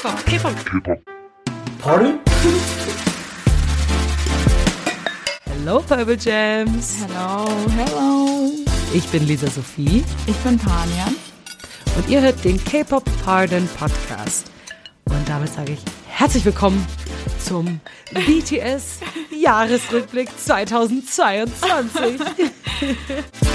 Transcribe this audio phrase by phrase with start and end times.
[0.00, 0.54] K-Pop, K-Pop.
[0.64, 1.00] K-Pop.
[1.80, 2.20] Pardon?
[5.44, 6.98] Hello, Purple Jams.
[7.00, 8.50] Hello, hello.
[8.94, 11.08] Ich bin Lisa Sophie Ich bin Tanja.
[11.96, 14.52] und ihr hört den K-Pop Pardon Podcast.
[15.06, 16.86] Und damit sage ich herzlich willkommen
[17.44, 17.80] zum
[18.12, 19.00] BTS
[19.36, 22.20] Jahresrückblick 2022.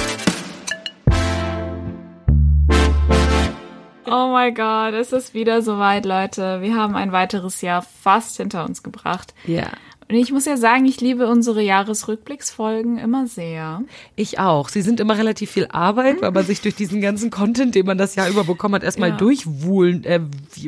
[4.16, 6.62] Oh mein Gott, es ist wieder soweit, Leute.
[6.62, 9.34] Wir haben ein weiteres Jahr fast hinter uns gebracht.
[9.46, 9.70] ja.
[10.10, 13.82] Und ich muss ja sagen, ich liebe unsere Jahresrückblicksfolgen immer sehr.
[14.16, 14.70] Ich auch.
[14.70, 17.98] Sie sind immer relativ viel Arbeit, weil man sich durch diesen ganzen Content, den man
[17.98, 19.18] das Jahr über bekommen hat, erstmal Ja.
[19.18, 20.20] durchwühlen äh,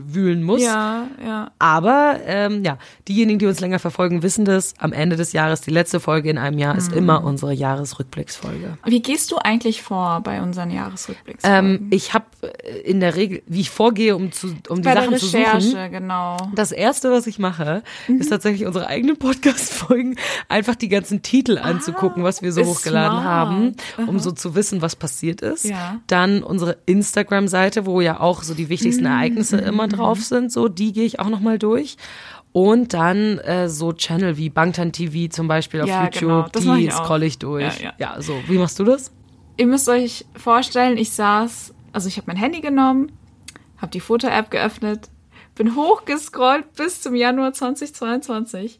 [0.05, 0.63] wühlen muss.
[0.63, 1.52] Ja, ja.
[1.59, 2.77] Aber ähm, ja,
[3.08, 4.73] diejenigen, die uns länger verfolgen, wissen das.
[4.80, 6.97] Am Ende des Jahres, die letzte Folge in einem Jahr, ist Mhm.
[6.97, 8.77] immer unsere Jahresrückblicksfolge.
[8.86, 11.88] Wie gehst du eigentlich vor bei unseren Ähm, Jahresrückblicksfolgen?
[11.91, 12.25] ich habe
[12.83, 15.61] in der Regel, wie ich vorgehe, um, zu, um die bei der Sachen zu Recherche,
[15.67, 15.91] suchen.
[15.91, 16.38] genau.
[16.56, 18.19] Das erste, was ich mache, Mhm.
[18.22, 20.16] ist tatsächlich unsere eigenen Podcast-Folgen,
[20.50, 23.25] einfach die ganzen Titel anzugucken, was wir so Ah, hochgeladen smart.
[23.25, 23.75] haben,
[24.08, 25.66] um so zu wissen, was passiert ist.
[25.66, 26.00] Ja.
[26.08, 29.09] Dann unsere Instagram-Seite, wo ja auch so die wichtigsten Mhm.
[29.11, 31.97] Ereignisse immer drauf sind, so die gehe ich auch nochmal durch.
[32.52, 36.47] Und dann äh, so Channel wie Bangtan TV zum Beispiel auf Ja, YouTube, genau.
[36.52, 37.81] Das mach die ich scroll ich durch.
[37.81, 38.22] Ja, ja.
[38.22, 38.33] so.
[38.47, 39.11] Wie machst du das?
[39.58, 43.11] Ihr müsst euch vorstellen, ich saß, also ich habe mein Handy genommen,
[43.78, 45.09] habe die Foto-App geöffnet,
[45.56, 48.80] bin hochgescrollt bis zum Januar 2022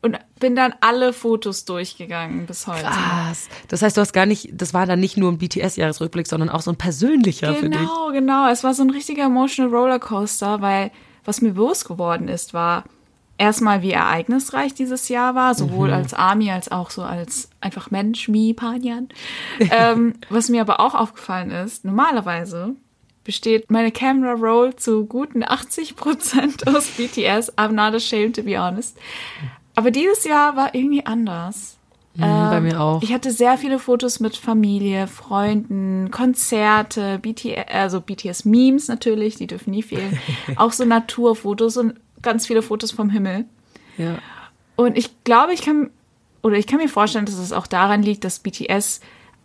[0.00, 2.84] und bin dann alle Fotos durchgegangen bis heute.
[2.84, 3.48] Krass.
[3.68, 6.60] Das heißt, du hast gar nicht, das war dann nicht nur ein BTS-Jahresrückblick, sondern auch
[6.60, 7.80] so ein persönlicher für dich.
[7.80, 8.48] Genau, genau.
[8.48, 10.92] Es war so ein richtiger emotional Rollercoaster, weil
[11.24, 12.84] was mir bewusst geworden ist, war
[13.38, 18.28] erstmal, wie ereignisreich dieses Jahr war, sowohl als Army als auch so als einfach Mensch,
[18.28, 19.08] Mi, Panjan.
[19.70, 22.76] ähm, was mir aber auch aufgefallen ist, normalerweise
[23.24, 27.58] besteht meine Camera Roll zu guten 80 Prozent aus BTS.
[27.58, 28.96] I'm not ashamed to be honest.
[29.78, 31.76] Aber dieses Jahr war irgendwie anders.
[32.16, 33.00] Mhm, bei mir auch.
[33.00, 39.70] Ich hatte sehr viele Fotos mit Familie, Freunden, Konzerte, BTS, also BTS-Memes natürlich, die dürfen
[39.70, 40.18] nie fehlen.
[40.56, 43.44] Auch so Naturfotos und ganz viele Fotos vom Himmel.
[43.98, 44.18] Ja.
[44.74, 45.90] Und ich glaube, ich kann,
[46.42, 49.00] oder ich kann mir vorstellen, dass es auch daran liegt, dass BTS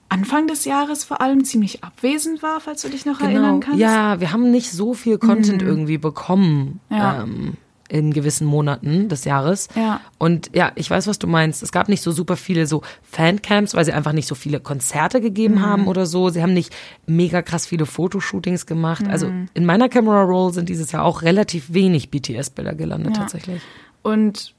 [0.10, 3.78] Anfang des Jahres vor allem ziemlich abwesend war, falls du dich noch erinnern kannst.
[3.78, 3.92] Genau.
[3.92, 7.22] Ja, wir haben nicht so viel Content irgendwie bekommen Ja.
[7.22, 7.54] ähm,
[7.94, 9.68] in gewissen Monaten des Jahres.
[9.76, 10.02] Ja.
[10.18, 11.62] Und ja, ich weiß, was du meinst.
[11.62, 15.22] Es gab nicht so super viele so Fancamps, weil sie einfach nicht so viele Konzerte
[15.22, 15.62] gegeben Mhm.
[15.62, 16.30] haben oder so.
[16.30, 16.74] Sie haben nicht
[17.06, 19.06] mega krass viele Fotoshootings gemacht.
[19.08, 19.48] Also Mhm.
[19.54, 23.22] in meiner Camera Roll sind dieses Jahr auch relativ wenig BTS-Bilder gelandet Ja.
[23.22, 23.62] tatsächlich.
[24.02, 24.56] Und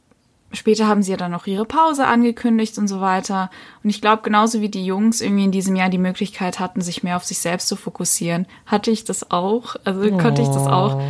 [0.53, 3.51] später haben sie ja dann noch ihre Pause angekündigt und so weiter.
[3.83, 7.03] Und ich glaube, genauso wie die Jungs irgendwie in diesem Jahr die Möglichkeit hatten, sich
[7.03, 9.75] mehr auf sich selbst zu fokussieren, hatte ich das auch.
[9.83, 11.03] Also konnte ich das auch.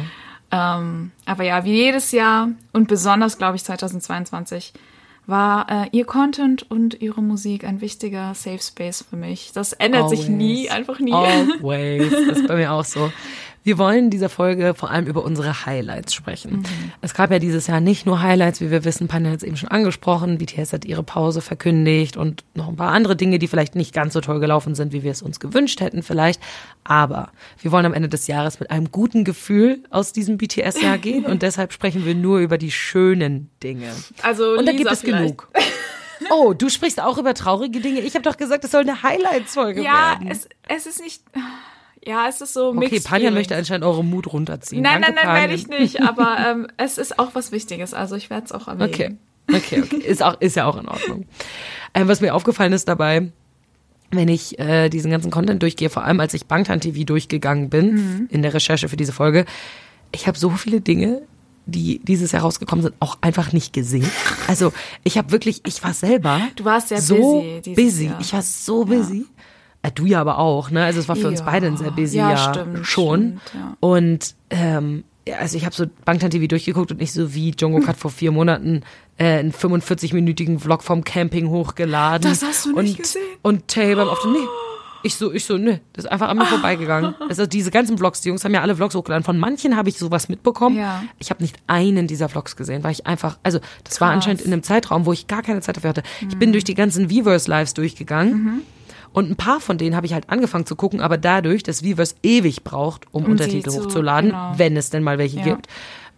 [0.54, 4.72] Ähm, aber ja, wie jedes Jahr und besonders, glaube ich, 2022
[5.26, 9.52] war äh, ihr Content und ihre Musik ein wichtiger Safe Space für mich.
[9.52, 10.36] Das ändert sich Always.
[10.36, 11.12] nie, einfach nie.
[11.12, 12.12] Always.
[12.28, 13.10] Das ist bei mir auch so.
[13.64, 16.58] Wir wollen in dieser Folge vor allem über unsere Highlights sprechen.
[16.58, 16.64] Mhm.
[17.00, 19.56] Es gab ja dieses Jahr nicht nur Highlights, wie wir wissen, Panja hat es eben
[19.56, 23.74] schon angesprochen, BTS hat ihre Pause verkündigt und noch ein paar andere Dinge, die vielleicht
[23.74, 26.40] nicht ganz so toll gelaufen sind, wie wir es uns gewünscht hätten vielleicht.
[26.84, 27.30] Aber
[27.62, 31.40] wir wollen am Ende des Jahres mit einem guten Gefühl aus diesem BTS-Jahr gehen und
[31.42, 33.88] deshalb sprechen wir nur über die schönen Dinge.
[34.22, 35.22] Also Und da Lisa gibt es vielleicht.
[35.38, 35.48] genug.
[36.30, 38.00] Oh, du sprichst auch über traurige Dinge.
[38.00, 40.28] Ich habe doch gesagt, es soll eine Highlights-Folge Ja, werden.
[40.30, 41.22] es, es ist nicht.
[42.06, 43.34] Ja, es ist so Okay, mixed Panjan feelings.
[43.34, 44.82] möchte anscheinend eure Mut runterziehen.
[44.82, 46.02] Nein, Danke, nein, nein, werde ich nicht.
[46.02, 47.94] Aber ähm, es ist auch was Wichtiges.
[47.94, 48.90] Also ich werde es auch erwähnen.
[48.92, 49.16] Okay,
[49.52, 49.96] okay, okay.
[49.96, 51.26] Ist, auch, ist ja auch in Ordnung.
[51.96, 53.30] Ähm, was mir aufgefallen ist dabei,
[54.10, 57.94] wenn ich äh, diesen ganzen Content durchgehe, vor allem als ich Bangtan TV durchgegangen bin
[57.94, 58.28] Mhm.
[58.30, 59.44] in der Recherche für diese Folge,
[60.10, 61.22] ich habe so viele Dinge,
[61.66, 64.10] die dieses Jahr rausgekommen sind, auch einfach nicht gesehen.
[64.48, 64.72] Also
[65.04, 68.04] ich habe wirklich, ich war selber Du warst sehr so busy busy.
[68.06, 68.20] Jahr.
[68.20, 69.20] Ich war so busy.
[69.20, 69.24] Äh,
[69.90, 70.84] du ja aber auch, ne?
[70.84, 71.46] Also es war für uns Ja.
[71.46, 73.40] beide ein sehr busy Ja, Jahr stimmt, schon.
[73.46, 73.76] stimmt, ja.
[73.80, 77.86] Und ähm, ja, also ich habe so Bangtan TV durchgeguckt und nicht so wie Jungkook
[77.88, 78.82] hat vor vier Monaten
[79.18, 82.30] äh, einen 45-minütigen Vlog vom Camping hochgeladen.
[82.30, 83.22] Das hast du und, nicht gesehen?
[83.42, 84.38] Und Tay beim Auftritt, nee.
[85.06, 87.14] Ich so, ich so, ne, das ist einfach an mir vorbeigegangen.
[87.28, 89.22] Also diese ganzen Vlogs, die Jungs haben ja alle Vlogs hochgeladen.
[89.22, 90.78] Von manchen habe ich sowas mitbekommen.
[90.78, 91.02] Ja.
[91.18, 94.14] Ich habe nicht einen dieser Vlogs gesehen, weil ich einfach, also das war Krass.
[94.16, 96.02] anscheinend in einem Zeitraum, wo ich gar keine Zeit dafür hatte.
[96.26, 98.62] Ich bin durch die ganzen Weverse-Lives durchgegangen.
[99.14, 102.16] Und ein paar von denen habe ich halt angefangen zu gucken, aber dadurch, dass Weverse
[102.22, 104.52] ewig braucht, um Um Untertitel zu- hochzuladen, genau.
[104.58, 105.44] wenn es denn mal welche Ja.
[105.44, 105.68] gibt,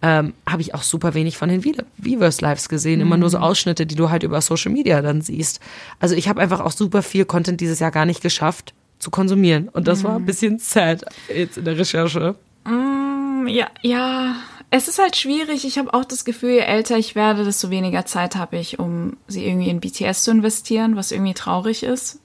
[0.02, 1.62] ähm, habe ich auch super wenig von den
[1.98, 3.00] Weverse-Lives gesehen.
[3.00, 3.20] Immer Mhm.
[3.20, 5.60] nur so Ausschnitte, die du halt über Social Media dann siehst.
[6.00, 9.68] Also ich habe einfach auch super viel Content dieses Jahr gar nicht geschafft zu konsumieren.
[9.68, 10.04] Und das Mhm.
[10.04, 11.04] war ein bisschen sad
[11.34, 12.34] jetzt in der Recherche.
[13.46, 14.34] Ja, ja,
[14.70, 15.64] Es ist halt schwierig.
[15.64, 19.16] Ich habe auch das Gefühl, je älter ich werde, desto weniger Zeit habe ich, um
[19.28, 22.18] sie irgendwie in BTS zu investieren, was irgendwie traurig ist.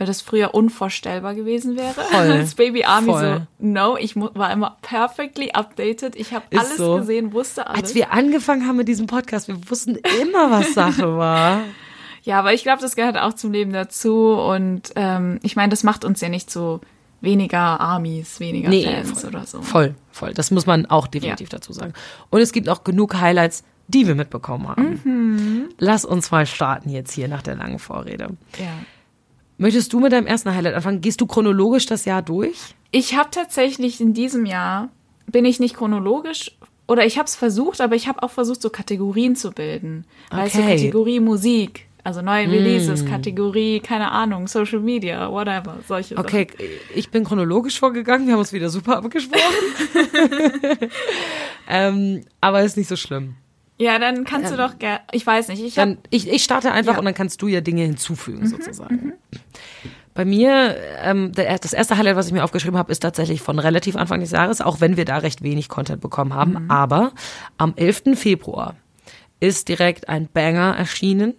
[0.00, 1.92] Weil das früher unvorstellbar gewesen wäre.
[1.92, 2.32] Voll.
[2.32, 3.46] Als Baby Army Voll.
[3.58, 6.16] so, no, ich war immer perfectly updated.
[6.16, 6.96] Ich habe alles so.
[6.96, 7.82] gesehen, wusste alles.
[7.82, 11.60] Als wir angefangen haben mit diesem Podcast, wir wussten immer, was Sache war.
[12.22, 14.30] Ja, aber ich glaube, das gehört auch zum Leben dazu.
[14.32, 16.80] Und ähm, ich meine, das macht uns ja nicht zu
[17.20, 19.28] weniger Armies, weniger Nee, Fans voll.
[19.28, 19.60] oder so.
[19.60, 20.32] Voll, voll.
[20.32, 21.92] Das muss man auch definitiv dazu sagen.
[22.30, 25.00] Und es gibt auch genug Highlights, die wir mitbekommen haben.
[25.04, 25.68] Mhm.
[25.78, 28.28] Lass uns mal starten jetzt hier nach der langen Vorrede.
[28.58, 28.72] Ja.
[29.60, 31.02] Möchtest du mit deinem ersten Highlight anfangen?
[31.02, 32.56] Gehst du chronologisch das Jahr durch?
[32.92, 34.88] Ich habe tatsächlich in diesem Jahr,
[35.26, 38.70] bin ich nicht chronologisch, oder ich habe es versucht, aber ich habe auch versucht, so
[38.70, 40.06] Kategorien zu bilden.
[40.30, 40.76] Weißt du, Okay.
[40.76, 46.46] Kategorie Musik, also neue Releases, Kategorie, keine Ahnung, Social Media, whatever, solche Okay,
[46.94, 49.42] ich bin chronologisch vorgegangen, wir haben uns wieder super abgesprochen.
[51.68, 53.34] ähm, aber ist nicht so schlimm.
[53.80, 56.92] Ja, dann kannst du doch gerne, ich weiß nicht, ich Dann, ich, ich starte einfach
[56.92, 56.98] Ja.
[56.98, 59.14] und dann kannst du ja Dinge hinzufügen, sozusagen.
[60.12, 63.58] Bei mir, ähm, der, das erste Highlight, was ich mir aufgeschrieben habe, ist tatsächlich von
[63.58, 66.68] relativ Anfang des Jahres, auch wenn wir da recht wenig Content bekommen haben.
[66.68, 67.12] Aber
[67.56, 68.16] am 11.
[68.18, 68.74] Februar
[69.38, 71.34] ist direkt ein Banger erschienen.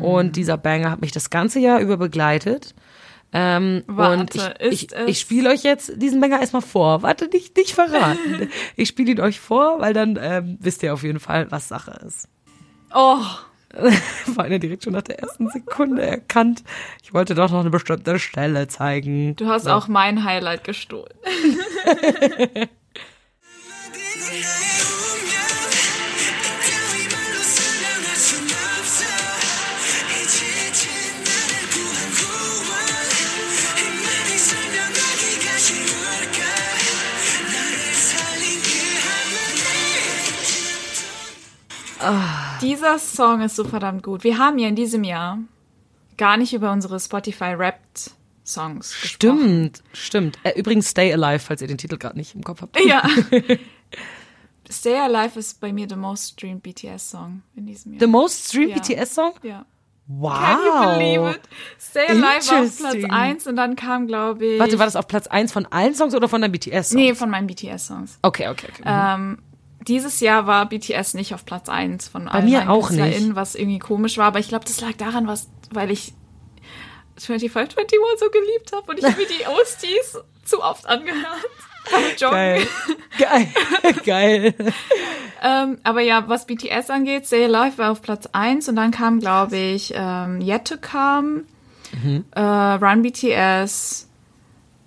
[0.00, 2.74] Und dieser Banger hat mich das ganze Jahr über begleitet.
[3.32, 7.02] Ähm, Warte, und ich, ich, ich spiele euch jetzt diesen Banger erstmal vor.
[7.02, 8.48] Warte, nicht, nicht verraten.
[8.76, 12.00] ich spiele ihn euch vor, weil dann ähm, wisst ihr auf jeden Fall, was Sache
[12.06, 12.28] ist.
[12.94, 13.18] oh,
[14.34, 16.64] War einer direkt schon nach der ersten Sekunde erkannt.
[17.04, 19.36] Ich wollte doch noch eine bestimmte Stelle zeigen.
[19.36, 19.70] du hast So.
[19.70, 21.14] auch mein Highlight gestohlen.
[42.60, 44.24] Dieser Song ist so verdammt gut.
[44.24, 45.38] Wir haben ja in diesem Jahr
[46.16, 48.10] gar nicht über unsere Spotify Wrapped
[48.44, 49.38] Songs gesprochen.
[49.38, 50.38] Stimmt, stimmt.
[50.42, 52.78] Äh, übrigens Stay Alive, falls ihr den Titel gerade nicht im Kopf habt.
[52.84, 53.02] Ja.
[54.70, 58.00] Stay Alive ist bei mir the most streamed BTS Song in diesem Jahr.
[58.00, 58.96] The most streamed Ja.
[59.02, 59.32] BTS Song?
[59.42, 59.64] ja.
[60.12, 60.32] Wow.
[60.32, 61.40] Can you believe it?
[61.78, 63.10] Stay Alive war auf Platz Interesting.
[63.12, 64.58] 1 und dann kam, glaube ich.
[64.58, 67.00] Warte, war das auf Platz 1 von allen Songs oder von deinem BTS-Song?
[67.00, 68.18] Nee, von meinen BTS-Songs.
[68.22, 68.82] Okay, okay, okay.
[68.84, 69.38] Ähm,
[69.90, 73.34] dieses Jahr war BTS nicht auf Platz 1 von allen mir auch nicht.
[73.34, 76.14] Was irgendwie komisch war, aber ich glaube, das lag daran, was, weil ich
[77.16, 81.26] 2521 so geliebt habe und ich habe mir die OSTs zu oft angehört.
[82.18, 82.66] Geil.
[83.18, 83.48] Geil.
[84.04, 84.54] Geil.
[85.42, 89.18] Ähm, aber ja, was BTS angeht, Stay Alive war auf Platz 1 und dann kam,
[89.20, 91.44] glaube ich, ähm, Yet to Come,
[91.92, 92.24] Mhm.
[92.36, 94.08] äh, Run BTS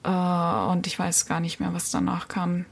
[0.04, 2.66] äh, und ich weiß gar nicht mehr, was danach kam.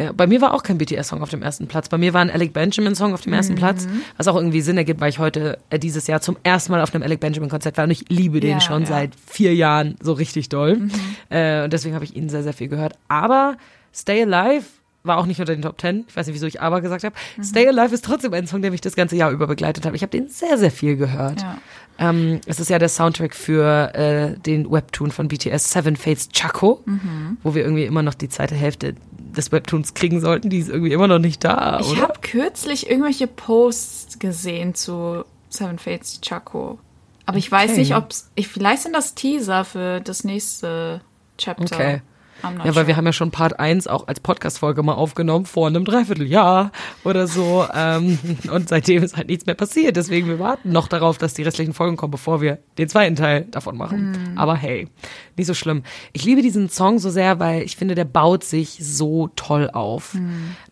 [0.00, 1.90] Ja, bei mir war auch kein BTS-Song auf dem ersten Platz.
[1.90, 3.86] Bei mir war ein Alec Benjamin-Song auf dem ersten Platz,
[4.16, 6.94] was auch irgendwie Sinn ergibt, weil ich heute äh, dieses Jahr zum ersten Mal auf
[6.94, 8.88] einem Alec Benjamin-Konzert war und ich liebe den Ja, schon ja.
[8.88, 10.88] seit vier Jahren so richtig doll.
[11.28, 12.94] Äh, und deswegen habe ich ihn sehr, sehr viel gehört.
[13.08, 13.56] Aber
[13.92, 14.64] Stay Alive
[15.02, 16.04] war auch nicht unter den Top Ten.
[16.08, 17.14] Ich weiß nicht, wieso ich aber gesagt habe.
[17.42, 19.94] Stay Alive ist trotzdem ein Song, der mich das ganze Jahr über begleitet hat.
[19.94, 21.42] Ich habe den sehr, sehr viel gehört.
[21.42, 21.58] Ja.
[22.00, 26.80] Ähm, es ist ja der Soundtrack für äh, den Webtoon von BTS, Seven Fates Chaco,
[26.86, 27.36] Mhm.
[27.42, 28.94] wo wir irgendwie immer noch die zweite Hälfte
[29.36, 30.48] des Webtoons kriegen sollten.
[30.50, 32.00] Die ist irgendwie immer noch nicht da, Ich oder?
[32.02, 36.78] habe kürzlich irgendwelche Posts gesehen zu Seven Fates Chaco.
[37.26, 37.80] Aber ich weiß Okay.
[37.80, 41.02] nicht, ob ich vielleicht sind das Teaser für das nächste
[41.38, 41.62] Chapter.
[41.76, 42.00] Okay.
[42.42, 45.84] Ja, weil wir haben ja schon Part 1 auch als Podcast-Folge mal aufgenommen, vor einem
[45.84, 46.72] Dreivierteljahr
[47.04, 47.66] oder so.
[47.74, 48.18] Ähm,
[48.52, 49.96] und seitdem ist halt nichts mehr passiert.
[49.96, 53.46] Deswegen, wir warten noch darauf, dass die restlichen Folgen kommen, bevor wir den zweiten Teil
[53.50, 54.34] davon machen.
[54.36, 54.88] Aber hey,
[55.36, 55.82] nicht so schlimm.
[56.12, 60.14] Ich liebe diesen Song so sehr, weil ich finde, der baut sich so toll auf.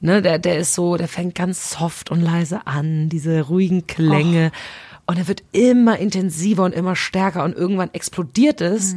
[0.01, 4.53] Ne, der, der ist so, der fängt ganz soft und leise an, diese ruhigen Klänge.
[5.07, 8.95] Und er wird immer intensiver und immer stärker und irgendwann explodiert es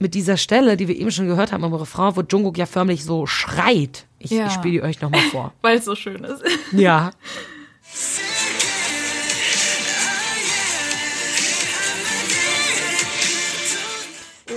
[0.00, 3.04] mit dieser Stelle, die wir eben schon gehört haben im Refrain, wo Jungkook ja förmlich
[3.04, 4.06] so schreit.
[4.18, 4.46] Ich, Ja.
[4.46, 5.52] ich spiele die euch nochmal vor.
[5.62, 6.42] Weil es so schön ist.
[6.72, 7.12] Ja.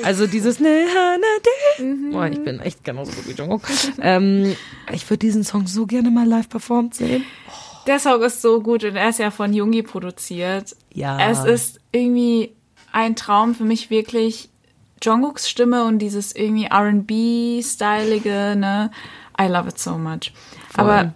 [0.04, 0.86] Also dieses ne,
[1.80, 2.12] de.
[2.12, 3.62] Boah, ich bin echt genauso gut wie Jungkook.
[4.02, 4.56] ähm,
[4.92, 7.24] ich würde diesen Song so gerne mal live performt sehen.
[7.88, 10.76] Der Song ist so gut und er ist ja von Jungi produziert.
[10.94, 11.30] Ja.
[11.30, 12.54] Es ist irgendwie
[12.92, 14.50] ein Traum für mich wirklich.
[15.04, 18.92] Jungkooks Stimme und dieses irgendwie R&B-stylige, ne?
[19.40, 20.32] I love it so much.
[20.70, 20.84] Voll.
[20.90, 21.14] Aber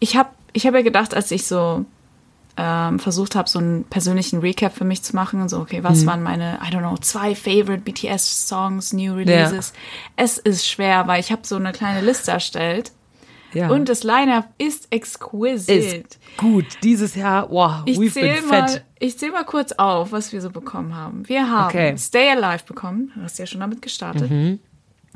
[0.00, 1.84] ich habe ich hab ja gedacht, als ich so
[2.56, 5.84] ähm, versucht habe, so einen persönlichen Recap für mich zu machen, und so, okay, Mhm.
[5.84, 9.72] was waren meine, I don't know, zwei favorite BTS-Songs, New Releases.
[10.16, 12.90] Es ist schwer, weil ich habe so eine kleine Liste erstellt
[13.54, 13.70] Ja.
[13.70, 15.68] Und das Line-Up ist exquisit.
[15.68, 16.66] Ist gut.
[16.82, 20.40] Dieses Jahr, wow, ich we've been zähle mal, ich zähl mal kurz auf, was wir
[20.40, 21.28] so bekommen haben.
[21.28, 21.96] Wir haben Okay.
[21.96, 24.30] Stay Alive bekommen, du hast ja schon damit gestartet.
[24.30, 24.58] Mhm.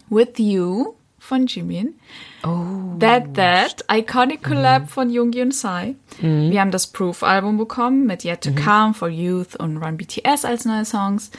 [0.09, 1.95] With You von Jimin.
[2.43, 2.97] Oh.
[2.99, 4.55] That That, Iconic Mhm.
[4.55, 5.95] Collab von Yoongi und Psy.
[6.21, 8.57] Wir haben das Proof-Album bekommen mit Yet to Mhm.
[8.57, 11.31] Come, For Youth und Run BTS als neue Songs.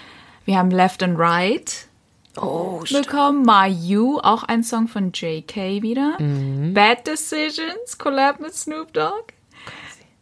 [0.46, 1.88] Wir haben Left and Right
[2.38, 3.44] Oh, bekommen.
[3.44, 6.20] My You, auch ein Song von JK wieder.
[6.20, 6.74] Mhm.
[6.74, 9.34] Bad Decisions, Collab mit Snoop Dogg.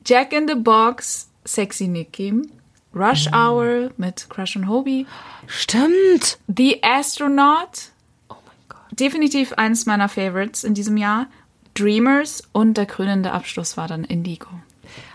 [0.05, 2.51] Jack in the Box, Sexy Nick Kim.
[2.93, 3.33] Rush Mhm.
[3.33, 5.05] Hour mit Crush und Hobie.
[5.47, 6.37] stimmt.
[6.53, 7.91] The Astronaut,
[8.29, 8.99] Oh mein Gott.
[8.99, 11.27] definitiv eines meiner Favorites in diesem Jahr.
[11.75, 14.49] Dreamers und der krönende Abschluss war dann Indigo.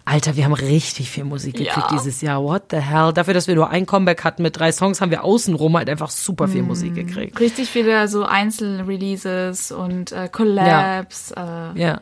[0.08, 1.88] Alter, wir haben richtig viel Musik gekriegt Ja.
[1.92, 2.42] dieses Jahr.
[2.42, 3.12] What the hell?
[3.12, 6.10] Dafür, dass wir nur ein Comeback hatten mit drei Songs, haben wir außenrum halt einfach
[6.10, 7.38] super viel Musik gekriegt.
[7.40, 11.32] Richtig viele so Einzelreleases und äh, Collabs.
[11.32, 11.40] Äh,
[11.80, 12.00] Ja.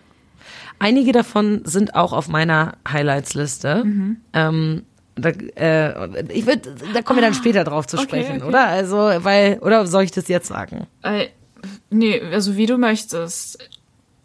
[0.78, 3.84] Einige davon sind auch auf meiner Highlights-Liste.
[3.84, 4.16] Mhm.
[4.34, 4.82] Ähm,
[5.14, 8.48] da, äh, ich würd, da kommen wir dann später drauf zu Ah, okay, sprechen, okay.
[8.48, 8.66] oder?
[8.66, 10.86] Also, weil, oder soll ich das jetzt sagen?
[11.02, 11.28] äh,
[11.88, 13.58] nee, also wie du möchtest.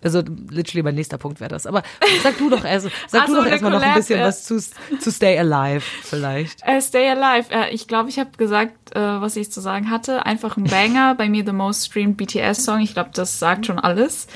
[0.02, 1.66] Also, literally mein nächster Punkt wäre das.
[1.66, 1.84] Aber
[2.24, 5.12] sag du doch, also, sag Ach du doch erstmal noch ein bisschen was zu, zu
[5.12, 6.62] Stay Alive, vielleicht.
[6.66, 7.52] Äh, Stay Alive.
[7.52, 10.26] Äh, ich glaube, ich habe gesagt, äh, was ich zu sagen hatte.
[10.26, 11.16] Einfach ein Banger.
[11.16, 12.80] Bei mir the most streamed BTS Song.
[12.80, 14.28] Ich glaube, das sagt schon alles.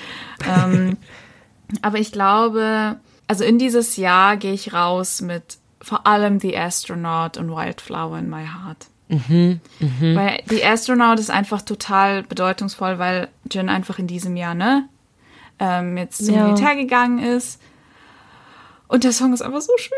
[0.47, 0.97] Ähm,
[1.81, 7.37] aber ich glaube, also in dieses Jahr gehe ich raus mit vor allem The Astronaut
[7.37, 8.87] und Wildflower in My Heart.
[9.09, 14.87] Weil The Astronaut ist einfach total bedeutungsvoll, weil Jin einfach in diesem Jahr, ne,
[15.59, 16.45] ähm, jetzt zum Ja.
[16.45, 17.59] Militär gegangen ist.
[18.87, 19.97] Und der Song ist einfach so schön.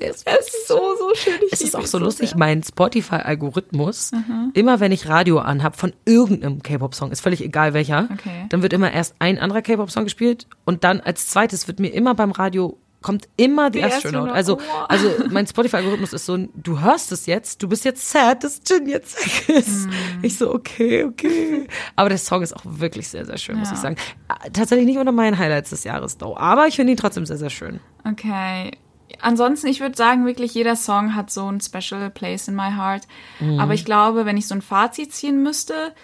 [0.00, 1.34] Er ist so, so schön.
[1.48, 2.38] Ich Es ist auch so lustig, sehr.
[2.38, 4.12] mein Spotify-Algorithmus,
[4.54, 8.46] immer wenn ich Radio anhab von irgendeinem K-Pop-Song, ist völlig egal welcher, Okay.
[8.48, 12.14] dann wird immer erst ein anderer K-Pop-Song gespielt und dann als zweites wird mir immer
[12.14, 14.30] beim Radio kommt immer die The Astronaut.
[14.30, 14.86] Astronaut, Also, wow.
[14.88, 18.88] also mein Spotify-Algorithmus ist so, du hörst es jetzt, du bist jetzt sad, dass Jin
[18.88, 19.16] jetzt
[19.48, 19.84] weg ist.
[19.86, 19.92] Hm.
[20.22, 21.68] Ich so, okay, okay.
[21.94, 23.74] Aber der Song ist auch wirklich sehr, sehr schön, muss Ja.
[23.74, 23.96] ich sagen.
[24.44, 26.36] Äh, Tatsächlich nicht unter meinen Highlights des Jahres, though.
[26.36, 27.78] Aber ich finde ihn trotzdem sehr, sehr schön.
[28.04, 28.72] Okay.
[29.20, 33.04] Ansonsten, ich würde sagen, wirklich jeder Song hat so ein special place in my heart.
[33.40, 33.58] Mhm.
[33.60, 35.94] Aber ich glaube, wenn ich so ein Fazit ziehen müsste,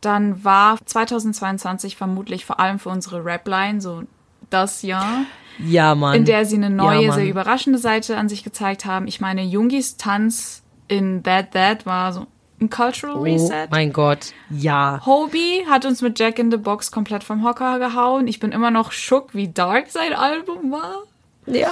[0.00, 4.02] dann war 2022 vermutlich vor allem für unsere Rap-Line so
[4.50, 5.22] das Jahr,
[5.58, 6.14] Ja, Mann.
[6.16, 9.06] in der sie eine neue, Ja, sehr überraschende Seite an sich gezeigt haben.
[9.06, 12.26] Ich meine, Jungis Tanz in That That war so
[12.60, 13.68] ein Cultural Oh Reset.
[13.70, 15.00] mein Gott, ja.
[15.06, 18.26] Hobie hat uns mit Jack in the Box komplett vom Hocker gehauen.
[18.28, 21.04] Ich bin immer noch schock, wie dark sein Album war.
[21.46, 21.70] Ja.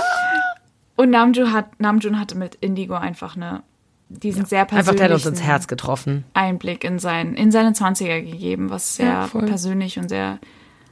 [0.97, 3.63] Und Namjoon, hat, Namjoon hatte mit Indigo einfach eine,
[4.09, 6.25] diesen sehr Einfach, persönlichen der hat uns ins Herz getroffen.
[6.33, 10.39] Einblick in, sein, in seine 20er gegeben, was sehr Ja, persönlich und sehr,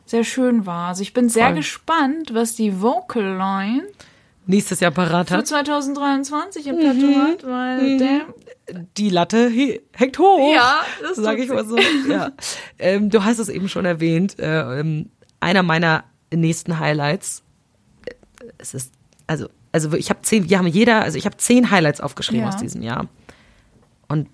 [0.07, 0.89] sehr schön war.
[0.89, 1.57] Also ich bin sehr Voll.
[1.57, 3.83] gespannt, was die Vocal Line
[4.49, 5.47] Nächstes Jahr parat für hat.
[5.49, 6.81] 2023 im Mhm.
[6.81, 8.21] Petto hat, weil der,
[8.97, 9.49] Die Latte
[9.93, 10.55] hängt hoch.
[10.55, 11.77] Ja, das sag tut ich mal so.
[12.09, 12.31] Ja.
[12.79, 14.39] Ähm, du hast es eben schon erwähnt.
[14.39, 15.11] Äh, ähm,
[15.41, 17.43] einer meiner nächsten Highlights.
[18.07, 18.15] äh,
[18.59, 18.93] Es ist
[19.27, 20.49] also also ich habe zehn.
[20.49, 21.03] Wir haben jeder.
[21.03, 22.49] Also ich habe zehn Highlights aufgeschrieben Ja.
[22.49, 23.09] aus diesem Jahr.
[24.09, 24.29] Und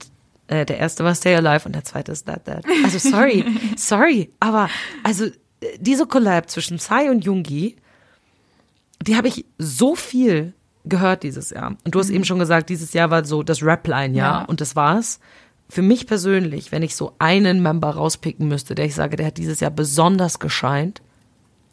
[0.48, 2.64] äh, der erste war Stay Alive und der zweite ist That That.
[2.84, 3.44] Also sorry,
[3.76, 4.68] sorry, aber
[5.02, 5.26] also
[5.78, 7.76] diese Collab zwischen Psy und Jungi,
[9.02, 10.52] die habe ich so viel
[10.84, 11.76] gehört dieses Jahr.
[11.84, 14.44] Und du hast eben schon gesagt, dieses Jahr war so das Rap-Line-Jahr Ja.
[14.46, 15.20] und das war's.
[15.68, 19.38] Für mich persönlich, wenn ich so einen Member rauspicken müsste, der ich sage, der hat
[19.38, 21.00] dieses Jahr besonders gescheint,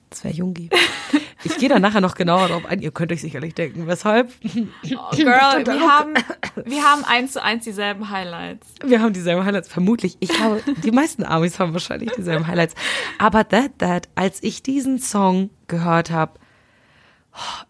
[0.10, 0.70] das wäre Jungi.
[1.44, 2.82] Ich gehe da nachher noch genauer drauf ein.
[2.82, 4.30] Ihr könnt euch sicherlich denken, weshalb.
[4.44, 6.14] oh Girl, wir haben,
[6.66, 8.68] wir haben eins zu eins dieselben Highlights.
[8.84, 10.18] Wir haben dieselben Highlights, vermutlich.
[10.20, 12.76] Ich glaube, die meisten Amis haben wahrscheinlich dieselben Highlights.
[13.20, 16.34] Aber That That, als ich diesen Song gehört habe,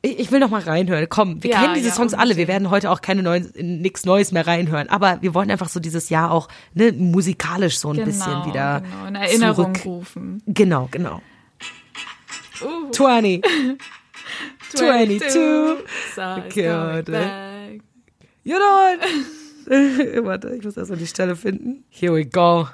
[0.02, 1.06] ich, ich will noch mal reinhören.
[1.10, 2.38] Komm, wir Ja, kennen diese ja, Songs alle.
[2.38, 4.90] Wir werden heute auch keine neuen, nichts Neues mehr reinhören.
[4.90, 8.82] Aber wir wollen einfach so dieses Jahr auch ne, musikalisch so ein Genau, bisschen wieder
[8.82, 9.86] genau, in Erinnerung zurück.
[9.86, 10.42] rufen.
[10.48, 11.22] Genau, genau.
[12.62, 12.92] Ooh.
[12.92, 13.42] 20.
[14.75, 15.84] 22.
[16.54, 17.10] Good.
[18.44, 19.01] You don't.
[20.25, 21.84] Warte, ich muss erstmal die Stelle finden.
[21.89, 22.68] Here we go.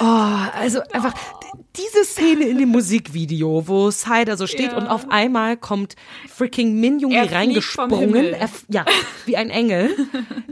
[0.00, 1.14] Oh, also einfach
[1.76, 3.90] diese Szene in dem Musikvideo, wo
[4.24, 4.76] da so steht Ja.
[4.78, 5.96] und auf einmal kommt
[6.32, 8.26] freaking Min Jungi fliegt vom reingesprungen.
[8.34, 8.84] Er, ja,
[9.26, 9.90] wie ein Engel.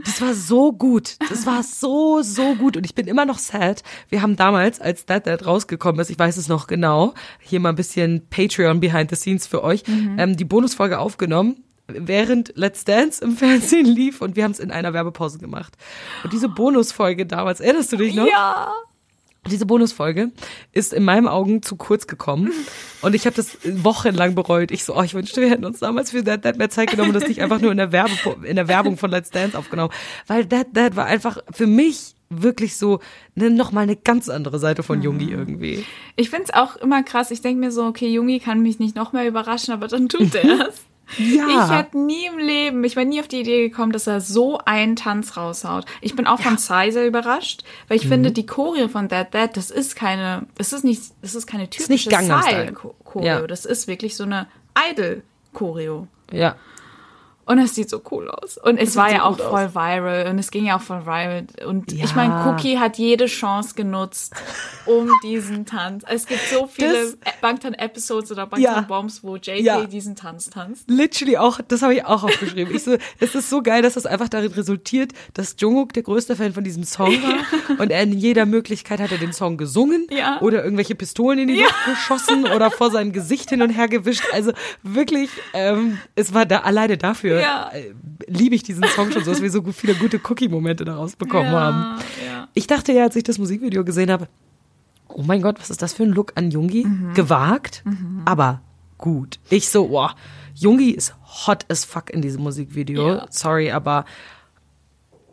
[0.03, 1.15] Das war so gut.
[1.29, 2.75] Das war so, so gut.
[2.77, 3.83] Und ich bin immer noch sad.
[4.09, 7.69] Wir haben damals, als That That rausgekommen ist, ich weiß es noch genau, hier mal
[7.69, 10.15] ein bisschen Patreon behind the scenes für euch, Mhm.
[10.19, 14.71] ähm, die Bonusfolge aufgenommen während Let's Dance im Fernsehen lief und wir haben es in
[14.71, 15.75] einer Werbepause gemacht.
[16.23, 18.25] Und diese Bonusfolge damals, erinnerst du dich noch?
[18.25, 18.71] Ja.
[19.51, 20.31] Diese Bonusfolge
[20.71, 22.51] ist in meinen Augen zu kurz gekommen
[23.01, 24.71] und ich habe das wochenlang bereut.
[24.71, 27.09] Ich so, oh, ich wünschte, wir hätten uns damals für That That mehr Zeit genommen
[27.09, 28.11] und das nicht einfach nur in der, Werbe,
[28.43, 29.91] in der Werbung von Let's Dance aufgenommen.
[30.27, 32.99] Weil That That war einfach für mich wirklich so
[33.35, 35.85] ne, nochmal eine ganz andere Seite von Jungi irgendwie.
[36.15, 37.31] Ich finde es auch immer krass.
[37.31, 40.33] Ich denke mir so, okay, Jungi kann mich nicht noch mehr überraschen, aber dann tut
[40.35, 40.81] er es.
[41.17, 41.65] Ja.
[41.65, 44.59] Ich hätte nie im Leben, ich wäre nie auf die Idee gekommen, dass er so
[44.65, 45.85] einen Tanz raushaut.
[46.01, 49.57] Ich bin auch von Psy sehr überrascht, weil ich finde, die Choreo von That That,
[49.57, 52.09] das ist keine, das ist nicht, das ist keine typische.
[52.09, 53.23] Psy-Choreo.
[53.23, 53.47] Ja.
[53.47, 54.47] Das ist wirklich so eine
[54.91, 56.07] Idol-Choreo.
[56.31, 56.55] Ja.
[57.45, 58.57] Und es sieht so cool aus.
[58.57, 61.45] Und es sieht war ja auch voll viral und es ging ja auch voll viral.
[61.65, 62.05] Und Ja.
[62.05, 64.33] ich meine, Cookie hat jede Chance genutzt,
[64.85, 66.03] um diesen Tanz.
[66.07, 68.73] Es gibt so viele Das- Bangtan-Episodes oder Ja.
[68.73, 69.85] Bangtan-Bombs, wo JK Ja.
[69.85, 70.89] diesen Tanz tanzt.
[70.89, 72.73] Literally auch, das habe ich auch aufgeschrieben.
[72.75, 76.35] Ich so, es ist so geil, dass das einfach darin resultiert, dass Jungkook der größte
[76.35, 80.07] Fan von diesem Song war und er in jeder Möglichkeit hat er den Song gesungen
[80.09, 80.39] Ja.
[80.41, 84.23] oder irgendwelche Pistolen in die Luft geschossen oder vor seinem Gesicht hin und her gewischt.
[84.31, 87.69] Also wirklich, ähm, es war da alleine dafür Ja.
[87.73, 87.93] äh,
[88.27, 92.01] liebe ich diesen Song schon so, dass wir so viele gute Cookie-Momente daraus bekommen haben.
[92.25, 92.47] ja.
[92.53, 94.27] Ich dachte ja, als ich das Musikvideo gesehen habe,
[95.07, 96.85] oh mein Gott, was ist das für ein Look an Jungi?
[97.13, 97.83] Gewagt,
[98.25, 98.61] aber
[98.97, 99.39] gut.
[99.49, 100.11] Ich so, wow,
[100.55, 101.15] Jungi ist
[101.47, 103.07] hot as fuck in diesem Musikvideo.
[103.07, 103.25] Ja.
[103.29, 104.05] Sorry, aber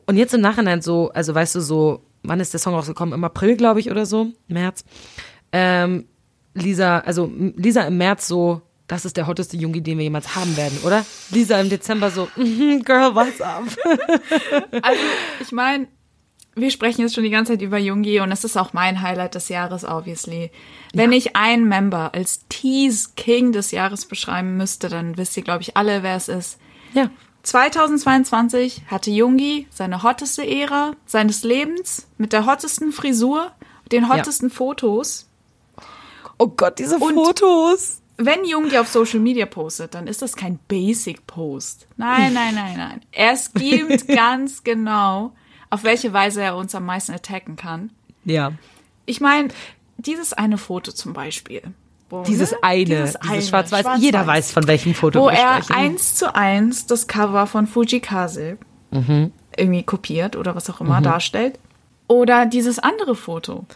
[0.06, 3.14] und jetzt im Nachhinein so, also weißt du so, wann ist der Song rausgekommen?
[3.14, 4.84] Im April, glaube ich, oder so, März.
[5.52, 6.06] Ähm,
[6.54, 10.56] Lisa, also Lisa im März so, das ist der hotteste Jungi, den wir jemals haben
[10.56, 11.04] werden, oder?
[11.30, 13.62] Lisa im Dezember so, mhm, Girl, what's up?
[14.82, 15.00] Also,
[15.40, 15.86] ich meine,
[16.56, 19.36] wir sprechen jetzt schon die ganze Zeit über Jungi und es ist auch mein Highlight
[19.36, 20.50] des Jahres, obviously.
[20.92, 25.62] Wenn ich einen Member als Tease King des Jahres beschreiben müsste, dann wisst ihr, glaube
[25.62, 26.58] ich, alle, wer es ist.
[26.92, 27.10] Ja.
[27.44, 33.52] 2022 hatte Jungi seine hotteste Ära seines Lebens mit der hottesten Frisur,
[33.92, 35.28] den hottesten Fotos.
[36.38, 37.99] Oh Gott, diese Und- Fotos.
[38.22, 41.86] Wenn Jungi auf Social Media postet, dann ist das kein Basic Post.
[41.96, 43.00] Nein, nein, nein, nein.
[43.12, 45.32] Er schemt ganz genau,
[45.70, 47.90] auf welche Weise er uns am meisten attacken kann.
[48.24, 48.52] Ja.
[49.06, 49.48] Ich meine,
[49.96, 51.62] dieses eine Foto zum Beispiel.
[52.10, 52.58] Wo, Dieses ne?
[52.62, 53.80] eine, Dieses dieses, eine, Schwarz-Weiß.
[53.82, 54.02] Schwarz-Weiß.
[54.02, 55.80] Jeder weiß, von welchem Foto Wo wir er sprechen.
[55.80, 58.58] eins zu eins das Cover von Fujikaze
[58.90, 59.30] Mhm.
[59.56, 61.60] irgendwie kopiert oder was auch immer darstellt.
[62.10, 63.66] Oder dieses andere Foto.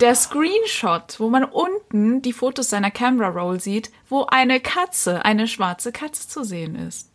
[0.00, 5.46] Der Screenshot, wo man unten die Fotos seiner Camera Roll sieht, wo eine Katze, eine
[5.46, 7.10] schwarze Katze zu sehen ist.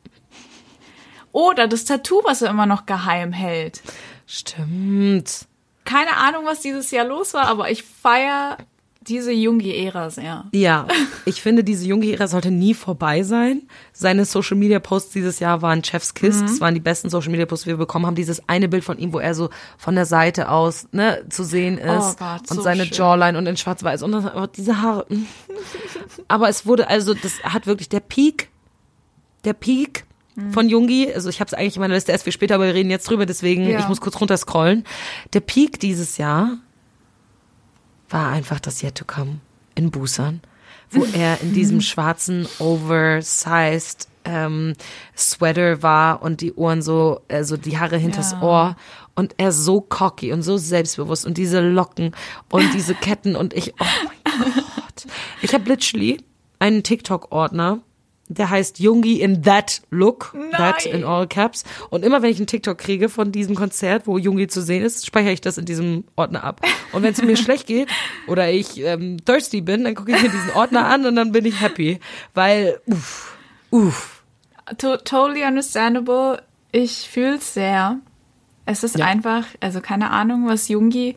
[1.31, 3.81] Oder das Tattoo, was er immer noch geheim hält.
[4.27, 5.47] Stimmt.
[5.83, 8.59] Keine Ahnung, was dieses Jahr los war, aber ich feiere
[9.07, 10.45] diese Jungi-Ära sehr.
[10.53, 10.87] Ja,
[11.25, 13.63] ich finde, diese junge Ära sollte nie vorbei sein.
[13.93, 16.37] Seine Social Media Posts dieses Jahr waren Chef's Kiss.
[16.37, 16.41] Mhm.
[16.47, 18.15] Das waren die besten Social Media Posts, die wir bekommen haben.
[18.15, 21.77] Dieses eine Bild von ihm, wo er so von der Seite aus ne, zu sehen
[21.77, 21.87] ist.
[21.87, 22.97] Oh Gott, und so seine schön.
[22.97, 24.03] Jawline und in schwarz-weiß.
[24.03, 25.05] Und dann, oh, diese Haare.
[25.09, 25.25] mm.
[26.27, 28.49] Aber es wurde, also, das hat wirklich der Peak,
[29.45, 30.53] der Peak Mhm.
[30.53, 32.75] von Jungi, also ich habe es eigentlich in meiner Liste erst viel später, aber wir
[32.75, 33.79] reden jetzt drüber, deswegen Ja.
[33.79, 34.83] ich muss kurz runterscrollen.
[35.33, 36.59] Der Peak dieses Jahr
[38.09, 39.39] war einfach das Yet to Come
[39.75, 40.41] in Busan,
[40.91, 44.73] wo er in diesem schwarzen, oversized ähm,
[45.15, 48.41] Sweater war und die Ohren so, also die Haare hinters Ja.
[48.41, 48.75] Ohr
[49.15, 52.15] und er so cocky und so selbstbewusst und diese Locken
[52.49, 55.07] und diese Ketten und ich, oh mein Gott.
[55.41, 56.21] Ich habe literally
[56.59, 57.79] einen TikTok-Ordner,
[58.29, 61.63] der heißt Jungi in that look, that in all caps.
[61.89, 65.05] Und immer wenn ich einen TikTok kriege von diesem Konzert, wo Jungi zu sehen ist,
[65.05, 66.61] speichere ich das in diesem Ordner ab.
[66.91, 67.87] Und wenn es mir schlecht geht
[68.27, 71.45] oder ich ähm, thirsty bin, dann gucke ich mir diesen Ordner an und dann bin
[71.45, 71.99] ich happy.
[72.33, 73.37] Weil, uff,
[73.71, 74.23] uff.
[74.77, 76.41] To totally understandable.
[76.73, 77.99] Ich fühle es sehr.
[78.65, 79.05] Es ist Ja.
[79.05, 81.15] einfach, also keine Ahnung, was Jungi,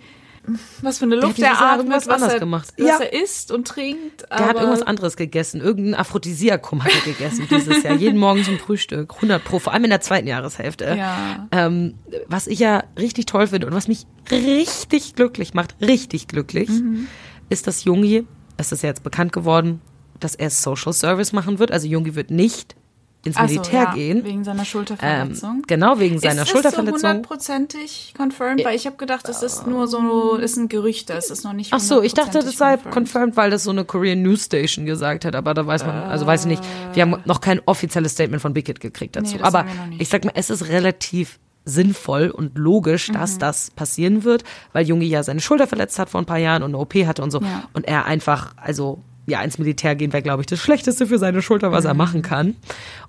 [0.83, 2.69] was für eine Luft dieses er Jahr atmet, was, anders er, gemacht.
[2.79, 2.99] was Ja.
[2.99, 4.23] er isst und trinkt.
[4.31, 5.61] Der hat irgendwas anderes gegessen.
[5.61, 7.95] Irgendein Aphrodisiakum hat er gegessen dieses Jahr.
[7.95, 9.15] Jeden Morgen zum Frühstück.
[9.17, 9.59] 100 pro.
[9.59, 10.95] Vor allem in der zweiten Jahreshälfte.
[10.99, 11.47] Ja.
[11.53, 11.95] Ähm,
[12.27, 17.07] was ich ja richtig toll finde und was mich richtig glücklich macht, richtig glücklich, Mhm.
[17.49, 18.27] ist, dass Jungi,
[18.57, 19.81] es ist ja jetzt bekannt geworden,
[20.19, 21.71] dass er Social Service machen wird.
[21.73, 22.77] Also Jungi wird nicht
[23.25, 24.25] ins Militär ja, gehen.
[24.25, 25.57] Wegen seiner Schulterverletzung.
[25.57, 26.97] Ähm, genau, wegen seiner ist Schulterverletzung.
[26.97, 28.65] Ist das so hundertprozentig confirmed?
[28.65, 31.73] Weil ich habe gedacht, das ist nur so, ist ein Gerücht, das ist noch nicht
[31.73, 34.87] Ach so, ich dachte, das sei hundertprozentig confirmed, weil das so eine Korean News Station
[34.87, 36.63] gesagt hat, aber da weiß man, also weiß ich nicht.
[36.95, 39.37] Wir haben noch kein offizielles Statement von Hit gekriegt dazu.
[39.37, 39.67] Nee, aber
[39.99, 43.15] ich sag mal, es ist relativ sinnvoll und logisch, Mhm.
[43.15, 46.63] dass das passieren wird, weil Jungi ja seine Schulter verletzt hat vor ein paar Jahren
[46.63, 47.41] und eine OP hatte und so.
[47.41, 47.65] Ja.
[47.75, 51.41] Und er einfach, also ja, ins Militär gehen wäre, glaube ich, das Schlechteste für seine
[51.43, 51.99] Schulter, was er Mhm.
[51.99, 52.57] machen kann.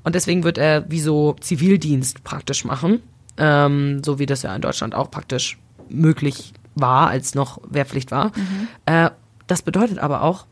[0.04, 3.02] Und deswegen wird er wie so Zivildienst praktisch machen.
[3.38, 5.58] Ähm, so wie das ja in Deutschland auch praktisch
[5.90, 8.28] möglich war, als noch Wehrpflicht war.
[8.36, 8.68] Mhm.
[8.86, 9.10] Äh,
[9.48, 10.46] das bedeutet aber auch,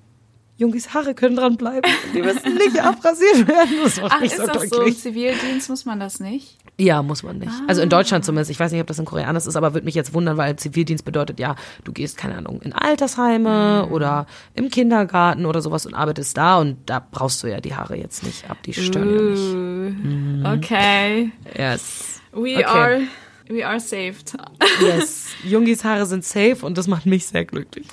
[0.58, 1.90] Jungis Haare können dran bleiben.
[2.14, 3.70] Die müssen nicht abrasiert werden.
[3.84, 4.64] Das macht Ach, mich ist so das so?
[4.64, 5.00] Im glücklich.
[5.00, 6.58] Zivildienst muss man das nicht?
[6.80, 7.52] Ja, muss man nicht.
[7.68, 7.84] Also Ah.
[7.84, 8.50] in Deutschland zumindest.
[8.50, 10.56] Ich weiß nicht, ob das in Korea anders ist, aber würde mich jetzt wundern, weil
[10.56, 13.92] Zivildienst bedeutet ja, du gehst, keine Ahnung, in Altersheime Mhm.
[13.94, 17.98] oder im Kindergarten oder sowas und arbeitest da und da brauchst du ja die Haare
[17.98, 18.58] jetzt nicht ab.
[18.66, 19.54] Die stören ja nicht.
[19.54, 20.46] Mhm.
[20.58, 21.32] Okay.
[21.58, 22.22] Yes.
[22.32, 22.64] We Okay.
[22.64, 23.02] are
[23.50, 24.38] we are saved.
[24.82, 25.26] Yes.
[25.44, 27.88] Jungis Haare sind safe und das macht mich sehr glücklich.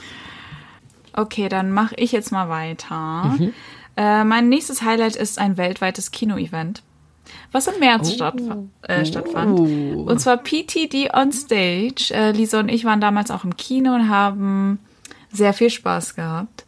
[1.13, 3.35] Okay, dann mache ich jetzt mal weiter.
[3.39, 3.53] Mhm.
[3.97, 6.83] Äh, mein nächstes Highlight ist ein weltweites Kino-Event,
[7.53, 8.15] was im März Oh.
[8.15, 9.59] stattfa äh, stattfand.
[9.59, 12.13] Und zwar PTD on Stage.
[12.13, 14.79] Äh, Lisa und ich waren damals auch im Kino und haben
[15.33, 16.65] sehr viel Spaß gehabt.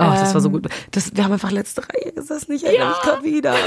[0.00, 0.68] Oh, das war so Ähm, gut.
[0.92, 2.52] Das, wir haben einfach letzte Reihe gesessen.
[2.52, 3.54] Ich erinnere mich gerade wieder.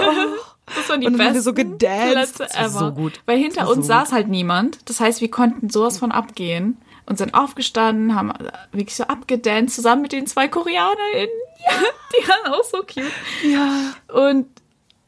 [0.67, 0.73] Oh.
[0.77, 2.35] Das waren die Und haben wir besten so gedanced.
[2.35, 2.79] Plätze Das ever.
[2.79, 3.19] so gut.
[3.25, 4.77] Weil hinter uns so saß halt niemand.
[4.89, 6.77] Das heißt, wir konnten sowas von abgehen
[7.07, 8.31] und sind aufgestanden, haben
[8.71, 11.27] wirklich so abgedanced zusammen mit den zwei KoreanerInnen.
[11.63, 11.77] Ja.
[12.13, 13.03] Die waren auch so cute.
[13.43, 13.93] Ja.
[14.15, 14.47] Und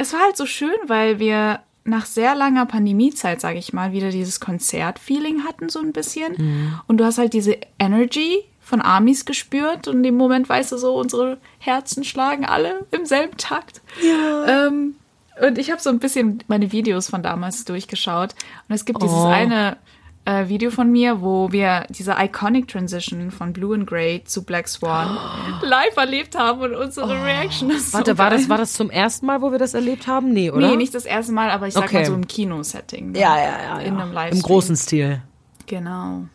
[0.03, 4.09] es war halt so schön, weil wir nach sehr langer Pandemiezeit, sage ich mal, wieder
[4.09, 6.33] dieses Konzertfeeling hatten so ein bisschen.
[6.37, 6.79] Mhm.
[6.87, 10.77] Und du hast halt diese Energy von Amis gespürt und in dem Moment weißt du
[10.77, 13.81] so, unsere Herzen schlagen alle im selben Takt.
[14.01, 14.67] Ja.
[14.67, 14.95] Ähm,
[15.41, 18.35] und ich habe so ein bisschen meine Videos von damals durchgeschaut.
[18.69, 19.25] Und es gibt dieses Oh.
[19.27, 19.77] eine
[20.25, 24.67] äh, Video von mir, wo wir diese iconic Transition von Blue and Grey zu Black
[24.67, 25.17] Swan
[25.61, 27.97] live erlebt haben und unsere Reaction ist Oh.
[27.97, 30.31] Warte, so war das, war das zum ersten Mal, wo wir das erlebt haben?
[30.31, 30.67] Nee, oder?
[30.69, 31.97] Nee, nicht das erste Mal, aber ich sag Okay.
[31.99, 33.11] mal so im Kino-Setting.
[33.11, 33.19] ne?
[33.19, 33.79] Ja, ja, ja.
[33.79, 34.01] In ja.
[34.01, 34.37] einem Livestream.
[34.37, 35.21] Im großen Stil.
[35.65, 36.23] Genau.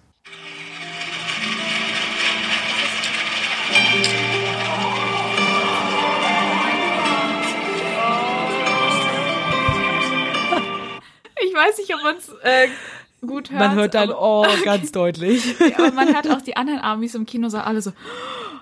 [11.40, 12.68] Ich weiß nicht, ob man's, äh,
[13.26, 13.60] gut hört.
[13.60, 15.54] Man hört dein aber, Oh ganz deutlich.
[15.76, 17.92] aber man hört auch die anderen Amis im Kino so alle so,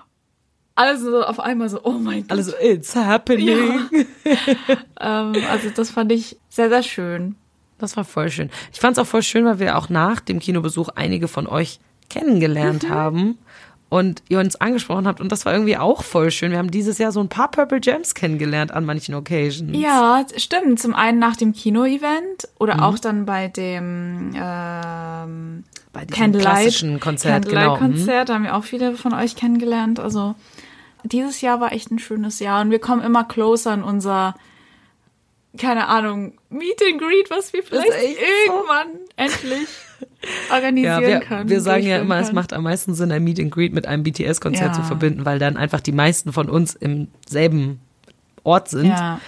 [0.75, 2.31] alle so auf einmal so, oh mein Gott.
[2.31, 3.81] Also, it's happening.
[4.99, 7.35] Ähm, also das fand ich sehr, sehr schön.
[7.77, 8.49] Das war voll schön.
[8.73, 11.79] Ich fand es auch voll schön, weil wir auch nach dem Kinobesuch einige von euch
[12.09, 12.89] kennengelernt Mhm.
[12.89, 13.37] haben
[13.89, 15.21] und ihr uns angesprochen habt.
[15.21, 16.51] Und das war irgendwie auch voll schön.
[16.51, 19.77] Wir haben dieses Jahr so ein paar Purple Gems kennengelernt an manchen Occasions.
[19.77, 20.79] Ja, stimmt.
[20.79, 22.83] Zum einen nach dem Kino-Event oder Mhm.
[22.83, 27.75] auch dann bei dem ähm, Bei Candlelight, klassischen Konzert, genau.
[27.77, 29.99] Candlelight-Konzert haben wir auch viele von euch kennengelernt.
[30.01, 30.35] Also
[31.03, 34.35] dieses Jahr war echt ein schönes Jahr und wir kommen immer closer an unser,
[35.57, 38.53] keine Ahnung, Meet and Greet, was wir vielleicht echt so.
[38.53, 39.67] irgendwann endlich
[40.51, 41.49] organisieren Ja, wir, können.
[41.49, 42.35] wir sagen ja immer, es können.
[42.35, 44.73] macht am meisten Sinn, ein Meet and Greet mit einem BTS-Konzert Ja.
[44.73, 47.79] zu verbinden, weil dann einfach die meisten von uns im selben
[48.43, 48.87] Ort sind.
[48.87, 49.19] Ja.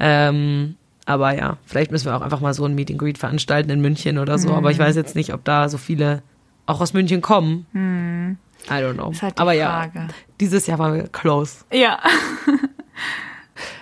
[0.00, 3.70] Ähm, aber ja, vielleicht müssen wir auch einfach mal so ein Meet and Greet veranstalten
[3.70, 4.52] in München oder so.
[4.52, 6.22] Aber ich weiß jetzt nicht, ob da so viele
[6.66, 7.66] auch aus München kommen.
[8.68, 9.12] I don't know.
[9.22, 9.98] Halt aber Frage.
[9.98, 10.08] ja,
[10.40, 11.64] dieses Jahr waren wir close.
[11.72, 11.98] Ja.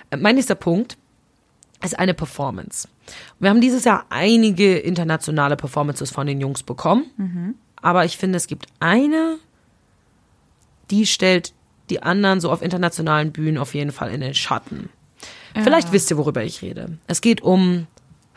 [0.09, 0.97] Äh, Mein nächster Punkt
[1.83, 2.87] ist eine Performance.
[3.39, 7.05] Wir haben dieses Jahr einige internationale Performances von den Jungs bekommen.
[7.81, 9.37] Aber ich finde, es gibt eine,
[10.89, 11.53] die stellt
[11.89, 14.89] die anderen so auf internationalen Bühnen auf jeden Fall in den Schatten.
[15.63, 16.97] Vielleicht wisst ihr, worüber ich rede.
[17.07, 17.87] Es geht um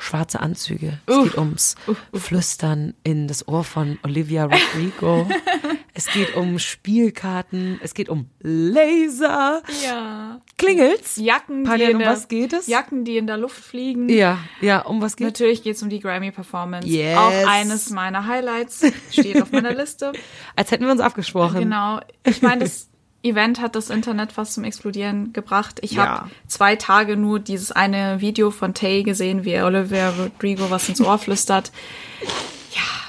[0.01, 0.99] schwarze Anzüge.
[1.07, 1.25] Es Uff.
[1.25, 1.75] geht ums
[2.15, 5.29] Flüstern in das Ohr von Olivia Rodrigo.
[5.95, 7.79] es geht um Spielkarten.
[7.83, 9.63] Es geht um Laser.
[9.85, 10.41] Ja.
[10.57, 11.17] Klingelt's?
[11.17, 12.67] Jacken, die Panian, in um der, was geht es?
[12.67, 14.09] Jacken, die in der Luft fliegen.
[14.09, 15.27] Ja, ja, um was geht's?
[15.39, 16.89] Natürlich geht es um die Grammy-Performance.
[16.89, 17.19] Yes.
[17.19, 20.13] Auch eines meiner Highlights steht auf meiner Liste.
[20.57, 21.61] Als hätten wir uns abgesprochen.
[21.61, 22.01] Genau.
[22.25, 22.89] Ich meine, das
[23.23, 25.79] Event hat das Internet fast zum Explodieren gebracht.
[25.83, 26.07] Ich Ja.
[26.21, 31.01] habe zwei Tage nur dieses eine Video von Tay gesehen, wie Olivia Rodrigo was ins
[31.01, 31.71] Ohr flüstert.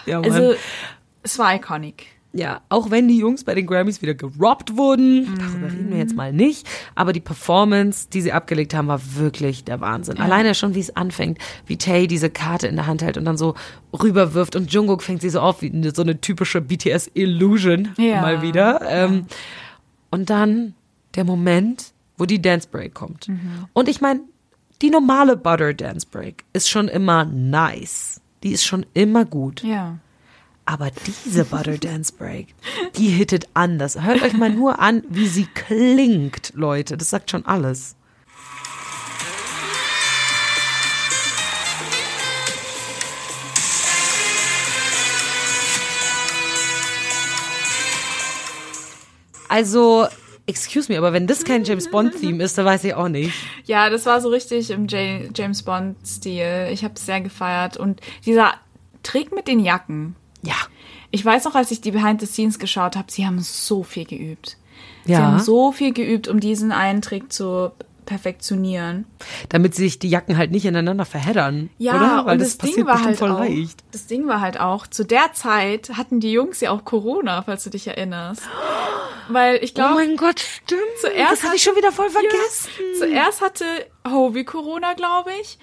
[0.05, 0.31] Ja, Mann.
[0.31, 0.55] Also,
[1.23, 2.07] es war iconic.
[2.33, 6.15] ja, auch wenn die Jungs bei den Grammys wieder gerobbt wurden, darüber reden wir jetzt
[6.15, 10.17] mal nicht, aber die Performance, die sie abgelegt haben, war wirklich der Wahnsinn.
[10.17, 13.37] Alleine schon, wie es anfängt, wie Tay diese Karte in der Hand hält und dann
[13.37, 13.53] so
[13.93, 18.21] rüberwirft und Jungkook fängt sie so auf wie so eine typische BTS-Illusion Ja.
[18.21, 18.81] mal wieder.
[18.89, 19.25] Ähm,
[20.11, 20.75] und dann
[21.15, 23.27] der Moment, wo die Dance Break kommt.
[23.73, 24.21] Und ich meine,
[24.81, 28.21] die normale Butter Dance Break ist schon immer nice.
[28.43, 29.63] Die ist schon immer gut.
[29.63, 29.97] Ja.
[30.65, 32.53] Aber diese Butter Dance Break,
[32.95, 34.01] die hittet anders.
[34.01, 36.97] Hört euch mal nur an, wie sie klingt, Leute.
[36.97, 37.95] Das sagt schon alles.
[49.51, 50.07] Also,
[50.47, 53.33] excuse me, aber wenn das kein James Bond-Theme ist, dann weiß ich auch nicht.
[53.65, 56.69] Ja, das war so richtig im Ja- James Bond-Stil.
[56.71, 57.77] Ich habe es sehr gefeiert.
[57.77, 58.53] Und dieser
[59.03, 60.15] Trick mit den Jacken.
[60.41, 60.55] Ja.
[61.11, 64.05] Ich weiß noch, als ich die Behind the Scenes geschaut habe, sie haben so viel
[64.05, 64.57] geübt.
[65.05, 65.19] Sie Ja.
[65.19, 67.71] haben so viel geübt, um diesen einen Trick zu
[68.11, 69.05] perfektionieren.
[69.47, 71.69] Damit sich die Jacken halt nicht ineinander verheddern.
[71.77, 72.25] Ja, oder?
[72.25, 73.83] Weil und das, das, passiert Ding war bestimmt halt voll auch, leicht.
[73.93, 77.63] das Ding war halt auch, zu der Zeit hatten die Jungs ja auch Corona, falls
[77.63, 78.41] du dich erinnerst.
[79.29, 80.81] Weil ich Oh glaube, mein Gott, stimmt.
[80.99, 82.69] Zuerst das habe ich schon wieder voll vergessen.
[82.99, 83.65] zuerst hatte
[84.05, 85.57] Hovey Corona, glaube ich.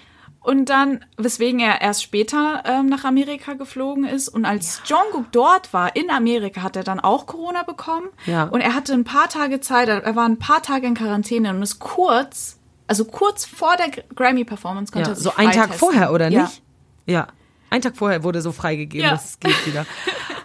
[0.49, 4.29] Und dann, weswegen er erst später ähm, nach Amerika geflogen ist.
[4.29, 8.07] Und als Jungkook dort war, in Amerika, hat er dann auch Corona bekommen.
[8.25, 8.45] Ja.
[8.45, 11.61] Und er hatte ein paar Tage Zeit, er war ein paar Tage in Quarantäne und
[11.61, 12.57] ist kurz,
[12.87, 16.41] also kurz vor der Grammy-Performance konnte Ja, er sich so einen Tag vorher, oder Ja.
[16.43, 16.63] nicht?
[17.05, 17.27] Ja.
[17.69, 19.11] Ein Tag vorher wurde so freigegeben, Ja.
[19.11, 19.85] dass es geht wieder.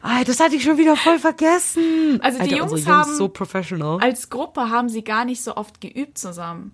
[0.06, 2.18] Ah, das hatte ich schon wieder voll vergessen.
[2.22, 4.00] Also die Alter, Jungs Jungs haben- so professional.
[4.02, 6.72] Als Gruppe haben sie gar nicht so oft geübt zusammen.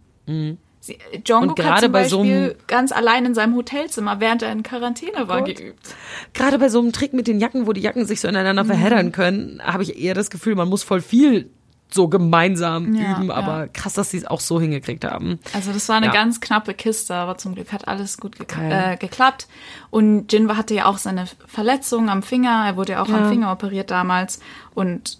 [0.82, 4.18] Sie, Jungkook Und gerade hat zum bei so einem- Beispiel ganz allein in seinem Hotelzimmer,
[4.18, 5.56] während er in Quarantäne war, Gott.
[5.56, 5.94] geübt.
[6.32, 9.12] Gerade bei so einem Trick mit den Jacken, wo die Jacken sich so ineinander verheddern
[9.12, 11.50] können, habe ich eher das Gefühl, man muss voll viel
[11.92, 13.28] so gemeinsam Ja, üben.
[13.28, 13.34] ja.
[13.34, 15.38] Aber krass, dass sie es auch so hingekriegt haben.
[15.52, 16.12] Also das war eine Ja.
[16.12, 19.48] ganz knappe Kiste, aber zum Glück hat alles gut ge äh, geklappt.
[19.90, 22.64] Und Jinwa hatte ja auch seine Verletzung am Finger.
[22.66, 23.16] Er wurde ja auch Ja.
[23.18, 24.40] am Finger operiert damals
[24.74, 25.18] und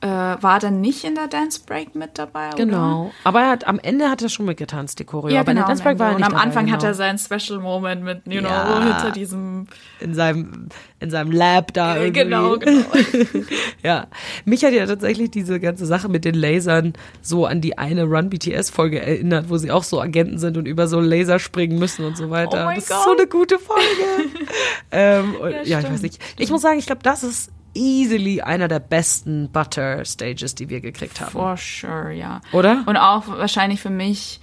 [0.00, 2.48] äh, war dann nicht in der Dance Break mit dabei.
[2.48, 2.56] Oder?
[2.56, 3.10] Genau.
[3.24, 5.34] Aber er hat, am Ende hat er schon mitgetanzt, die Choreo.
[5.34, 5.66] Ja, aber in genau.
[5.66, 6.90] der Dance Break war er und nicht am dabei, Anfang hat genau.
[6.90, 8.82] er seinen Special Moment mit, you know, Ja.
[8.82, 9.66] hinter diesem.
[9.98, 10.68] in seinem,
[11.00, 12.20] in seinem Lab da Äh, irgendwie.
[12.22, 12.84] genau, genau.
[13.82, 14.06] Ja,
[14.44, 18.30] mich hat ja tatsächlich diese ganze Sache mit den Lasern so an die eine Run
[18.30, 22.04] BTS Folge erinnert, wo sie auch so Agenten sind und über so Laser springen müssen
[22.04, 22.68] und so weiter.
[22.70, 22.98] Oh das Gott.
[22.98, 23.82] ist so eine gute Folge.
[24.92, 26.20] ähm, und, Ja, ja, ich weiß nicht.
[26.38, 30.80] Ich muss sagen, ich glaube, das ist easily einer der besten Butter Stages, die wir
[30.80, 31.32] gekriegt haben.
[31.32, 32.40] For sure, ja.
[32.52, 32.84] Oder?
[32.86, 34.40] Und auch wahrscheinlich für mich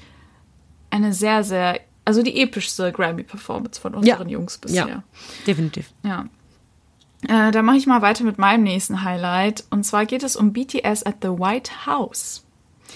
[0.90, 4.88] eine sehr, sehr, also die epischste Grammy-Performance von unseren Jungs bisher.
[4.88, 5.04] ja,
[5.46, 5.92] definitiv.
[6.04, 6.26] Ja.
[7.28, 9.66] Äh, dann mache ich mal weiter mit meinem nächsten Highlight.
[9.70, 12.44] Und zwar geht es um BTS at the White House.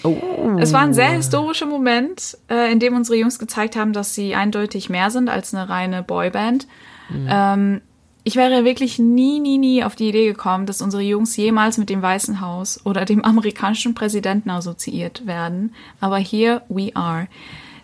[0.04, 0.56] Oh.
[0.58, 4.34] Es war ein sehr historischer Moment, äh, in dem unsere Jungs gezeigt haben, dass sie
[4.34, 6.66] eindeutig mehr sind als eine reine Boyband.
[7.12, 7.80] Ähm,
[8.22, 11.88] ich wäre wirklich nie, nie, nie auf die Idee gekommen, dass unsere Jungs jemals mit
[11.88, 15.74] dem Weißen Haus oder dem amerikanischen Präsidenten assoziiert werden.
[16.00, 17.28] Aber here we are.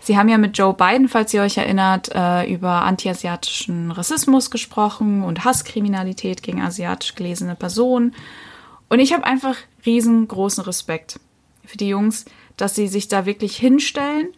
[0.01, 5.25] Sie haben ja mit Joe Biden, falls ihr euch erinnert, äh, über antiasiatischen Rassismus gesprochen
[5.25, 8.15] und Hasskriminalität gegen asiatisch gelesene Personen.
[8.89, 11.19] Und ich habe einfach riesengroßen Respekt
[11.65, 12.25] für die Jungs,
[12.57, 14.29] dass sie sich da wirklich hinstellen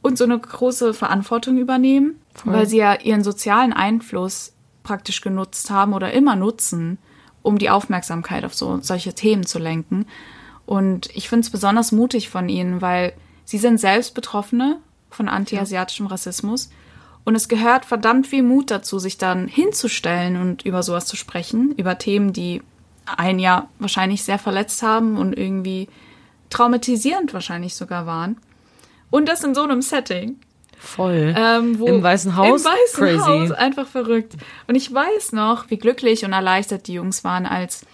[0.00, 5.92] und so eine große Verantwortung übernehmen, weil sie ja ihren sozialen Einfluss praktisch genutzt haben
[5.92, 6.98] oder immer nutzen,
[7.42, 10.06] um die Aufmerksamkeit auf so solche Themen zu lenken.
[10.66, 13.12] Und ich finde es besonders mutig von ihnen, weil
[13.44, 14.78] sie sind selbst Betroffene
[15.10, 16.70] von antiasiatischem Rassismus.
[17.24, 21.72] Und es gehört verdammt viel Mut dazu, sich dann hinzustellen und über sowas zu sprechen,
[21.76, 22.62] über Themen, die
[23.04, 25.88] einen ja wahrscheinlich sehr verletzt haben und irgendwie
[26.50, 28.36] traumatisierend wahrscheinlich sogar waren.
[29.10, 30.36] Und das in so einem Setting.
[30.84, 31.32] Voll.
[31.36, 32.64] Ähm, Im Weißen Haus?
[32.64, 33.18] Im Weißen Crazy.
[33.18, 34.34] Haus, einfach verrückt.
[34.66, 37.86] Und ich weiß noch, wie glücklich und erleichtert die Jungs waren, als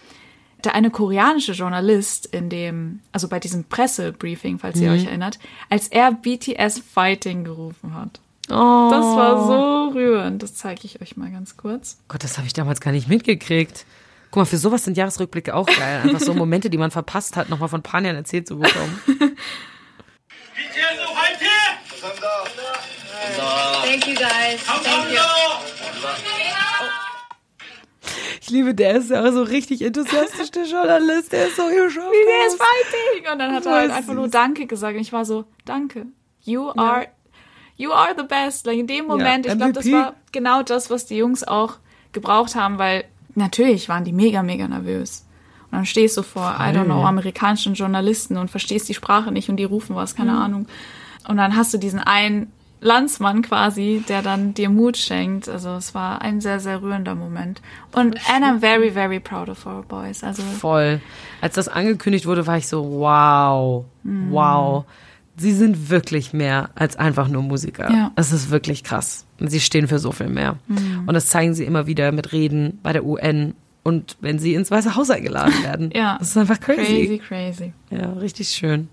[0.64, 4.82] der eine koreanische Journalist in dem, also bei diesem Pressebriefing, falls Mhm.
[4.84, 8.20] ihr euch erinnert, als er BTS Fighting gerufen hat.
[8.50, 8.88] oh.
[8.90, 10.42] Das war so rührend.
[10.42, 11.98] Das zeige ich euch mal ganz kurz.
[12.08, 13.84] Gott, das habe ich damals gar nicht mitgekriegt.
[14.30, 16.00] Guck mal, für sowas sind Jahresrückblicke auch geil.
[16.04, 18.98] Einfach so Momente, die man verpasst hat, nochmal von Panjan erzählt zu bekommen.
[23.84, 24.62] Thank you guys.
[24.64, 25.18] Thank you.
[28.40, 31.32] Ich liebe, der ist ja auch so richtig enthusiastisch, der Journalist.
[31.32, 32.66] Der ist so, ihr schafft BTS das.
[32.66, 33.32] Fighting!
[33.32, 34.28] Und dann hat er halt Voll einfach nur.
[34.28, 34.94] Danke gesagt.
[34.94, 36.06] Und ich war so, danke.
[36.44, 37.08] You are,
[37.76, 38.64] you are the best.
[38.66, 41.74] Like in dem Moment, ich glaube, das war genau das, was die Jungs auch
[42.12, 45.26] gebraucht haben, weil natürlich waren die mega, mega nervös.
[45.70, 49.50] Und dann stehst du vor, I don't know, amerikanischen Journalisten und verstehst die Sprache nicht
[49.50, 50.38] und die rufen was, keine Mhm.
[50.38, 50.66] Ahnung.
[51.28, 55.48] Und dann hast du diesen einen Landsmann quasi, der dann dir Mut schenkt.
[55.48, 57.60] Also es war ein sehr, sehr rührender Moment.
[57.92, 60.22] Und and I'm very, very proud of our boys.
[60.22, 61.00] Also Voll.
[61.40, 64.30] Als das angekündigt wurde, war ich so, wow, Mhm.
[64.32, 64.84] wow.
[65.36, 67.90] sie sind wirklich mehr als einfach nur Musiker.
[67.92, 68.10] Ja.
[68.16, 69.24] Das ist wirklich krass.
[69.38, 70.56] Und sie stehen für so viel mehr.
[70.66, 71.04] Mhm.
[71.06, 74.70] Und das zeigen sie immer wieder mit Reden bei der UN und wenn sie ins
[74.70, 75.90] Weiße Haus eingeladen werden.
[75.94, 76.16] Ja.
[76.18, 77.72] Das ist einfach Crazy, crazy.
[77.90, 78.88] Ja, richtig schön.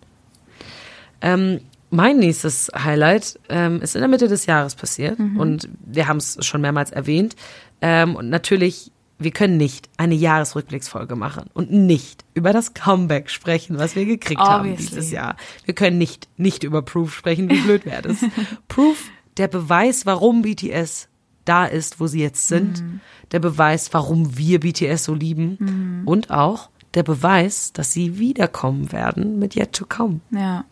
[1.21, 1.61] Ähm,
[1.95, 6.38] mein nächstes Highlight ähm, ist in der Mitte des Jahres passiert und wir haben es
[6.45, 7.36] schon mehrmals erwähnt.
[7.81, 13.79] Ähm, und natürlich, wir können nicht eine Jahresrückblicksfolge machen und nicht über das Comeback sprechen,
[13.79, 14.88] was wir gekriegt haben Obviously.
[14.88, 15.36] dieses Jahr.
[15.65, 18.17] Wir können nicht nicht über Proof sprechen, wie blöd wäre das.
[18.67, 21.10] Proof, der Beweis, warum BTS
[21.45, 22.84] da ist, wo sie jetzt sind,
[23.31, 29.38] der Beweis, warum wir BTS so lieben und auch der Beweis, dass sie wiederkommen werden
[29.38, 30.21] mit Yet to Come.
[30.31, 30.65] Ja.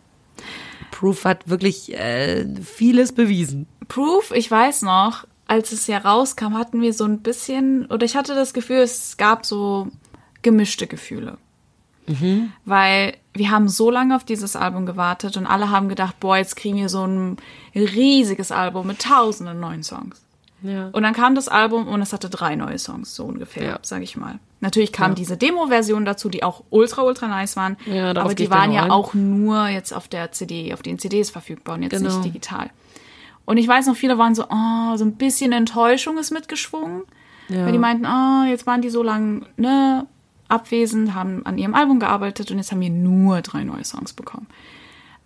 [0.94, 3.66] Proof hat wirklich äh, vieles bewiesen.
[3.88, 8.14] Proof, ich weiß noch, als es ja rauskam, hatten wir so ein bisschen, oder ich
[8.14, 9.88] hatte das Gefühl, es gab so
[10.42, 11.36] gemischte Gefühle.
[12.66, 16.54] Weil wir haben so lange auf dieses Album gewartet und alle haben gedacht, boah, jetzt
[16.54, 17.38] kriegen wir so ein
[17.74, 20.20] riesiges Album mit tausenden neuen Songs.
[20.62, 20.90] Ja.
[20.92, 23.78] Und dann kam das Album und es hatte drei neue Songs, so ungefähr, Ja.
[23.82, 24.38] sag ich mal.
[24.64, 25.14] Natürlich kam Ja.
[25.14, 27.76] diese Demo-Version dazu, die auch ultra, ultra nice waren.
[27.86, 28.90] Ja, aber die waren ja ein.
[28.90, 32.08] auch nur jetzt auf der CD, auf den CDs verfügbar und jetzt Genau.
[32.10, 32.70] nicht digital.
[33.44, 37.02] Und ich weiß noch, viele waren so, oh, so ein bisschen Enttäuschung ist mitgeschwungen.
[37.50, 37.66] Ja.
[37.66, 40.06] Weil die meinten, ah, jetzt waren die so lange ne,
[40.48, 44.46] abwesend, haben an ihrem Album gearbeitet und jetzt haben wir nur drei neue Songs bekommen.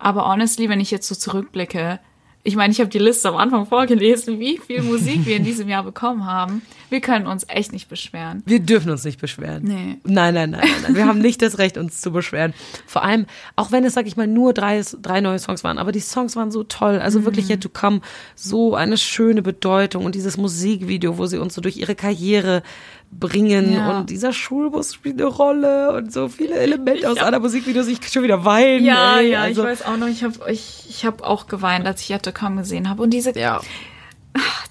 [0.01, 2.01] Aber honestly, wenn ich jetzt so zurückblicke,
[2.45, 5.69] ich meine, ich habe die Liste am Anfang vorgelesen, wie viel Musik wir in diesem
[5.69, 6.63] Jahr bekommen haben.
[6.89, 8.43] Wir können uns echt nicht beschweren.
[8.47, 9.65] Wir dürfen uns nicht beschweren.
[9.65, 9.99] Nee.
[10.05, 10.95] Nein, nein, nein, nein.
[10.95, 12.55] Wir haben nicht das Recht, uns zu beschweren.
[12.87, 15.93] Vor allem, auch wenn es, sag ich mal, nur drei, drei neue Songs waren, aber
[15.93, 16.99] die Songs waren so toll.
[17.01, 18.01] Also wirklich Yet to Come,
[18.35, 22.63] so eine schöne Bedeutung und dieses Musikvideo, wo sie uns so durch ihre Karriere
[23.11, 23.99] bringen Ja.
[23.99, 28.23] und dieser Schulbus spielt eine Rolle und so viele Elemente aus einer Musikvideos, ich schon
[28.23, 28.85] wieder weinen.
[28.85, 29.31] Ja, ey.
[29.31, 32.17] ja, also, ich weiß auch noch, ich habe ich, ich hab auch geweint, als ich
[32.35, 33.03] Come gesehen habe.
[33.03, 33.61] Und diese, Ja.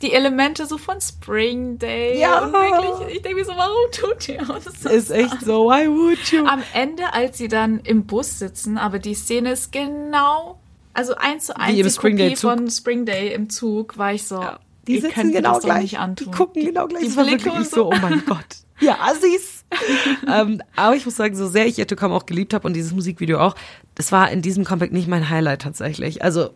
[0.01, 2.19] die Elemente so von Spring Day.
[2.19, 2.45] Ja.
[2.45, 4.85] Und wirklich, ich denke mir so, warum tut ihr das?
[4.93, 6.45] Ist echt so, why would you?
[6.45, 10.59] Am Ende, als sie dann im Bus sitzen, aber die Szene ist genau,
[10.93, 12.51] also eins zu eins Wie die Spring Day Kopie Zug.
[12.51, 14.41] von Spring Day im Zug, war ich so,
[14.87, 15.97] Die ihr sitzen genau gleich.
[16.19, 17.01] Die gucken genau gleich.
[17.01, 18.45] Die das war wirklich so, oh mein Gott.
[18.79, 19.65] Ja, Assis.
[20.31, 22.75] ähm, aber ich muss sagen, so sehr ich Yet to Come auch geliebt habe und
[22.75, 23.55] dieses Musikvideo auch,
[23.95, 26.23] das war in diesem Comeback nicht mein Highlight tatsächlich.
[26.23, 26.51] Also,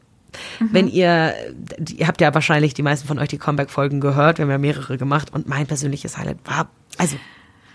[0.59, 1.33] wenn ihr,
[1.79, 4.59] die, ihr habt ja wahrscheinlich die meisten von euch die Comeback-Folgen gehört, wir haben ja
[4.59, 7.17] mehrere gemacht und mein persönliches Highlight war, also,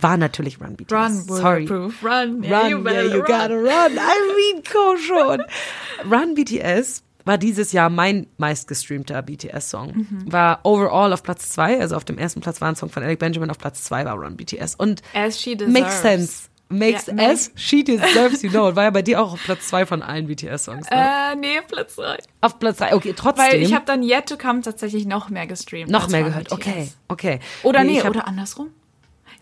[0.00, 0.92] war natürlich Run BTS.
[0.92, 1.64] Run, Sorry.
[1.64, 3.26] Bulletproof, run, yeah, Run, you yeah, you run.
[3.26, 3.96] gotta run.
[3.96, 5.42] I mean, komm schon.
[6.10, 9.92] Run BTS war dieses Jahr mein meistgestreamter BTS-Song.
[9.94, 10.32] Mhm.
[10.32, 13.18] War overall auf Platz zwei, also auf dem ersten Platz war ein Song von Alec
[13.18, 14.76] Benjamin, auf Platz zwei war Run BTS.
[14.76, 15.78] Und As she deserves.
[15.80, 16.48] makes sense.
[16.68, 18.66] Makes make- as she deserves, you know.
[18.66, 20.90] Und war ja bei dir auch auf Platz zwei von allen BTS-Songs.
[20.90, 20.96] Ne?
[20.96, 22.16] Äh, nee, Platz drei.
[22.40, 23.44] auf Platz drei, okay, trotzdem.
[23.52, 25.90] Weil ich habe dann Yet to Come tatsächlich noch mehr gestreamt.
[25.92, 26.48] noch mehr gehört.
[26.48, 26.52] BTS.
[26.54, 27.40] Okay, okay.
[27.62, 28.70] Oder nee, hab, oder andersrum.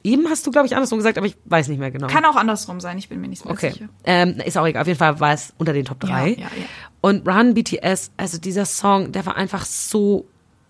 [0.02, 2.08] Eben hast du, glaube ich, andersrum gesagt, aber ich weiß nicht mehr genau.
[2.08, 3.70] Kann auch andersrum sein, ich bin mir nicht mehr Okay.
[3.70, 3.88] sicher.
[4.04, 4.82] Ähm, ist auch egal.
[4.82, 6.10] Auf jeden Fall war es unter den Top 3.
[6.10, 6.48] Ja, ja, ja.
[7.04, 10.24] Und Run BTS, also dieser Song, der war einfach so,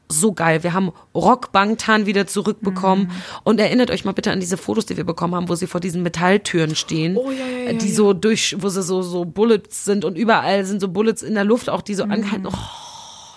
[0.09, 0.65] so geil.
[0.65, 3.07] Wir haben Rock Bangtan wieder zurückbekommen.
[3.07, 3.13] Mhm.
[3.45, 5.81] Und erinnert euch mal bitte an diese Fotos, die wir bekommen haben, wo sie vor
[5.81, 7.17] diesen Metalltüren stehen.
[7.17, 7.95] Oh, ja, ja, ja, Die ja.
[7.95, 11.45] so durch, wo sie so, so Bullets sind und überall sind so Bullets in der
[11.45, 12.49] Luft, auch die so angehalten.
[12.49, 12.53] Oh,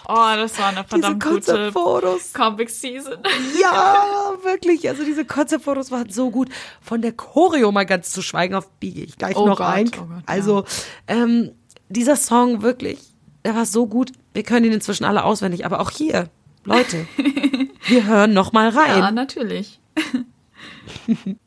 [0.10, 2.34] Oh, das war eine diese verdammt gute Konzeptfotos.
[2.34, 3.18] Comic Season.
[3.62, 4.06] Ja,
[4.42, 4.88] wirklich.
[4.88, 6.48] Also diese Konzeptfotos waren so gut.
[6.82, 9.88] Von der Choreo mal ganz zu schweigen, auf biege ich gleich Oh noch Gott, ein.
[9.90, 10.24] oh Gott, ja.
[10.26, 10.64] also
[11.08, 11.52] ähm,
[11.90, 13.00] dieser Song wirklich,
[13.46, 14.12] der war so gut.
[14.34, 16.30] Wir können ihn inzwischen alle auswendig, aber auch hier,
[16.64, 17.08] Leute,
[17.88, 19.00] wir hören noch mal rein.
[19.00, 19.80] Ja, natürlich.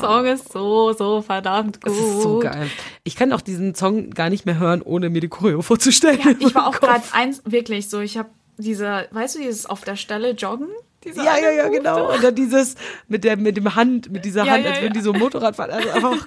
[0.00, 1.92] Song ist so, so verdammt gut.
[1.92, 2.68] Das ist so geil.
[3.04, 6.20] Ich kann auch diesen Song gar nicht mehr hören, ohne mir die Choreo vorzustellen.
[6.24, 8.28] Ja, ich war auch gerade eins, wirklich so, ich habe
[8.58, 10.68] diese, weißt du, dieses auf der Stelle joggen?
[11.14, 12.18] Ja, ja, ja, Move genau.
[12.20, 12.74] dann dieses
[13.06, 15.54] mit der mit dem Hand, mit dieser Ja, Hand, ja, als würden die so Motorrad
[15.54, 15.70] fahren.
[15.70, 16.26] Also einfach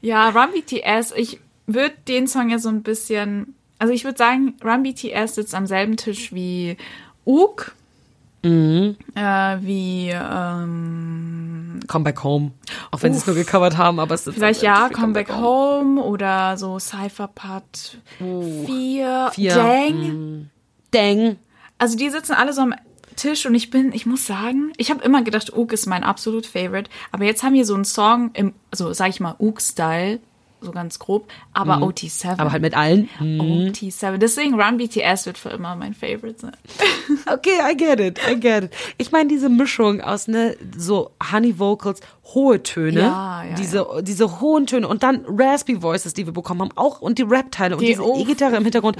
[0.00, 4.54] Ja, Run BTS, ich würde den Song ja so ein bisschen, also ich würde sagen,
[4.64, 6.76] Run BTS sitzt am selben Tisch wie
[7.24, 7.72] Ook,
[8.44, 8.96] Mhm.
[9.16, 11.57] äh, wie, ähm,
[11.88, 12.52] Come Back Home.
[12.90, 16.00] Auch wenn sie es nur gecovert haben, aber es ist vielleicht ja, Come Back Home
[16.00, 19.54] oder so Cypher Part 4, Vier.
[19.54, 20.50] Dang.
[20.92, 21.36] Dang.
[21.78, 22.74] Also die sitzen alle so am
[23.16, 26.46] Tisch und ich bin, ich muss sagen, ich habe immer gedacht, Ook ist mein absolut
[26.46, 30.20] Favorite, aber jetzt haben wir so einen Song im, also sag ich mal, Ook-Style
[30.60, 31.28] so ganz grob.
[31.52, 32.34] Aber OT7.
[32.34, 32.40] Mhm.
[32.40, 33.08] Aber halt mit allen.
[33.20, 34.18] OT7.
[34.18, 36.56] Deswegen Run BTS wird für immer mein Favorite sein.
[37.30, 38.70] Okay, I get it, I get it.
[38.96, 42.00] Ich meine, diese Mischung aus ne, so Honey Vocals,
[42.34, 46.62] hohe Töne, Ja, ja, diese, diese hohen Töne und dann Raspy Voices, die wir bekommen
[46.62, 48.96] haben, auch und die Rap-Teile und Die diese E-Gitarre im Hintergrund.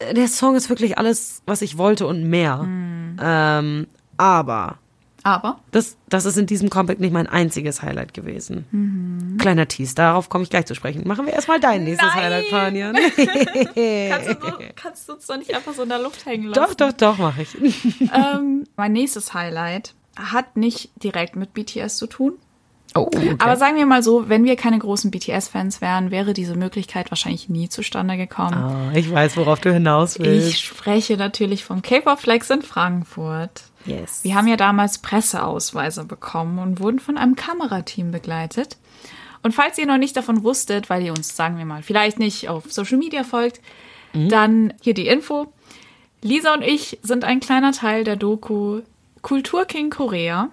[0.00, 2.58] Der Song ist wirklich alles, was ich wollte und mehr.
[2.58, 3.16] Mhm.
[3.20, 4.78] Ähm, aber
[5.24, 8.66] Aber das, das ist in diesem Comeback nicht mein einziges Highlight gewesen.
[8.70, 9.36] Mhm.
[9.38, 11.06] Kleiner Tease, darauf komme ich gleich zu sprechen.
[11.06, 12.24] Machen wir erstmal dein nächstes Nein!
[12.24, 12.94] Highlight, Fanian.
[14.08, 16.60] kannst du, so, kannst du uns doch nicht einfach so in der Luft hängen lassen.
[16.60, 17.56] doch, doch, doch, mache ich.
[18.14, 22.38] Ähm, mein nächstes Highlight hat nicht direkt mit BTS zu tun.
[22.94, 23.34] Oh, okay.
[23.38, 27.48] Aber sagen wir mal so, wenn wir keine großen BTS-Fans wären, wäre diese Möglichkeit wahrscheinlich
[27.48, 28.54] nie zustande gekommen.
[28.54, 30.48] Ah, ich weiß, worauf du hinaus willst.
[30.48, 33.64] Ich spreche natürlich vom K-Pop Flex in Frankfurt.
[33.86, 34.24] Yes.
[34.24, 38.76] Wir haben ja damals Presseausweise bekommen und wurden von einem Kamerateam begleitet.
[39.42, 42.48] Und falls ihr noch nicht davon wusstet, weil ihr uns, sagen wir mal, vielleicht nicht
[42.48, 43.60] auf Social Media folgt,
[44.12, 45.52] dann hier die Info.
[46.22, 48.80] Lisa und ich sind ein kleiner Teil der Doku
[49.22, 50.48] Kultur King Korea.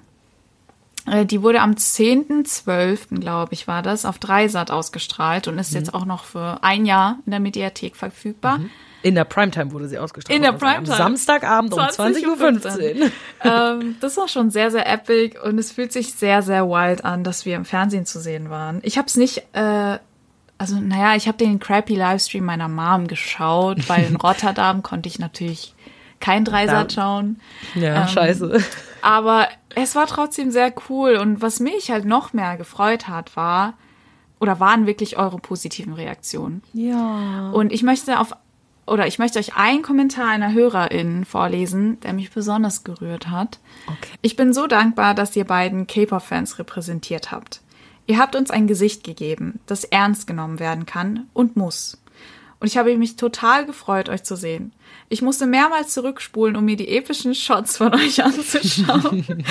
[1.07, 5.93] Äh, Die wurde am 10.12., glaube ich, war das, auf Dreisat ausgestrahlt und ist jetzt
[5.93, 8.59] auch noch für ein Jahr in der Mediathek verfügbar.
[9.05, 10.35] In der Primetime wurde sie ausgestrahlt.
[10.35, 10.97] In der Primetime.
[10.97, 13.11] Samstagabend um 20.15 Uhr.
[13.43, 17.23] ähm, das war schon sehr, sehr epic und es fühlt sich sehr, sehr wild an,
[17.23, 18.79] dass wir im Fernsehen zu sehen waren.
[18.81, 19.99] Ich habe es nicht, äh,
[20.57, 25.19] also naja, ich habe den crappy Livestream meiner Mom geschaut, weil in Rotterdam konnte ich
[25.19, 25.75] natürlich
[26.19, 27.39] kein Dreisat schauen.
[27.75, 28.59] Ja, Ähm, scheiße.
[29.03, 33.75] Aber es war trotzdem sehr cool und was mich halt noch mehr gefreut hat, war,
[34.39, 36.63] oder waren wirklich eure positiven Reaktionen.
[36.73, 37.51] Ja.
[37.51, 38.33] Und ich möchte auf
[38.87, 43.59] oder ich möchte euch einen Kommentar einer Hörerin vorlesen, der mich besonders gerührt hat.
[43.87, 44.13] Okay.
[44.21, 47.61] Ich bin so dankbar, dass ihr beiden K-Pop-Fans repräsentiert habt.
[48.07, 51.97] Ihr habt uns ein Gesicht gegeben, das ernst genommen werden kann und muss.
[52.59, 54.71] Und ich habe mich total gefreut, euch zu sehen.
[55.09, 59.43] Ich musste mehrmals zurückspulen, um mir die epischen Shots von euch anzuschauen.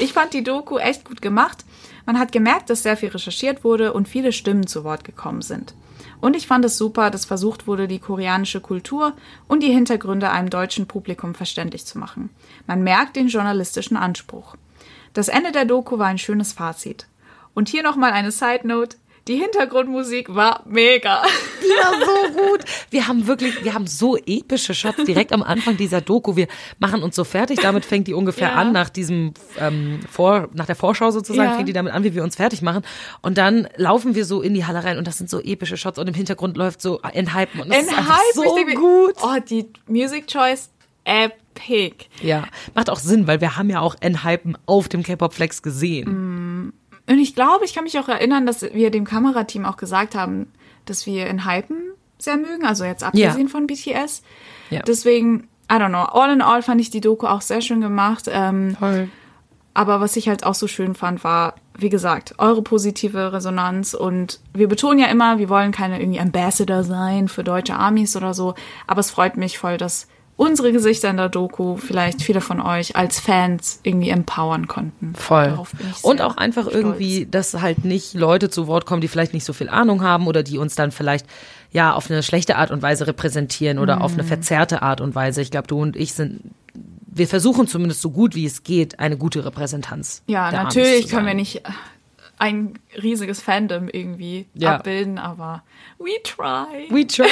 [0.00, 1.64] ich fand die Doku echt gut gemacht.
[2.06, 5.74] Man hat gemerkt, dass sehr viel recherchiert wurde und viele Stimmen zu Wort gekommen sind.
[6.20, 9.14] Und ich fand es super, dass versucht wurde, die koreanische Kultur
[9.48, 12.30] und die Hintergründe einem deutschen Publikum verständlich zu machen.
[12.66, 14.56] Man merkt den journalistischen Anspruch.
[15.12, 17.06] Das Ende der Doku war ein schönes Fazit.
[17.54, 18.96] Und hier nochmal eine Side Note.
[19.28, 21.22] Die Hintergrundmusik war mega.
[21.62, 22.60] Die war so gut.
[22.90, 26.36] Wir haben wirklich, wir haben so epische Shots direkt am Anfang dieser Doku.
[26.36, 26.48] Wir
[26.78, 27.60] machen uns so fertig.
[27.60, 28.54] Damit fängt die ungefähr Ja.
[28.54, 31.54] an, nach diesem ähm, Vor, nach der Vorschau sozusagen, Ja.
[31.56, 32.82] fängt die damit an, wie wir uns fertig machen.
[33.22, 35.98] Und dann laufen wir so in die Halle rein und das sind so epische Shots
[35.98, 39.14] und im Hintergrund läuft so Enhypen und das ist In einfach Hype, so denke gut.
[39.22, 40.70] Oh, die Music Choice
[41.04, 42.06] epic.
[42.22, 42.44] Ja,
[42.74, 46.72] macht auch Sinn, weil wir haben ja auch Enhypen auf dem K-Pop Flex gesehen.
[47.10, 50.46] Und ich glaube, ich kann mich auch erinnern, dass wir dem Kamerateam auch gesagt haben,
[50.84, 54.22] dass wir in Hypen sehr mögen, also jetzt abgesehen von BTS.
[54.70, 54.82] Ja.
[54.82, 58.26] Deswegen, I don't know, all in all fand ich die Doku auch sehr schön gemacht.
[58.28, 59.08] Ähm, Toll.
[59.74, 63.94] aber was ich halt auch so schön fand, war, wie gesagt, eure positive Resonanz.
[63.94, 68.34] Und wir betonen ja immer, wir wollen keine irgendwie Ambassador sein für deutsche Armies oder
[68.34, 68.54] so.
[68.86, 70.06] Aber es freut mich voll, dass
[70.40, 75.14] unsere Gesichter in der Doku vielleicht viele von euch als Fans irgendwie empowern konnten.
[75.14, 75.58] Voll.
[76.00, 76.74] Und auch einfach stolz.
[76.74, 80.26] irgendwie, dass halt nicht Leute zu Wort kommen, die vielleicht nicht so viel Ahnung haben
[80.26, 81.26] oder die uns dann vielleicht
[81.72, 84.20] ja auf eine schlechte Art und Weise repräsentieren oder auf Mhm.
[84.20, 85.42] eine verzerrte Art und Weise.
[85.42, 86.40] Ich glaube, du und ich sind,
[87.06, 90.22] wir versuchen zumindest so gut wie es geht, eine gute Repräsentanz.
[90.26, 91.60] Ja, der Amis natürlich können wir nicht
[92.40, 94.76] ein riesiges Fandom irgendwie Ja.
[94.76, 95.62] abbilden, aber
[95.98, 96.88] we try.
[96.90, 97.26] We try.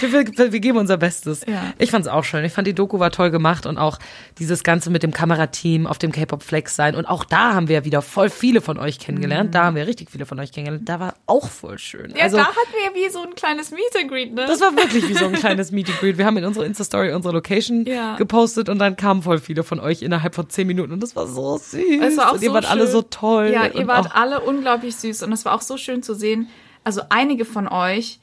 [0.00, 1.42] wir, wir, wir geben unser Bestes.
[1.46, 1.72] Ja.
[1.78, 2.44] Ich fand's auch schön.
[2.44, 3.98] Ich fand die Doku war toll gemacht und auch
[4.38, 6.94] dieses Ganze mit dem Kamerateam auf dem K-Pop Flex sein.
[6.94, 9.54] Und auch da haben wir wieder voll viele von euch kennengelernt.
[9.54, 10.88] Da haben wir richtig viele von euch kennengelernt.
[10.88, 12.10] Da war auch voll schön.
[12.10, 12.16] Mhm.
[12.16, 14.46] Ja, also, da hatten wir wie so ein kleines Meet and Greet, ne?
[14.46, 16.18] das war wirklich wie so ein kleines Meet and Greet.
[16.18, 18.16] Wir haben in unserer Insta-Story unsere Location Ja.
[18.16, 21.26] gepostet und dann kamen voll viele von euch innerhalb von zehn Minuten und das war
[21.26, 21.82] so süß.
[22.02, 22.90] Es war auch und ihr so wart alle schön.
[22.92, 23.50] so toll.
[23.52, 26.48] Ja, ihr wart alle unglaublich süß und es war auch so schön zu sehen.
[26.84, 28.20] Also einige von euch,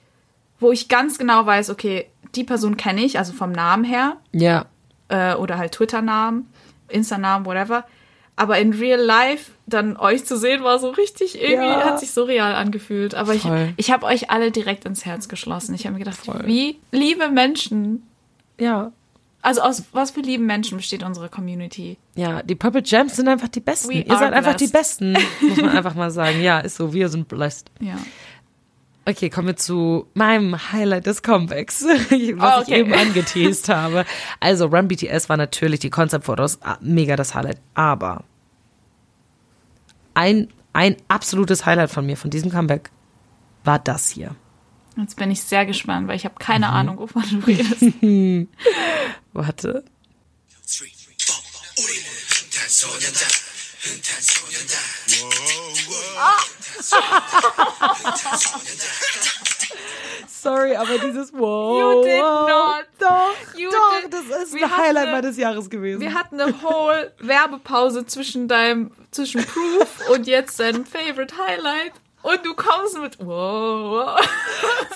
[0.60, 4.66] wo ich ganz genau weiß, okay, die Person kenne ich, also vom Namen her Ja,
[5.10, 6.48] äh, oder halt Twitter-Namen,
[6.88, 7.86] Insta-Namen, whatever.
[8.38, 11.84] Aber in real life dann euch zu sehen, war so richtig irgendwie, Ja.
[11.86, 13.14] hat sich so real angefühlt.
[13.14, 13.74] Aber ich, Voll.
[13.78, 15.76] ich habe euch alle direkt ins Herz geschlossen.
[15.76, 18.08] Ich habe mir gedacht, wie liebe Menschen,
[18.60, 18.92] ja.
[19.42, 21.98] Also aus was für lieben Menschen besteht unsere Community.
[22.16, 23.89] Ja, die Purple Gems sind einfach die Besten.
[23.89, 24.68] We Ihr seid einfach die.
[24.68, 26.42] Besten, muss man einfach mal sagen.
[26.42, 27.70] Ja, ist so, wir sind blessed.
[27.80, 27.98] Ja.
[29.06, 32.80] Okay, kommen wir zu meinem Highlight des Comebacks, was Oh, ich okay.
[32.82, 34.06] eben angeteased habe.
[34.39, 37.58] Also Run BTS war natürlich die Konzeptfotos, ah, mega das Highlight.
[37.74, 38.24] Aber
[40.14, 42.92] ein, ein absolutes Highlight von mir, von diesem Comeback,
[43.64, 44.36] war das hier.
[44.98, 46.74] Jetzt bin ich sehr gespannt, weil ich habe keine Mhm.
[46.74, 47.82] Ahnung, wovon du redest.
[49.34, 49.84] Warte.
[60.27, 61.79] Sorry, aber dieses Wow.
[61.79, 62.86] You did not.
[62.99, 64.13] Doch, you doch did.
[64.13, 66.01] das ist wir ein Highlight eine, meines Jahres gewesen.
[66.01, 71.93] Wir hatten eine whole Werbepause zwischen deinem, zwischen Proof und jetzt deinem Favorite Highlight.
[72.24, 74.19] Und du kommst mit wow.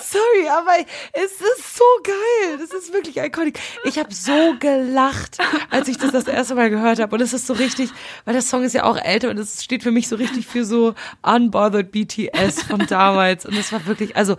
[0.00, 0.72] Sorry, aber
[1.12, 2.58] es ist so geil.
[2.58, 3.58] Das ist wirklich iconic.
[3.84, 5.38] Ich habe so gelacht,
[5.70, 7.14] als ich das das erste Mal gehört habe.
[7.14, 7.90] Und es ist so richtig,
[8.24, 10.64] weil der Song ist ja auch älter und es steht für mich so richtig für
[10.64, 13.46] so unbothered BTS von damals.
[13.46, 14.36] Und es war wirklich, also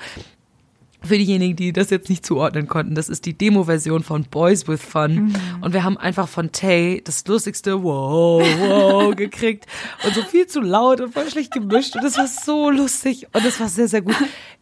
[1.08, 4.82] für diejenigen, die das jetzt nicht zuordnen konnten, das ist die Demo-Version von Boys with
[4.82, 5.34] Fun.
[5.62, 9.66] Und wir haben einfach von Tay das lustigste Wow, wow gekriegt.
[10.05, 11.95] Und so viel zu laut und voll schlecht gemischt.
[11.95, 13.28] Und es war so lustig.
[13.34, 14.16] Und es war sehr, sehr gut.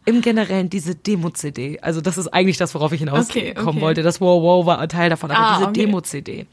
[0.04, 1.80] Im Generellen diese Demo-CD.
[1.80, 3.80] Also das ist eigentlich das, worauf ich hinauskommen Okay, okay.
[3.80, 4.02] wollte.
[4.02, 5.30] Das Wow, wow war ein Teil davon.
[5.30, 5.80] Aber Ah, diese okay.
[5.86, 6.46] Demo-CD.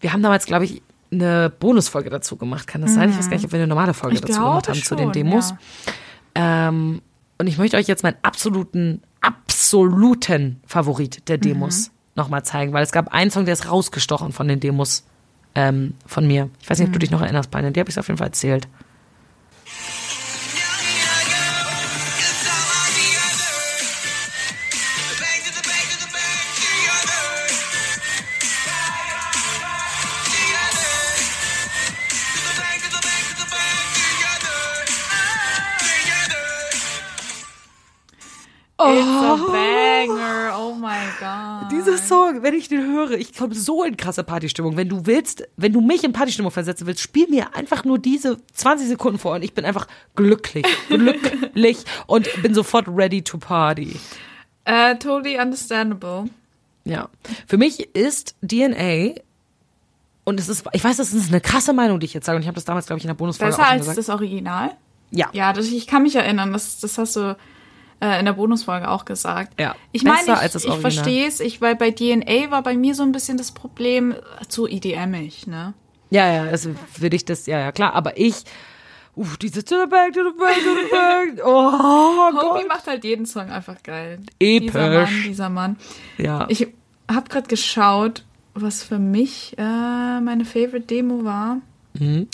[0.00, 2.66] Wir haben damals, glaube ich, eine Bonusfolge dazu gemacht.
[2.66, 3.10] Kann das sein?
[3.10, 5.06] Ich weiß gar nicht, ob wir eine normale Folge Ich dazu gemacht haben zu den
[5.06, 5.50] schon, Demos.
[5.50, 6.68] ja.
[6.68, 7.02] Ähm,
[7.38, 9.02] und ich möchte euch jetzt meinen absoluten,
[9.72, 14.46] absoluten Favorit der Demos nochmal zeigen, weil es gab einen Song, der ist rausgestochen von
[14.46, 15.04] den Demos
[15.54, 16.50] ähm, von mir.
[16.60, 17.72] Ich weiß nicht, ob du dich noch erinnerst, Beine.
[17.72, 18.68] Die habe ich auf jeden Fall erzählt.
[41.70, 44.76] Dieser Song, wenn ich den höre, ich komme so in krasse Partystimmung.
[44.76, 48.38] Wenn du willst, wenn du mich in Partystimmung versetzen willst, spiel mir einfach nur diese
[48.52, 53.98] 20 Sekunden vor und ich bin einfach glücklich, glücklich und bin sofort ready to party.
[54.64, 56.24] Äh, totally understandable.
[56.84, 57.08] Ja.
[57.46, 59.20] Für mich ist DNA
[60.24, 62.42] und es ist, ich weiß, das ist eine krasse Meinung, die ich jetzt sage und
[62.42, 63.98] ich habe das damals, glaube ich, in der Bonusfolge Besser auch schon als gesagt.
[63.98, 64.70] das Original?
[65.12, 65.28] ja.
[65.32, 67.36] Ja, das, ich kann mich erinnern, das, das hast du
[68.02, 69.58] äh, in der Bonusfolge auch gesagt.
[69.60, 72.62] Ja, Ich meine, besser ich, als das ich verstehe es, ich, weil bei DNA war
[72.62, 74.16] bei mir so ein bisschen das Problem äh,
[74.48, 75.74] zu EDM-ig, ne?
[76.10, 78.42] Ja, ja, also würde ich das, ja, ja, klar, aber ich,
[79.14, 82.68] uff, diese to the back, to the back, to the back, oh Hobie Gott.
[82.68, 84.18] macht halt jeden Song einfach geil.
[84.38, 84.72] Episch.
[84.72, 85.76] Dieser Mann, dieser Mann.
[86.18, 86.46] Ja.
[86.50, 86.66] Ich
[87.10, 88.24] habe gerade geschaut,
[88.54, 89.62] was für mich äh,
[90.20, 91.58] meine Favorite Demo war.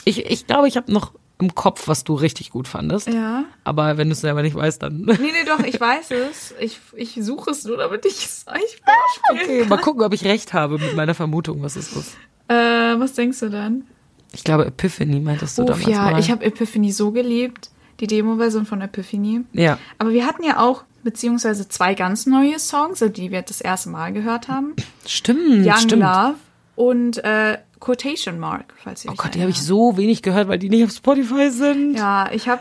[0.04, 3.08] Ich, ich glaube, ich habe noch im Kopf, was du richtig gut fandest.
[3.08, 3.44] Ja.
[3.64, 5.02] Aber wenn du es selber nicht weißt, dann.
[5.02, 6.54] Nee, nee, doch, ich weiß es.
[6.60, 10.24] Ich, ich suche es nur, damit ich es euch vorspielen Okay, mal gucken, ob ich
[10.24, 11.62] recht habe mit meiner Vermutung.
[11.62, 12.16] Was ist das?
[12.48, 13.84] Äh, was denkst du dann?
[14.32, 16.18] Ich glaube, Epiphany meintest du Uff, damals ja, mal.
[16.20, 17.70] ich habe Epiphany so geliebt.
[18.00, 19.42] Die Demo-Version von Epiphany.
[19.52, 19.76] ja.
[19.98, 24.12] Aber wir hatten ja auch beziehungsweise zwei ganz neue Songs, die wir das erste Mal
[24.12, 24.74] gehört haben.
[25.06, 26.02] Stimmt, Young stimmt.
[26.02, 26.34] Love
[26.76, 30.58] und äh, Quotation Mark, falls ihr Oh Gott, die habe ich so wenig gehört, weil
[30.58, 31.94] die nicht auf Spotify sind.
[31.96, 32.60] Ja, ich habe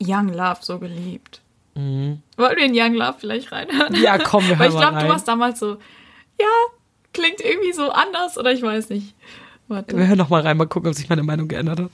[0.00, 1.42] Young Love so geliebt.
[1.74, 3.92] Wollen wir in Young Love vielleicht reinhören?
[3.92, 4.02] Mhm.
[4.02, 5.76] Ja, komm, wir Weil hören ich mal glaube, du warst damals so,
[6.40, 6.46] ja,
[7.12, 9.14] klingt irgendwie so anders oder ich weiß nicht.
[9.68, 9.96] Warte.
[9.96, 11.90] Wir hören noch mal rein, mal gucken, ob sich meine Meinung geändert hat.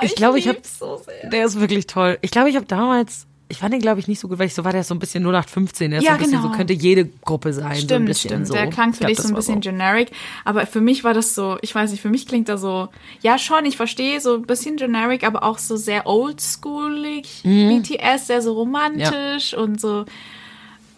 [0.00, 1.30] 봐 Ich glaube, ich habe so sehr.
[1.30, 2.18] Der ist wirklich toll.
[2.22, 4.54] Ich glaube, ich habe damals, ich fand den, glaube ich, nicht so gut, weil ich
[4.54, 5.90] so war, der ist so ein bisschen 0815.
[5.90, 6.50] Der ist Ja, so ein bisschen genau.
[6.52, 7.62] so, könnte jede Gruppe sein.
[7.64, 8.46] so ein Stimmt, bisschen stimmt.
[8.46, 8.54] so.
[8.54, 10.10] Der klang Ich für glaub, dich so ein bisschen generic.
[10.44, 12.88] Aber für mich war das so, ich weiß nicht, für mich klingt er so,
[13.22, 17.42] ja schon, ich verstehe, so ein bisschen generic, aber auch so sehr oldschoolig.
[17.44, 17.82] Mhm.
[17.82, 20.04] BTS, sehr so romantisch und so,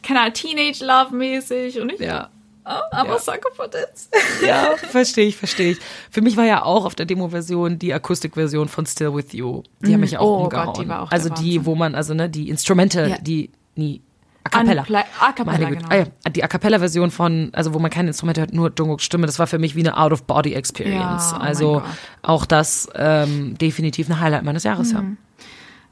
[0.03, 1.81] keine Ahnung, Teenage-Love-mäßig.
[1.81, 2.29] Und ich, Ja.
[2.65, 3.15] Oh, I'm Ja.
[3.15, 4.09] a sucker for this.
[4.47, 5.79] Ja, verstehe ich, verstehe ich.
[6.11, 9.63] Für mich war ja auch auf der Demo-Version die Akustikversion von Still With You.
[9.81, 10.67] Die hat mich auch Oh umgehauen.
[10.67, 13.19] Gott, die war auch also die, wo man, also ne, die Instrumente, Ja.
[13.19, 14.01] die, nie,
[14.45, 14.83] A Cappella.
[15.21, 15.89] A Cappella, genau.
[15.89, 16.05] Ah, ja.
[16.35, 19.47] Die A Cappella-Version von, also wo man keine Instrumente hört, nur Jungkooks Stimme, das war
[19.47, 21.31] für mich wie eine Out-of-Body-Experience.
[21.33, 21.83] Ja, oh also
[22.23, 25.05] auch das ähm, definitiv ein Highlight meines Jahres, ja.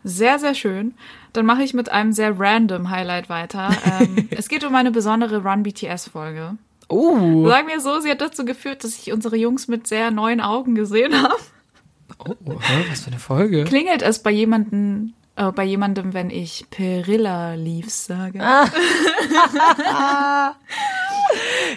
[0.05, 0.95] Sehr, sehr schön.
[1.33, 3.71] Dann mache ich mit einem sehr random Highlight weiter.
[4.01, 6.57] Ähm, es geht um eine besondere Run BTS-Folge.
[6.89, 10.41] Oh, Sagen wir so, sie hat dazu geführt, dass ich unsere Jungs mit sehr neuen
[10.41, 11.37] Augen gesehen habe.
[12.19, 12.35] oh
[12.91, 13.65] was für eine Folge.
[13.65, 18.41] Klingelt es bei jemandem, äh, bei jemandem, wenn ich Perilla Leaves sage?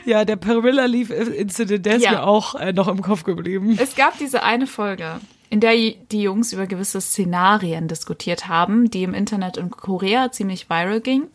[0.05, 2.11] Ja, der Perilla Leaf Incident, der ist Ja.
[2.11, 3.77] mir auch äh, noch im Kopf geblieben.
[3.79, 5.19] Es gab diese eine Folge,
[5.53, 10.67] in der die Jungs über gewisse Szenarien diskutiert haben, die im Internet in Korea ziemlich
[10.67, 11.27] viral ging.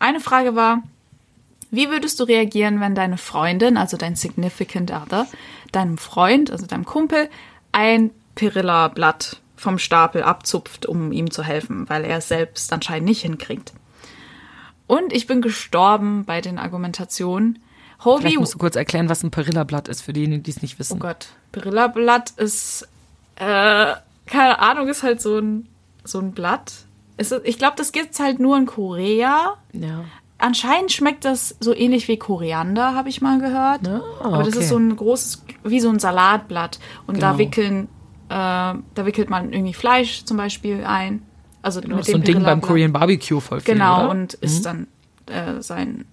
[0.00, 0.82] Eine Frage war,
[1.70, 5.28] Wie würdest du reagieren, wenn deine Freundin, also dein Significant Other,
[5.70, 7.30] deinem Freund, also deinem Kumpel,
[7.70, 13.22] ein Pirilla-Blatt vom Stapel abzupft, um ihm zu helfen, weil er es selbst anscheinend nicht
[13.22, 13.72] hinkriegt?
[14.88, 17.60] Und ich bin gestorben bei den Argumentationen.
[18.04, 20.78] Hobie, Vielleicht musst du kurz erklären, was ein Perilla-Blatt ist, für diejenigen, die es nicht
[20.78, 20.98] wissen.
[20.98, 21.28] Oh Gott.
[21.52, 22.86] Perilla-Blatt ist,
[23.42, 23.94] äh,
[24.26, 25.68] keine Ahnung, ist halt so ein,
[26.04, 26.72] so ein Blatt.
[27.16, 29.54] Ist, ich glaube, das gibt's halt nur in Korea.
[29.72, 30.04] Ja.
[30.38, 33.86] Anscheinend schmeckt das so ähnlich wie Koriander, habe ich mal gehört.
[33.86, 34.58] Ah, Aber das okay.
[34.60, 36.80] ist so ein großes, wie so ein Salatblatt.
[37.06, 37.38] Und da Genau.
[37.38, 37.88] wickeln,
[38.28, 41.22] äh, da wickelt man irgendwie Fleisch zum Beispiel ein.
[41.60, 42.60] Also Das mit ist so ein Ding beim.
[42.60, 44.10] Korean Barbecue voll viel, Genau, oder?
[44.10, 44.88] und isst dann
[45.26, 46.06] äh, sein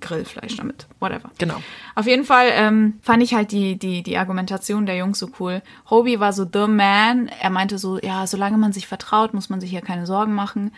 [0.00, 0.86] Grillfleisch damit.
[1.00, 1.30] Whatever.
[1.38, 1.56] Genau.
[1.94, 5.62] Auf jeden Fall ähm, fand ich halt die, die, die Argumentation der Jungs so cool.
[5.90, 7.28] Hobie war so the man.
[7.40, 10.72] Er meinte so, ja, solange man sich vertraut, muss man sich ja keine Sorgen machen.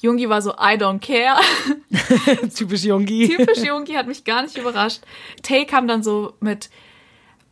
[0.00, 1.38] Jungi war so, I don't care.
[2.54, 3.28] Typisch Yongi.
[3.28, 5.00] Typisch Jungi, hat mich gar nicht überrascht.
[5.42, 6.68] Tay kam dann so mit,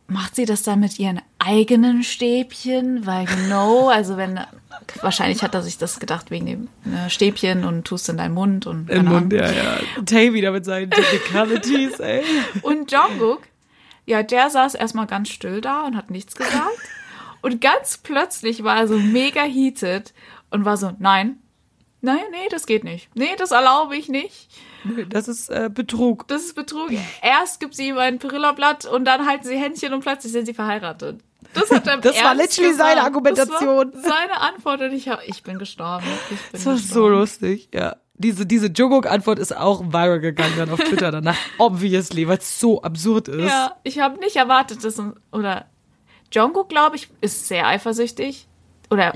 [0.07, 3.05] macht sie das dann mit ihren eigenen Stäbchen?
[3.05, 4.39] Weil genau, also wenn,
[5.01, 8.67] wahrscheinlich hat er sich das gedacht wegen dem äh, Stäbchen und tust in deinen Mund
[8.67, 9.77] und Im Mund, ja, ja.
[10.05, 12.23] Tay wieder mit seinen Technicalities, ey.
[12.61, 13.43] Und Jungkook,
[14.05, 16.69] ja, der saß erstmal ganz still da und hat nichts gesagt.
[17.41, 20.13] Und ganz plötzlich war er so mega heated
[20.49, 21.37] und war so, nein,
[22.01, 23.09] nein, nee, das geht nicht.
[23.15, 24.49] Nee, das erlaube ich nicht.
[25.09, 26.27] Das ist äh, Betrug.
[26.27, 26.91] Das ist Betrug.
[27.21, 30.53] Erst gibt sie ihm ein Perilla-Blatt und dann halten sie Händchen und plötzlich sind sie
[30.53, 31.21] verheiratet.
[31.53, 32.97] Das, hat er Das war literally seine gesagt.
[32.99, 33.91] Argumentation.
[34.01, 36.05] Seine Antwort und ich, hab, ich bin gestorben.
[36.31, 37.15] Ich bin Das war so gestorben.
[37.15, 37.95] lustig, ja.
[38.17, 41.35] Diese, diese Jungkook-Antwort ist auch viral gegangen dann auf Twitter danach.
[41.57, 43.49] Obviously, weil es so absurd ist.
[43.49, 45.01] Ja, ich habe nicht erwartet, dass
[45.33, 45.65] oder
[46.31, 48.47] Jungkook, glaube ich, ist sehr eifersüchtig.
[48.91, 49.13] Oder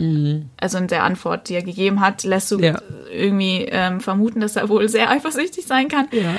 [0.60, 2.64] also in der Antwort, die er gegeben hat, lässt du Mhm.
[2.64, 2.82] Ja.
[3.12, 6.08] irgendwie ähm, vermuten, dass er wohl sehr eifersüchtig sein kann.
[6.12, 6.36] Ja.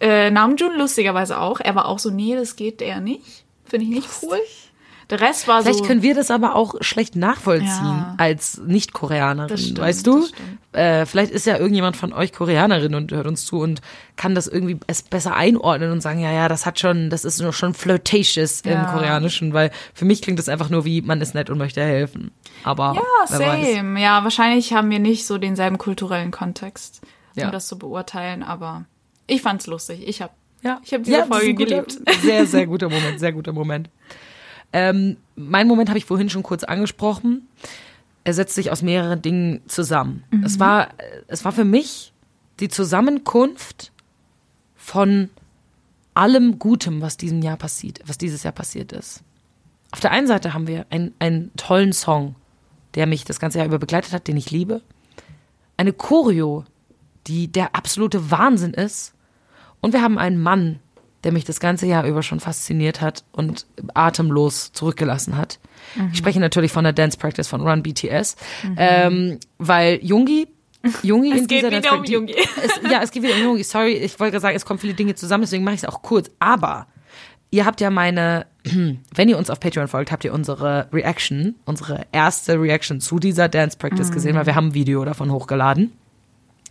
[0.00, 1.60] Äh, Namjoon lustigerweise auch.
[1.60, 3.44] Er war auch so, nee, das geht eher nicht.
[3.64, 4.38] Finde ich nicht cool.
[5.10, 5.84] Der Rest war Vielleicht so.
[5.84, 8.14] können wir das aber auch schlecht nachvollziehen Ja.
[8.18, 10.26] als Nicht-Koreanerin, stimmt, weißt du?
[10.72, 13.80] Äh, vielleicht ist ja irgendjemand von euch Koreanerin und hört uns zu und
[14.16, 17.40] kann das irgendwie es besser einordnen und sagen, ja, ja, das hat schon, das ist
[17.40, 18.84] nur schon flirtatious im Ja.
[18.92, 22.32] Koreanischen, weil für mich klingt das einfach nur wie, man ist nett und möchte helfen.
[22.64, 23.02] Aber ja,
[23.38, 23.74] wer weiß.
[23.76, 24.00] same.
[24.00, 27.00] Ja, wahrscheinlich haben wir nicht so denselben kulturellen Kontext,
[27.36, 27.50] um Ja.
[27.52, 28.86] das zu beurteilen, aber
[29.28, 30.02] ich fand's lustig.
[30.06, 30.32] Ich habe
[30.62, 31.96] Ja, Ich hab diese ist Folge geliebt.
[32.22, 33.88] Sehr, sehr guter Moment, sehr guter Moment.
[34.76, 37.48] Ähm, mein Moment habe ich vorhin schon kurz angesprochen.
[38.24, 40.22] Er setzt sich aus mehreren Dingen zusammen.
[40.30, 40.44] Mhm.
[40.44, 40.88] Es war,
[41.28, 42.12] es war für mich
[42.60, 43.90] die Zusammenkunft
[44.74, 45.30] von
[46.12, 49.22] allem Gutem, was diesem Jahr passiert, was dieses Jahr passiert ist.
[49.92, 52.34] Auf der einen Seite haben wir einen, einen tollen Song,
[52.96, 54.82] der mich das ganze Jahr über begleitet hat, den ich liebe.
[55.78, 56.64] Eine Choreo,
[57.26, 59.14] die der absolute Wahnsinn ist.
[59.80, 60.80] Und wir haben einen Mann,
[61.26, 65.58] der mich das ganze Jahr über schon fasziniert hat und atemlos zurückgelassen hat.
[66.12, 68.36] Ich spreche natürlich von der Dance Practice von Run BTS,
[68.76, 70.46] ähm, weil Jungi,
[71.02, 72.36] Jungi Es in geht dieser wieder Dance um Jungi.
[72.62, 73.64] Es, ja, es geht wieder um Jungi.
[73.64, 76.00] Sorry, ich wollte gerade sagen, es kommen viele Dinge zusammen, deswegen mache ich es auch
[76.00, 76.30] kurz.
[76.38, 76.86] Aber
[77.50, 82.06] ihr habt ja meine, wenn ihr uns auf Patreon folgt, habt ihr unsere Reaction, unsere
[82.12, 85.90] erste Reaction zu dieser Dance Practice gesehen, weil wir haben ein Video davon hochgeladen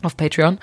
[0.02, 0.60] auf Patreon.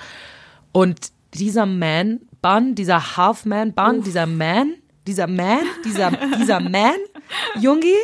[0.71, 4.75] Und dieser Man Bun, dieser Half Man Bun, dieser Man,
[5.07, 6.97] dieser Man, dieser, dieser Man,
[7.59, 7.95] Jungi,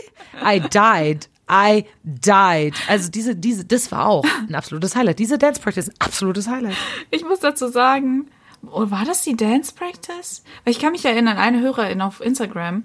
[0.43, 1.29] I died.
[1.51, 2.75] I died.
[2.87, 5.19] Also diese, diese, das war auch ein absolutes Highlight.
[5.19, 6.75] Diese Dance Practice ein absolutes Highlight.
[7.09, 8.27] Ich muss dazu sagen,
[8.71, 10.43] oh, war das die Dance Practice?
[10.63, 12.83] Weil ich kann mich erinnern, eine Hörerin auf Instagram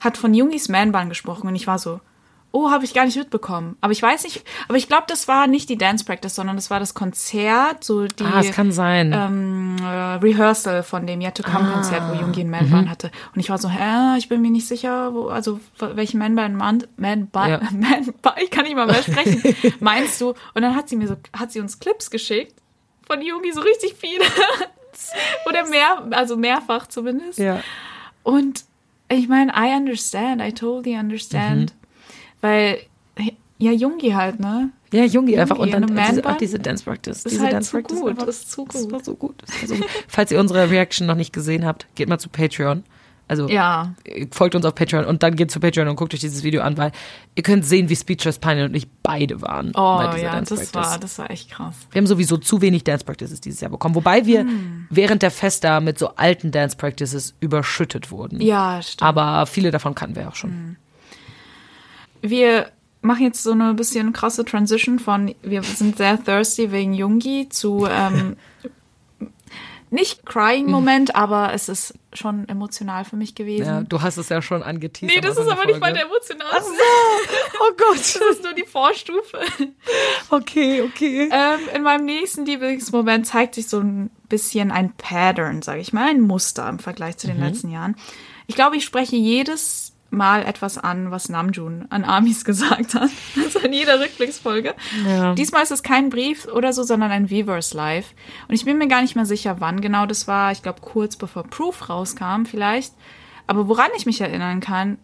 [0.00, 2.00] hat von Jungis Man-Bun gesprochen und ich war so,
[2.54, 3.76] oh, habe ich gar nicht mitbekommen.
[3.80, 6.70] Aber ich weiß nicht, aber ich glaube, das war nicht die Dance Practice, sondern das
[6.70, 9.12] war das Konzert, so die ah, es kann sein.
[9.12, 13.10] ähm, äh, Rehearsal von dem Yet to Come Konzert, wo Jungi einen Man-Bun hatte.
[13.34, 16.84] Und ich war so, hä, ich bin mir nicht sicher, wo, also welchen Man-Bun, Man,
[16.96, 17.60] Man-Bun, Ja.
[17.72, 19.42] Man-Bun, ich kann nicht mal mehr sprechen,
[19.80, 20.28] meinst du?
[20.54, 22.54] Und dann hat sie mir so, hat sie uns Clips geschickt
[23.04, 24.24] von Jungi, so richtig viele.
[25.48, 27.40] Oder mehr, also mehrfach zumindest.
[27.40, 27.60] ja.
[28.22, 28.64] Und
[29.08, 31.74] ich meine, I understand, I totally understand.
[32.44, 32.78] Weil,
[33.58, 34.70] ja, Jungi halt, ne?
[34.92, 35.58] Ja, Jungi einfach.
[35.58, 37.18] Und dann diese, auch diese Dance Practice.
[37.24, 38.92] ist diese halt Dance zu Practice gut, einfach- ist zu Das gut.
[38.92, 39.34] war so gut.
[39.44, 39.86] Das war so gut.
[40.08, 42.84] Falls ihr unsere Reaction noch nicht gesehen habt, geht mal zu Patreon.
[43.26, 43.94] Also Ja.
[44.32, 46.76] folgt uns auf Patreon und dann geht zu Patreon und guckt euch dieses Video an,
[46.76, 46.92] weil
[47.34, 50.54] ihr könnt sehen, wie Speechless Pine und ich beide waren Oh bei dieser ja, Dance
[50.54, 50.90] das Practice.
[50.92, 51.74] war, das war echt krass.
[51.90, 54.88] Wir haben sowieso zu wenig Dance Practices dieses Jahr bekommen, wobei wir Hm.
[54.90, 58.42] während der Festa mit so alten Dance Practices überschüttet wurden.
[58.42, 59.08] Ja, stimmt.
[59.08, 60.76] Aber viele davon kannten wir auch schon.
[62.30, 62.70] Wir
[63.02, 67.86] machen jetzt so eine bisschen krasse Transition von wir sind sehr thirsty wegen Jungi zu
[67.88, 68.36] ähm,
[69.90, 73.66] nicht Crying-Moment, aber es ist schon emotional für mich gewesen.
[73.66, 75.14] Ja, du hast es ja schon angeteasert.
[75.14, 76.72] nee, das ist aber nicht mal der emotionalste.
[77.60, 77.98] Oh Gott.
[77.98, 79.38] Das ist nur die Vorstufe.
[80.30, 81.28] Okay, okay.
[81.30, 86.08] Ähm, in meinem nächsten Lieblingsmoment zeigt sich so ein bisschen ein Pattern, sage ich mal,
[86.08, 87.94] ein Muster im Vergleich zu den letzten Jahren.
[88.46, 93.10] Ich glaube, ich spreche jedes Mal etwas an, was Namjoon an Amis gesagt hat.
[93.36, 94.74] Also in jeder Rückblicksfolge.
[95.06, 95.34] Ja.
[95.34, 98.14] Diesmal ist es kein Brief oder so, sondern ein Weverse Live.
[98.48, 100.52] Und ich bin mir gar nicht mehr sicher, wann genau das war.
[100.52, 102.94] Ich glaube, kurz bevor Proof rauskam vielleicht.
[103.46, 104.98] Aber woran ich mich erinnern kann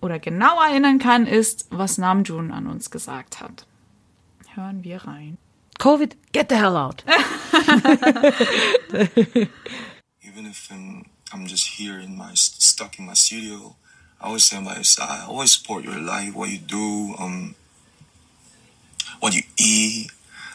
[0.00, 3.66] oder genau erinnern kann, ist, was Namjoon an uns gesagt hat.
[4.54, 5.36] Hören wir rein.
[5.78, 7.04] Covid, get the hell out.
[10.22, 13.76] even if um, I'm just here in my stuck in my studio,
[14.20, 15.22] I always stand by your side.
[15.22, 17.54] I always support your life, what you do, um,
[19.20, 20.10] what you eat,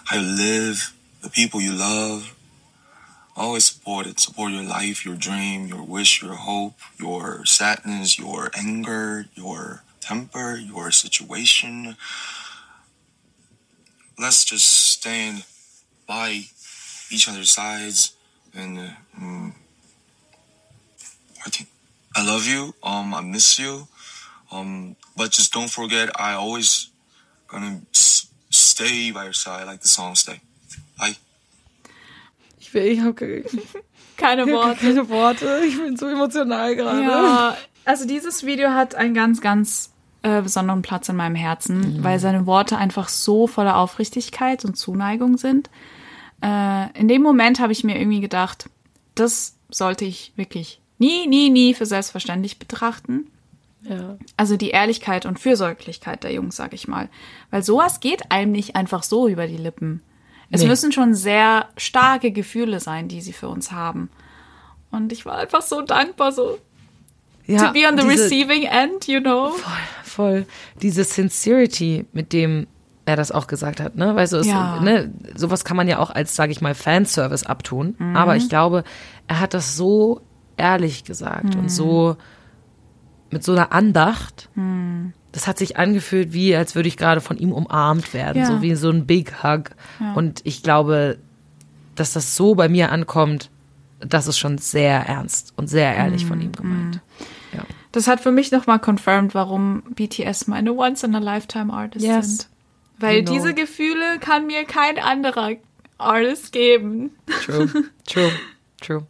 [0.05, 2.35] how you live, the people you love.
[3.35, 4.19] I always support it.
[4.19, 10.55] Support your life, your dream, your wish, your hope, your sadness, your anger, your temper,
[10.55, 11.97] your situation.
[14.17, 15.43] Let's just stand
[16.07, 16.45] by
[17.09, 18.13] each other's sides
[18.55, 18.77] and
[19.19, 19.53] mm,
[21.45, 21.69] I think
[22.15, 22.73] I love you.
[22.83, 23.87] Um, I miss you.
[24.51, 26.91] Um, but just don't forget, I always
[27.47, 27.81] gonna
[28.49, 30.39] stay by your side, like the song "Stay."
[30.97, 31.15] Bye.
[32.59, 33.43] Ich, will- ich habe
[34.17, 34.79] Keine Worte.
[34.79, 35.61] keine Worte.
[35.67, 37.01] Ich bin so emotional gerade.
[37.03, 39.91] Ja, also dieses Video hat einen ganz, ganz
[40.21, 45.37] äh, besonderen Platz in meinem Herzen, weil seine Worte einfach so voller Aufrichtigkeit und Zuneigung
[45.37, 45.69] sind.
[46.41, 48.69] Äh, in dem Moment habe ich mir irgendwie gedacht,
[49.15, 53.27] das sollte ich wirklich nie, nie, nie für selbstverständlich betrachten.
[53.83, 54.17] Ja.
[54.37, 57.09] Also die Ehrlichkeit und Fürsorglichkeit der Jungs, sag ich mal.
[57.51, 60.01] Weil sowas geht einem nicht einfach so über die Lippen.
[60.49, 60.67] Es Nee.
[60.67, 64.09] müssen schon sehr starke Gefühle sein, die sie für uns haben.
[64.91, 66.57] Und ich war einfach so dankbar, so
[67.45, 69.53] Ja, to be on the diese- receiving end, you know?
[70.03, 70.45] voll
[70.81, 72.65] diese Sincerity, mit dem
[73.05, 74.15] er das auch gesagt hat, ne?
[74.15, 74.79] Weißt du, es, Ja.
[74.81, 77.93] ne, sowas kann man ja auch als, sage ich mal, Fanservice abtun.
[77.99, 78.15] Mhm.
[78.15, 78.83] Aber ich glaube,
[79.27, 80.21] er hat das so
[80.57, 81.61] ehrlich gesagt Mhm.
[81.61, 82.17] und so
[83.31, 84.49] mit so einer Andacht.
[84.55, 85.13] Mhm.
[85.31, 88.45] Das hat sich angefühlt, wie als würde ich gerade von ihm umarmt werden, Ja.
[88.47, 89.71] so wie so ein Big Hug.
[90.15, 91.17] Und ich glaube,
[91.95, 93.49] dass das so bei mir ankommt,
[93.99, 97.01] das ist schon sehr ernst und sehr ehrlich von ihm gemeint.
[97.53, 97.63] Ja.
[97.91, 102.27] Das hat für mich nochmal confirmed, warum BTS meine Once-in-a-Lifetime-Artist Yes.
[102.37, 102.47] sind.
[102.99, 103.33] Weil know.
[103.33, 105.51] diese Gefühle kann mir kein anderer
[105.97, 107.11] Artist geben.
[107.45, 107.69] True,
[108.05, 108.31] true,
[108.81, 109.05] true.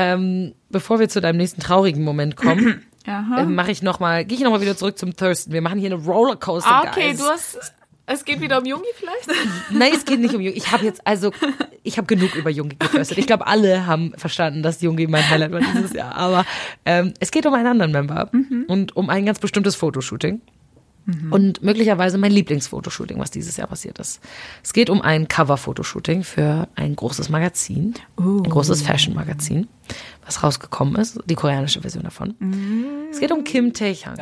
[0.00, 4.38] Ähm, bevor wir zu deinem nächsten traurigen Moment kommen, äh, mache ich noch mal, gehe
[4.38, 5.52] ich noch mal wieder zurück zum Thurston.
[5.52, 6.70] Wir machen hier eine Rollercoaster.
[6.70, 7.18] Ah, okay, Guys.
[7.18, 7.74] du hast.
[8.06, 9.28] Es geht wieder um Jungi vielleicht?
[9.70, 10.56] Nein, es geht nicht um Jungi.
[10.56, 11.32] Ich habe jetzt also,
[11.82, 13.18] ich habe genug über Jungi gethurstet.
[13.18, 16.14] Ich glaube, alle haben verstanden, dass Jungi mein Highlight war dieses Jahr.
[16.14, 16.46] Aber
[16.86, 18.30] ähm, es geht um einen anderen Member
[18.68, 20.40] und um ein ganz bestimmtes Fotoshooting.
[21.30, 24.20] Und möglicherweise mein Lieblingsfotoshooting, was dieses Jahr passiert ist.
[24.62, 29.68] Es geht um ein Cover-Fotoshooting für ein großes Magazin, ein großes Fashion-Magazin,
[30.26, 32.34] was rausgekommen ist, die koreanische Version davon.
[33.10, 34.16] Es geht um Kim Tae-hyung,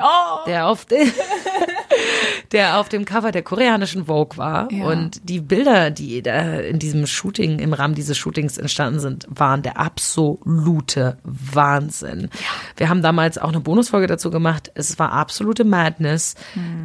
[0.47, 0.87] der auf
[2.53, 4.71] der auf dem Cover der koreanischen Vogue war.
[4.73, 4.87] Ja.
[4.87, 9.63] Und die Bilder, die da in diesem Shooting, im Rahmen dieses Shootings entstanden sind, waren
[9.63, 12.29] der absolute Wahnsinn.
[12.77, 14.71] Wir haben damals auch eine Bonusfolge dazu gemacht.
[14.75, 16.35] Es war absolute Madness.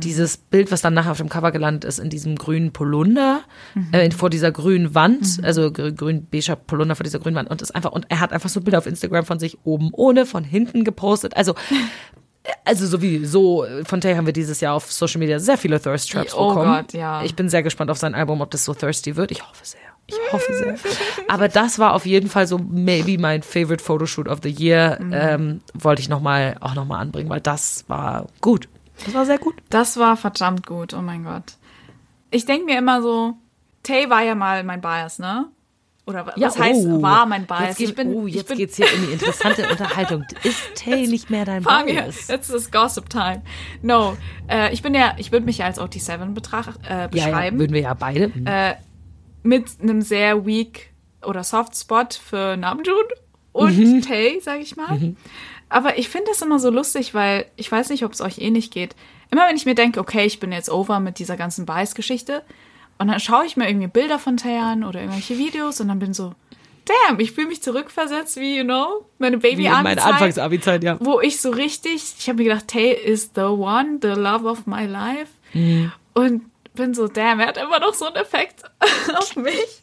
[0.02, 3.42] Dieses Bild, was dann nachher auf dem Cover gelandet ist, in diesem grünen Polunder,
[3.92, 7.50] äh, vor dieser grünen Wand, also gr- grün-beiger Polunder vor dieser grünen Wand.
[7.50, 10.26] Und das einfach, und er hat einfach so Bilder auf Instagram von sich oben ohne,
[10.26, 11.36] von hinten gepostet.
[11.36, 11.56] Also,
[12.66, 16.34] also sowieso, von Tay haben wir dieses Jahr auf Social Media sehr viele Thirst Traps
[16.34, 16.72] Oh bekommen.
[16.72, 17.24] Gott, ja.
[17.24, 19.32] Ich bin sehr gespannt auf sein Album, ob das so thirsty wird.
[19.32, 19.80] Ich hoffe sehr.
[20.08, 20.76] Ich hoffe sehr.
[21.28, 24.98] Aber das war auf jeden Fall so maybe mein favorite Photoshoot of the year.
[25.02, 25.14] Mhm.
[25.14, 28.68] Ähm, wollte ich noch mal, auch nochmal anbringen, weil das war gut.
[29.06, 29.56] Das war sehr gut.
[29.70, 31.56] Das war verdammt gut, oh mein Gott.
[32.30, 33.34] Ich denke mir immer so,
[33.84, 35.48] Tay war ja mal mein Bias, ne?
[36.08, 37.02] Oder wa- was heißt, oh.
[37.02, 37.62] war mein Bias?
[37.70, 40.26] Jetzt, geht, ich bin, oh, ich jetzt bin, geht's hier in die interessante Unterhaltung.
[40.44, 42.28] Ist Tay nicht mehr dein Bias?
[42.28, 43.44] jetzt ist Gossip Time.
[43.84, 44.18] No,
[44.50, 47.60] äh, ich bin ja, ich würde mich ja als OT7 betracht, äh, Ja, ja, beschreiben.
[47.60, 48.30] würden wir ja beide.
[48.30, 48.48] Mhm.
[49.44, 50.92] mit einem sehr weak
[51.24, 53.06] oder soft Spot für Namjoon
[53.52, 54.02] und Mhm.
[54.02, 55.14] Tay, sag ich mal.
[55.70, 58.72] Aber ich finde das immer so lustig, weil ich weiß nicht, ob es euch ähnlich
[58.72, 58.96] geht.
[59.30, 62.44] Immer wenn ich mir denke, okay, ich bin jetzt over mit dieser ganzen Bias-Geschichte
[63.02, 65.98] und dann schaue ich mir irgendwie Bilder von Tay an oder irgendwelche Videos und dann
[65.98, 66.36] bin so,
[66.86, 70.98] damn, ich fühle mich zurückversetzt, wie, you know, meine Wie in meiner Baby-Abi-Zeit Anfangs-Abi-Zeit, ja.
[71.00, 74.68] wo ich so richtig, ich habe mir gedacht, Tay is the one, the love of
[74.68, 75.32] my life.
[75.54, 75.92] Mhm.
[76.14, 76.44] Und
[76.76, 78.64] bin so, damn, er hat immer noch so einen Effekt
[79.18, 79.82] auf mich.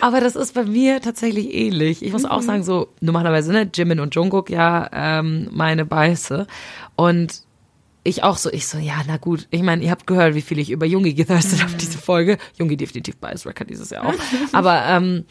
[0.00, 2.02] Aber das ist bei mir tatsächlich ähnlich.
[2.04, 6.48] Ich muss auch sagen, so normalerweise, ne, Jimin und Jungkook ja ähm, meine Beiße.
[6.96, 7.42] Und
[8.06, 9.48] ich auch so, ich so, ja, na gut.
[9.50, 12.38] Ich meine, ihr habt gehört, wie viel ich über Jungi gethirstet habe, diese Folge.
[12.58, 14.14] Jungi definitiv Bias Record dieses Jahr auch.
[14.52, 15.24] Aber ähm,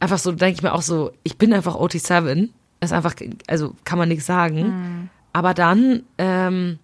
[0.00, 2.48] einfach so, denke ich mir auch so, ich bin einfach OT7.
[2.80, 3.14] Ist einfach,
[3.46, 5.08] also kann man nichts sagen.
[5.32, 6.78] Aber dann, ähm,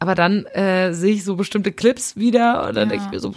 [0.00, 3.34] aber dann äh, sehe ich so bestimmte Clips wieder und dann denke ich mir so,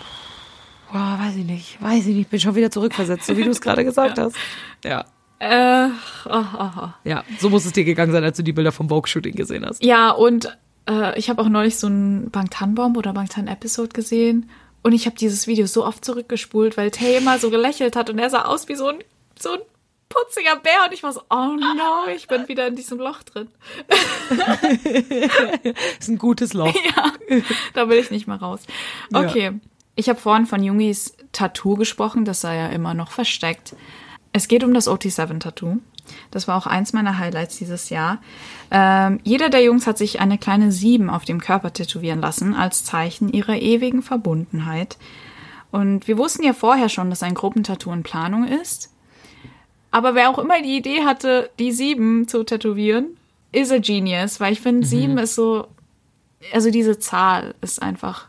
[0.91, 3.61] boah, weiß ich nicht, weiß ich nicht, bin schon wieder zurückversetzt, so wie du es
[3.61, 4.35] gerade gesagt hast.
[4.83, 5.05] Ja.
[5.39, 5.87] Äh,
[6.25, 6.89] oh, oh, oh.
[7.05, 9.83] Ja, so muss es dir gegangen sein, als du die Bilder vom Vogue-Shooting gesehen hast.
[9.83, 10.57] Ja, und
[10.89, 14.49] äh, ich habe auch neulich so ein Bangtan-Bomb oder Bangtan-Episode gesehen.
[14.81, 18.19] Und ich habe dieses Video so oft zurückgespult, weil Tay immer so gelächelt hat und
[18.19, 18.99] er sah aus wie so ein,
[19.37, 19.59] so ein
[20.09, 20.85] putziger Bär.
[20.85, 23.47] Und ich war so, oh no, ich bin wieder in diesem Loch drin.
[25.99, 26.73] ist ein gutes Loch.
[26.95, 27.13] ja,
[27.73, 28.61] da will ich nicht mehr raus.
[29.13, 29.53] Okay,
[29.95, 33.75] ich habe vorhin von Jungis Tattoo gesprochen, das sei ja immer noch versteckt.
[34.33, 35.79] Es geht um das OT7-Tattoo.
[36.31, 38.19] Das war auch eins meiner Highlights dieses Jahr.
[38.71, 42.83] Ähm, jeder der Jungs hat sich eine kleine Sieben auf dem Körper tätowieren lassen, als
[42.83, 44.97] Zeichen ihrer ewigen Verbundenheit.
[45.71, 48.91] Und wir wussten ja vorher schon, dass ein Gruppentattoo in Planung ist.
[49.91, 53.17] Aber wer auch immer die Idee hatte, die Sieben zu tätowieren,
[53.51, 55.67] ist a genius, weil ich finde, sieben ist so,
[56.53, 58.28] also diese Zahl ist einfach,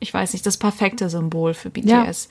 [0.00, 2.28] ich weiß nicht, das perfekte Symbol für BTS.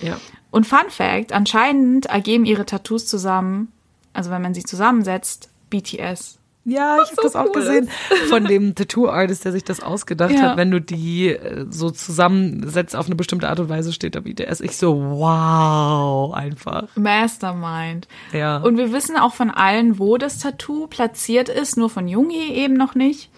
[0.00, 0.18] Ja.
[0.50, 3.68] Und Fun Fact, anscheinend ergeben ihre Tattoos zusammen,
[4.12, 6.38] also wenn man sie zusammensetzt, BTS.
[6.64, 7.88] Ja, ich habe so das auch cool gesehen
[8.28, 10.42] von dem Tattoo-Artist, der sich das ausgedacht Ja.
[10.50, 10.56] hat.
[10.56, 14.60] Wenn du die äh, so zusammensetzt auf eine bestimmte Art und Weise, steht da BTS.
[14.60, 16.86] Ich so, wow, einfach.
[16.94, 18.06] Mastermind.
[18.32, 18.58] Ja.
[18.58, 22.74] Und wir wissen auch von allen, wo das Tattoo platziert ist, nur von Jungi eben
[22.74, 23.30] noch nicht.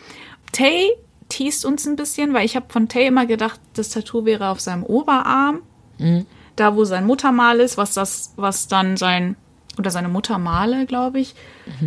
[0.53, 0.91] Tay
[1.29, 4.61] teast uns ein bisschen, weil ich habe von Tay immer gedacht, das Tattoo wäre auf
[4.61, 5.61] seinem Oberarm.
[5.99, 6.27] Mhm.
[6.57, 9.37] Da, wo sein Muttermal ist, was das, was dann sein,
[9.77, 11.35] oder seine Muttermale, glaube ich.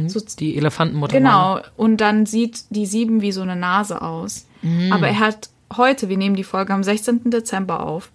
[0.08, 1.18] So Die Elefantenmutter.
[1.18, 1.62] Genau.
[1.78, 4.46] Und dann sieht die sieben wie so eine Nase aus.
[4.92, 7.30] Aber er hat heute, wir nehmen die Folge am 16.
[7.30, 8.12] Dezember auf,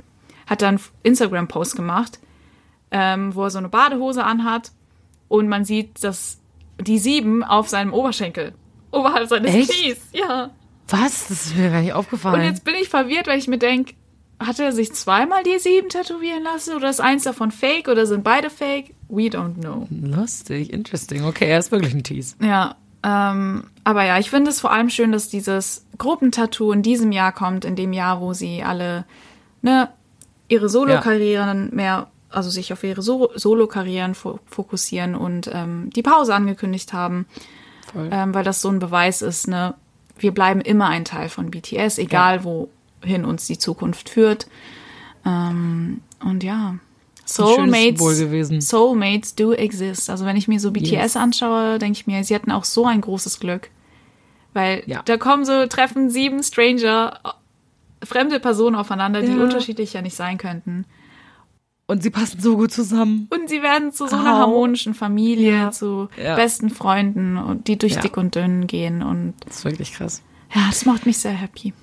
[0.46, 2.18] hat dann einen Instagram-Post gemacht,
[2.90, 4.72] ähm, wo er so eine Badehose anhat
[5.28, 6.38] und man sieht, dass
[6.80, 8.52] die sieben auf seinem Oberschenkel,
[8.90, 9.70] oberhalb seines Echt?
[9.70, 9.98] Knies.
[10.12, 10.50] Ja.
[10.92, 11.28] Was?
[11.28, 12.40] Das ist mir gar nicht aufgefallen.
[12.40, 13.94] Und jetzt bin ich verwirrt, weil ich mir denke,
[14.38, 18.24] hat er sich zweimal die sieben tätowieren lassen oder ist eins davon fake oder sind
[18.24, 18.94] beide fake?
[19.08, 19.86] We don't know.
[19.90, 21.24] Lustig, interesting.
[21.24, 22.36] Okay, er ist wirklich ein Tease.
[22.42, 27.12] Ja, ähm, aber ja, ich finde es vor allem schön, dass dieses Gruppentattoo in diesem
[27.12, 29.04] Jahr kommt, in dem Jahr, wo sie alle
[29.62, 29.88] ne,
[30.48, 36.34] ihre Solo-Karrieren mehr, also sich auf ihre so Solo-Karrieren fo fokussieren und ähm, die Pause
[36.34, 37.26] angekündigt haben,
[37.96, 39.74] ähm, weil das so ein Beweis ist, ne,
[40.18, 44.46] wir bleiben immer ein Teil von BTS, egal wohin uns die Zukunft führt.
[45.26, 46.76] Ähm, und ja.
[47.24, 48.68] Soulmates.
[48.68, 50.10] Soulmates do exist.
[50.10, 51.16] Also wenn ich mir so BTS Yes.
[51.16, 53.70] anschaue, denke ich mir, sie hatten auch so ein großes Glück.
[54.54, 55.02] Weil Ja.
[55.04, 59.42] da kommen so, treffen sieben Stranger, äh, fremde Personen aufeinander, die Ja.
[59.42, 60.84] unterschiedlich ja nicht sein könnten.
[61.86, 63.28] Und sie passen so gut zusammen.
[63.30, 64.38] Und sie werden zu so einer Au.
[64.38, 65.70] harmonischen Familie, Ja.
[65.72, 66.36] zu Ja.
[66.36, 68.00] besten Freunden, und die durch Ja.
[68.00, 69.02] dick und dünn gehen.
[69.02, 70.22] Und Das ist wirklich krass.
[70.54, 71.74] ja, das macht mich sehr happy.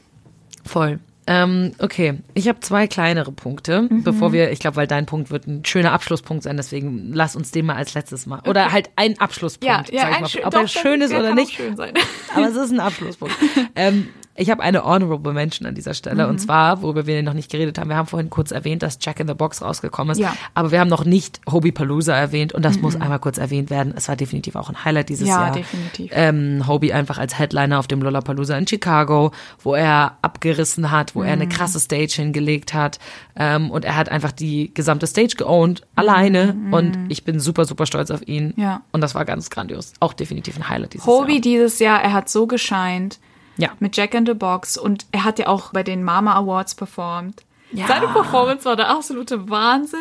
[0.65, 0.99] Voll.
[1.27, 4.01] Ähm, okay, ich habe zwei kleinere Punkte, Mhm.
[4.01, 7.51] bevor wir, ich glaube, weil dein Punkt wird ein schöner Abschlusspunkt sein, deswegen lass uns
[7.51, 8.41] den mal als letztes mal.
[8.47, 10.27] Oder halt ein Abschlusspunkt, sag ich mal.
[10.27, 11.51] schön- ob doch, er schön ist der oder nicht.
[11.51, 11.93] Schön sein.
[12.33, 13.35] Aber es ist ein Abschlusspunkt.
[13.75, 14.07] ähm,
[14.39, 16.23] ich habe eine Honorable Mention an dieser Stelle.
[16.23, 16.29] Mhm.
[16.29, 19.19] Und zwar, worüber wir noch nicht geredet haben, wir haben vorhin kurz erwähnt, dass Jack
[19.19, 20.17] in the Box rausgekommen ist.
[20.19, 20.29] Ja.
[20.31, 20.35] Mhm.
[20.53, 22.53] Aber wir haben noch nicht Hobie Palooza erwähnt.
[22.53, 23.93] Und das muss einmal kurz erwähnt werden.
[23.95, 25.51] Es war definitiv auch ein Highlight dieses Ja, Jahr.
[25.51, 26.11] definitiv.
[26.13, 29.31] Ähm, Hobie einfach als Headliner auf dem Lollapalooza in Chicago,
[29.61, 31.41] wo er abgerissen hat, wo er Mhm.
[31.41, 32.99] eine krasse Stage hingelegt hat.
[33.35, 36.55] Ähm, und er hat einfach die gesamte Stage geowned, alleine.
[36.71, 38.53] Und ich bin super, super stolz auf ihn.
[38.55, 38.63] Mhm.
[38.63, 38.81] Ja.
[38.91, 39.93] Und das war ganz grandios.
[39.99, 41.15] Auch definitiv ein Highlight dieses Jahr.
[41.17, 43.19] Hobie dieses Jahr, er hat so gescheint
[43.59, 43.71] Ja.
[43.79, 47.43] mit Jack in the Box und er hat ja auch bei den Mama Awards performt.
[47.71, 47.87] Ja.
[47.87, 49.99] Seine Performance war der absolute Wahnsinn.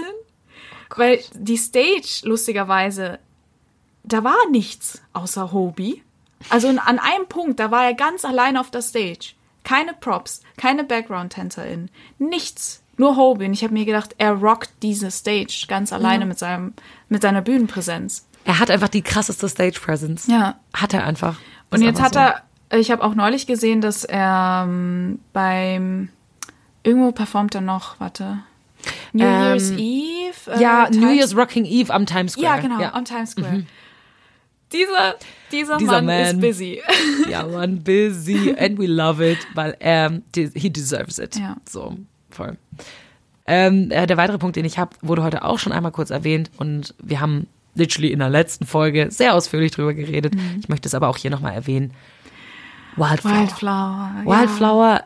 [0.97, 3.19] weil die Stage, lustigerweise,
[4.05, 6.03] da war nichts außer Hobie.
[6.51, 9.35] Also an einem Punkt, da war er ganz allein auf der Stage.
[9.65, 12.83] Keine Props, keine Background-Tänzerin, nichts.
[12.97, 13.45] Nur Hobie.
[13.45, 16.73] Und ich habe mir gedacht, er rockt diese Stage ganz alleine mit, seinem,
[17.09, 18.27] mit seiner Bühnenpräsenz.
[18.45, 20.27] Er hat einfach die krasseste Stage Presence.
[20.27, 20.59] Ja.
[20.73, 21.39] Hat er einfach.
[21.71, 22.43] Und jetzt hat er,
[22.73, 26.09] ich habe auch neulich gesehen, dass er ähm, beim,
[26.83, 28.39] irgendwo performt er noch, warte,
[29.13, 30.51] New Ähm, Year's Eve?
[30.57, 32.47] Äh, Ja, New Year's Rocking Eve am Times Square.
[32.47, 33.65] Ja, genau, am Times Square.
[34.73, 35.15] Dieser,
[35.51, 36.41] dieser, Dieser Mann, ist Man.
[36.43, 36.83] busy.
[37.31, 41.37] Ja, man, busy and we love it, weil er, de- he deserves it.
[41.37, 41.57] Ja.
[41.69, 41.97] So,
[42.31, 42.57] voll.
[43.47, 46.51] Ähm, äh, der weitere Punkt, den ich habe, wurde heute auch schon einmal kurz erwähnt
[46.59, 50.35] und wir haben literally in der letzten Folge sehr ausführlich drüber geredet.
[50.61, 51.93] Ich möchte es aber auch hier nochmal erwähnen.
[52.99, 53.35] Wildflower.
[53.35, 54.11] Wildflower.
[54.17, 54.25] ja.
[54.27, 55.01] Wildflower,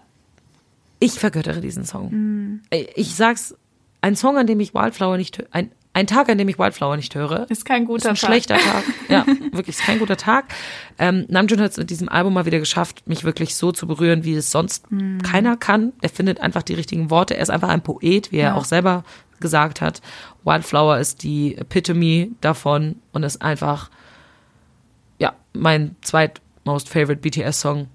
[1.01, 2.61] ich vergöttere diesen Song.
[2.71, 3.55] Äh, Ich sag's,
[4.01, 7.15] ein Song, an dem ich Wildflower nicht ein, ein Tag, an dem ich Wildflower nicht
[7.15, 8.27] höre, Ist kein guter ist ein Tag.
[8.29, 8.85] schlechter Tag.
[9.09, 10.47] Ja, wirklich ist kein guter Tag.
[10.99, 14.25] Ähm, Namjoon hat es mit diesem Album mal wieder geschafft, mich wirklich so zu berühren,
[14.25, 15.21] wie es sonst Hm.
[15.23, 15.93] keiner kann.
[16.01, 17.37] Er findet einfach die richtigen Worte.
[17.37, 18.55] Er ist einfach ein Poet, wie er Ja.
[18.55, 19.05] auch selber
[19.41, 20.01] gesagt hat.
[20.45, 23.91] Wildflower ist die Epitome davon und ist einfach,
[25.19, 25.97] ja, mein
[26.63, 27.89] zweitmost favorite BTS-Song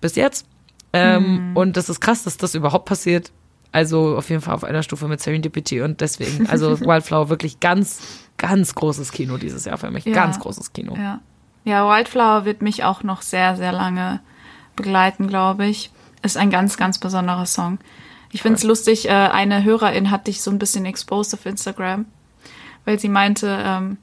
[0.00, 0.46] bis jetzt.
[0.92, 3.32] Ähm, Und das ist krass, dass das überhaupt passiert.
[3.70, 8.02] Also auf jeden Fall auf einer Stufe mit Serendipity und deswegen, also Wildflower wirklich ganz,
[8.36, 10.04] ganz großes Kino dieses Jahr für mich.
[10.04, 10.12] Ja.
[10.12, 10.94] Ganz großes Kino.
[10.96, 11.20] Ja.
[11.64, 14.20] ja, Wildflower wird mich auch noch sehr, sehr lange
[14.76, 15.90] begleiten, glaube ich.
[16.22, 17.78] Ist ein ganz, ganz besonderer Song.
[18.30, 22.04] Ich finde es lustig, äh, eine Hörerin hat dich so ein bisschen exposed auf Instagram,
[22.84, 23.96] weil sie meinte, ähm,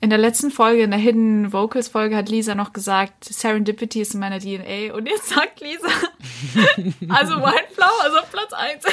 [0.00, 4.14] in der letzten Folge, in der Hidden Vocals Folge, hat Lisa noch gesagt, Serendipity ist
[4.14, 4.92] in meiner DNA.
[4.94, 5.88] Und jetzt sagt Lisa,
[7.08, 8.84] also Wildflower, also auf Platz 1.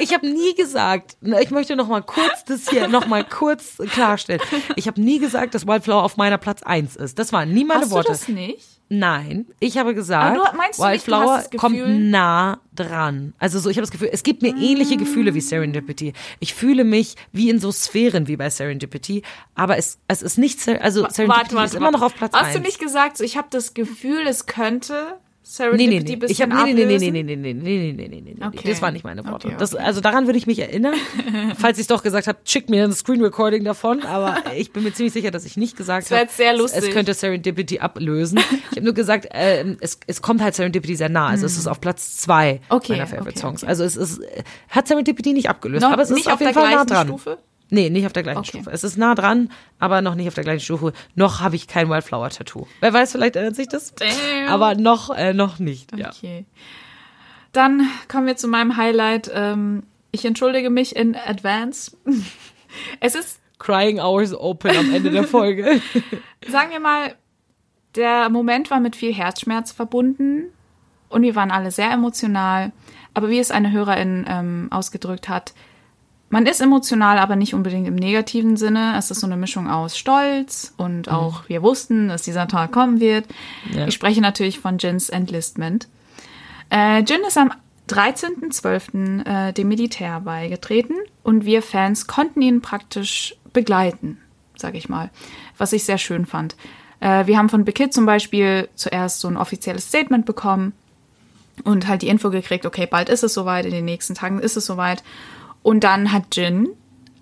[0.00, 4.40] Ich habe nie gesagt, ich möchte noch mal kurz das hier noch mal kurz klarstellen.
[4.76, 7.18] Ich habe nie gesagt, dass Wildflower auf meiner Platz 1 ist.
[7.18, 8.08] Das waren nie meine Hast Worte.
[8.08, 8.74] du das nicht?
[8.90, 12.60] Nein, ich habe gesagt, du meinst du nicht, du hast Wildflower das Gefühl- kommt nah
[12.74, 13.32] dran.
[13.38, 16.12] Also so, ich habe das Gefühl, es gibt mir ähnliche Gefühle wie Serendipity.
[16.40, 19.22] Ich fühle mich wie in so Sphären wie bei Serendipity,
[19.54, 22.56] aber es, es ist nicht, also Serendipity ist immer noch auf Platz Hast 1.
[22.56, 25.16] du nicht gesagt, so, ich habe das Gefühl, es könnte
[25.46, 26.16] Nee, nee, Serendipity nee.
[26.16, 28.46] bisschen Ich nee, nee, nee, nee, nee, nee, nee, nee, nee, nee, nee, nee.
[28.46, 28.68] Okay.
[28.70, 29.48] Das waren nicht meine Worte.
[29.48, 29.84] Okay, Das, okay.
[29.84, 30.94] also daran würde ich mich erinnern.
[31.58, 34.02] Falls ich es doch gesagt habe, schick mir ein Screen Recording davon.
[34.04, 36.20] Aber ich bin mir ziemlich sicher, dass ich nicht gesagt habe,
[36.88, 38.38] es- könnte Serendipity ablösen.
[38.70, 41.28] Ich habe nur gesagt, ähm, es, es kommt halt Serendipity sehr nah.
[41.28, 42.60] Also es ist auf Platz zwei Hm.
[42.70, 43.64] Okay, meiner Favorite Songs.
[43.64, 46.40] Also es ist, äh, hat Serendipity nicht abgelöst, Noch aber es nicht ist auf auf
[46.40, 47.08] jeden Fall nah dran.
[47.08, 47.38] Stufe?
[47.74, 48.58] Nee, nicht auf der gleichen Okay.
[48.58, 48.70] Stufe.
[48.70, 49.50] Es ist nah dran,
[49.80, 50.92] aber noch nicht auf der gleichen Stufe.
[51.16, 52.68] Noch habe ich kein Wildflower-Tattoo.
[52.80, 53.94] Wer weiß, vielleicht ändert sich das.
[53.96, 54.48] Damn.
[54.48, 55.96] Aber noch, äh, noch nicht.
[55.98, 56.10] Ja.
[56.10, 56.46] Okay.
[57.50, 59.28] Dann kommen wir zu meinem Highlight.
[59.34, 61.96] Ähm, ich entschuldige mich in advance.
[62.98, 65.80] Es ist, Crying Hours Open am Ende der Folge.
[66.48, 67.14] sagen wir mal,
[67.94, 70.46] der Moment war mit viel Herzschmerz verbunden
[71.08, 72.72] und wir waren alle sehr emotional.
[73.14, 75.54] Aber wie es eine Hörerin ähm, ausgedrückt hat,
[76.34, 78.96] man ist emotional, aber nicht unbedingt im negativen Sinne.
[78.98, 82.98] Es ist so eine Mischung aus Stolz und auch wir wussten, dass dieser Tag kommen
[82.98, 83.26] wird.
[83.72, 83.86] Ja.
[83.86, 85.86] Ich spreche natürlich von Jins Enlistment.
[86.70, 87.52] Äh, Jin ist am
[87.88, 89.24] 13.12.
[89.24, 94.18] Äh, dem Militär beigetreten und wir Fans konnten ihn praktisch begleiten,
[94.56, 95.10] sage ich mal,
[95.56, 96.56] was ich sehr schön fand.
[96.98, 100.72] Äh, wir haben von Big Hit zum Beispiel zuerst so ein offizielles Statement bekommen
[101.62, 104.56] und halt die Info gekriegt, okay, bald ist es soweit, in den nächsten Tagen ist
[104.56, 105.04] es soweit.
[105.64, 106.68] Und dann hat Jin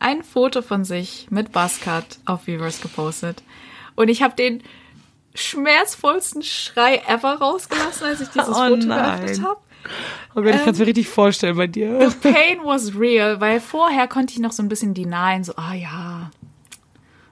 [0.00, 3.42] ein Foto von sich mit Buzzcut auf Weavers gepostet.
[3.94, 4.62] Und ich habe den
[5.34, 9.20] schmerzvollsten Schrei ever rausgelassen, als ich dieses Oh Foto nein.
[9.20, 9.60] geöffnet habe.
[10.34, 12.12] Oh Gott, ich kann es mir richtig vorstellen bei dir.
[12.22, 16.30] Pain was real, weil vorher konnte ich noch so ein bisschen denyen, so, ah ja,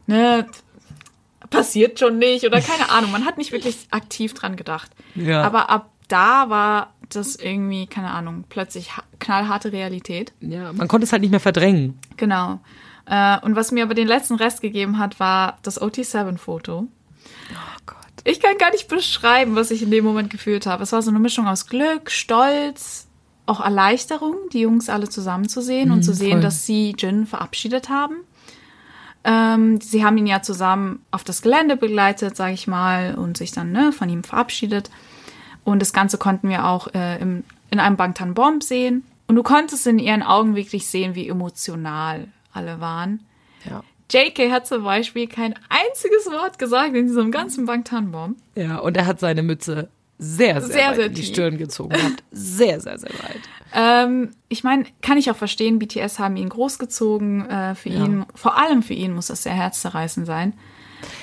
[0.07, 0.47] ne,
[1.51, 3.11] passiert schon nicht oder keine Ahnung.
[3.11, 4.93] Man hat nicht wirklich aktiv dran gedacht.
[5.17, 5.43] Ja.
[5.43, 10.33] Aber ab da war das irgendwie, keine Ahnung, plötzlich ha- knallharte Realität.
[10.41, 11.99] Ja, man konnte es halt nicht mehr verdrängen.
[12.17, 12.61] Genau.
[13.07, 16.87] Äh, und was mir aber den letzten Rest gegeben hat, war das OT7-Foto.
[16.87, 17.57] Oh
[17.87, 17.97] Gott.
[18.25, 20.83] Ich kann gar nicht beschreiben, was ich in dem Moment gefühlt habe.
[20.83, 23.09] Es war so eine Mischung aus Glück, Stolz,
[23.47, 26.41] auch Erleichterung, die Jungs alle zusammenzusehen und zu sehen, voll.
[26.43, 28.17] dass sie Jin verabschiedet haben.
[29.23, 33.53] Ähm, sie haben ihn ja zusammen auf das Gelände begleitet, sage ich mal, und sich
[33.53, 34.91] dann ne, von ihm verabschiedet.
[35.65, 39.05] Und das Ganze konnten wir auch äh, im, in einem Bangtan Bomb sehen.
[39.27, 43.25] Und du konntest in ihren Augen wirklich sehen, wie emotional alle waren.
[43.69, 43.83] Ja.
[44.11, 48.39] JK hat zum Beispiel kein einziges Wort gesagt in diesem ganzen Bangtan Bomb.
[48.57, 49.89] Ja, und er hat seine Mütze
[50.23, 51.31] sehr, sehr, Sehr, weit sehr in die tief.
[51.31, 52.23] Stirn gezogen gehabt.
[52.31, 53.41] Sehr, sehr, sehr weit.
[53.73, 57.49] Ähm, ich meine, kann ich auch verstehen, BTS haben ihn großgezogen.
[57.49, 60.53] Äh, für ihn, vor allem für ihn muss das sehr herzzerreißend sein.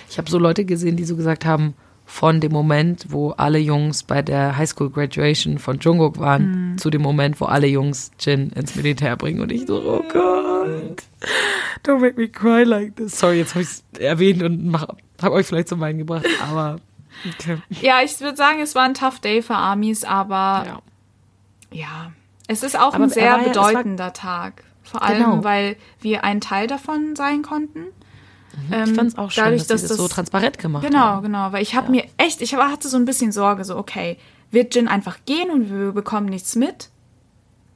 [0.10, 1.76] Ich habe so Leute gesehen, die so gesagt haben,
[2.10, 6.78] von dem Moment, wo alle Jungs bei der Highschool Graduation von Jungkook waren, Mhm.
[6.78, 11.03] zu dem Moment, wo alle Jungs Jin ins Militär bringen und ich so, oh Gott,
[11.84, 13.20] don't make me cry like this.
[13.20, 14.74] Sorry, jetzt habe ich es erwähnt und
[15.22, 16.78] habe euch vielleicht zum Weinen gebracht, aber
[17.38, 17.58] okay.
[17.82, 20.80] Ja, ich würde sagen, es war ein Tough Day für Armies, aber Ja.
[21.72, 22.12] ja,
[22.47, 24.64] es ist auch Aber ein sehr ja- bedeutender Tag.
[24.84, 25.43] Vor allem, Genau.
[25.43, 27.88] weil wir ein Teil davon sein konnten.
[28.70, 30.99] Ich fand es auch schön, dadurch, dass, sie dass das so das- transparent gemacht Genau,
[30.99, 31.24] haben.
[31.24, 34.18] genau, weil ich habe mir echt, ich hatte so ein bisschen Sorge, so okay,
[34.51, 36.89] wird Jin einfach gehen und wir bekommen nichts mit?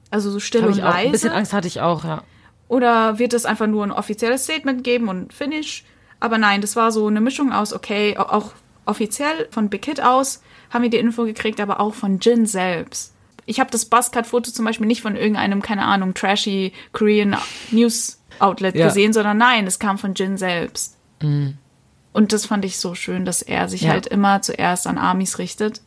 [0.10, 1.38] Also so still und ich auch, ein bisschen leise.
[1.40, 2.24] Angst hatte ich auch, ja.
[2.68, 5.84] Oder wird es einfach nur ein offizielles Statement geben und finish?
[6.20, 8.52] Aber nein, das war so eine Mischung aus, okay, au- auch
[8.86, 13.14] offiziell von Big Hit aus haben wir die Info gekriegt, aber auch von Jin selbst.
[13.46, 17.36] Ich habe das Buzzcut-Foto zum Beispiel nicht von irgendeinem, keine Ahnung, trashy Korean
[17.72, 18.88] News Outlet Ja.
[18.88, 20.98] gesehen, sondern nein, es kam von Jin selbst.
[21.22, 23.92] Und das fand ich so schön, dass er sich Ja.
[23.92, 25.82] halt immer zuerst an Armies richtet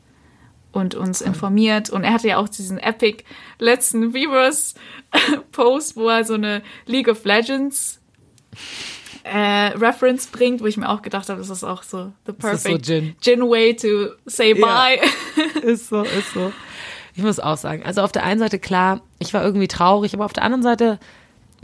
[0.73, 1.91] und uns informiert.
[1.91, 3.25] Und er hatte ja auch diesen epic
[3.59, 4.77] letzten Viewers-Post,
[5.97, 8.01] wo er so eine League of Legends
[9.25, 12.41] äh, Reference bringt, wo ich mir auch gedacht habe, das ist auch so the ist
[12.43, 12.87] so perfect
[13.23, 13.41] Jin.
[13.43, 14.67] way to say Ja.
[14.67, 15.01] bye.
[15.63, 16.53] Ist so, ist so.
[17.17, 20.25] Ich muss auch sagen, also auf der einen Seite klar, ich war irgendwie traurig, aber
[20.27, 20.99] auf der anderen Seite,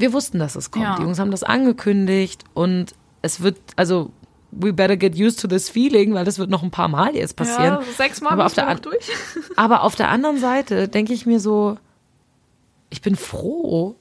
[0.01, 0.85] wir wussten, dass es kommt.
[0.85, 0.97] Ja.
[0.97, 4.11] Die Jungs haben das angekündigt und es wird, also
[4.51, 7.37] we better get used to this feeling, weil das wird noch ein paar Mal jetzt
[7.37, 7.75] passieren.
[7.75, 9.11] Ja, sechsmal aber auf der durch.
[9.57, 11.77] Aber auf der anderen Seite denke ich mir so,
[12.89, 13.97] ich bin froh,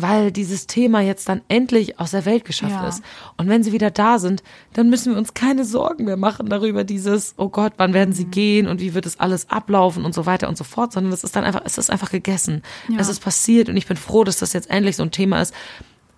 [0.00, 2.88] weil dieses Thema jetzt dann endlich aus der Welt geschafft Ja.
[2.88, 3.02] ist.
[3.36, 6.84] Und wenn sie wieder da sind, dann müssen wir uns keine Sorgen mehr machen darüber
[6.84, 8.14] dieses, oh Gott, wann werden Mhm.
[8.14, 11.12] sie gehen und wie wird das alles ablaufen und so weiter und so fort, sondern
[11.12, 12.62] es ist dann einfach, es ist einfach gegessen.
[12.88, 12.98] Ja.
[13.00, 15.52] Es ist passiert und ich bin froh, dass das jetzt endlich so ein Thema ist,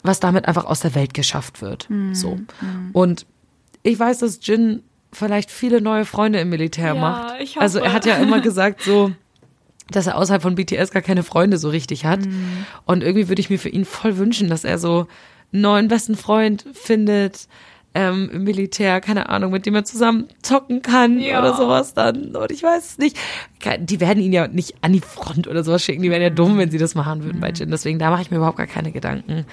[0.02, 1.88] was damit einfach aus der Welt geschafft wird.
[1.88, 2.14] Mhm.
[2.14, 2.38] So.
[2.92, 3.24] Und
[3.82, 7.34] ich weiß, dass Jin vielleicht viele neue Freunde im Militär Ja, macht.
[7.56, 9.10] Also er hat ja immer gesagt, so,
[9.90, 12.20] dass er außerhalb von BTS gar keine Freunde so richtig hat.
[12.24, 12.64] Mhm.
[12.86, 15.06] Und irgendwie würde ich mir für ihn voll wünschen, dass er so
[15.52, 17.48] einen neuen besten Freund findet
[17.92, 21.40] ähm, im Militär, keine Ahnung, mit dem er zusammen zocken kann Ja.
[21.40, 22.36] oder sowas dann.
[22.36, 23.16] Und ich weiß es nicht.
[23.80, 26.02] Die werden ihn ja nicht an die Front oder sowas schicken.
[26.02, 27.40] Die wären ja dumm, wenn sie das machen würden Mhm.
[27.40, 27.70] bei Jin.
[27.70, 29.44] Deswegen, da mache ich mir überhaupt gar keine Gedanken.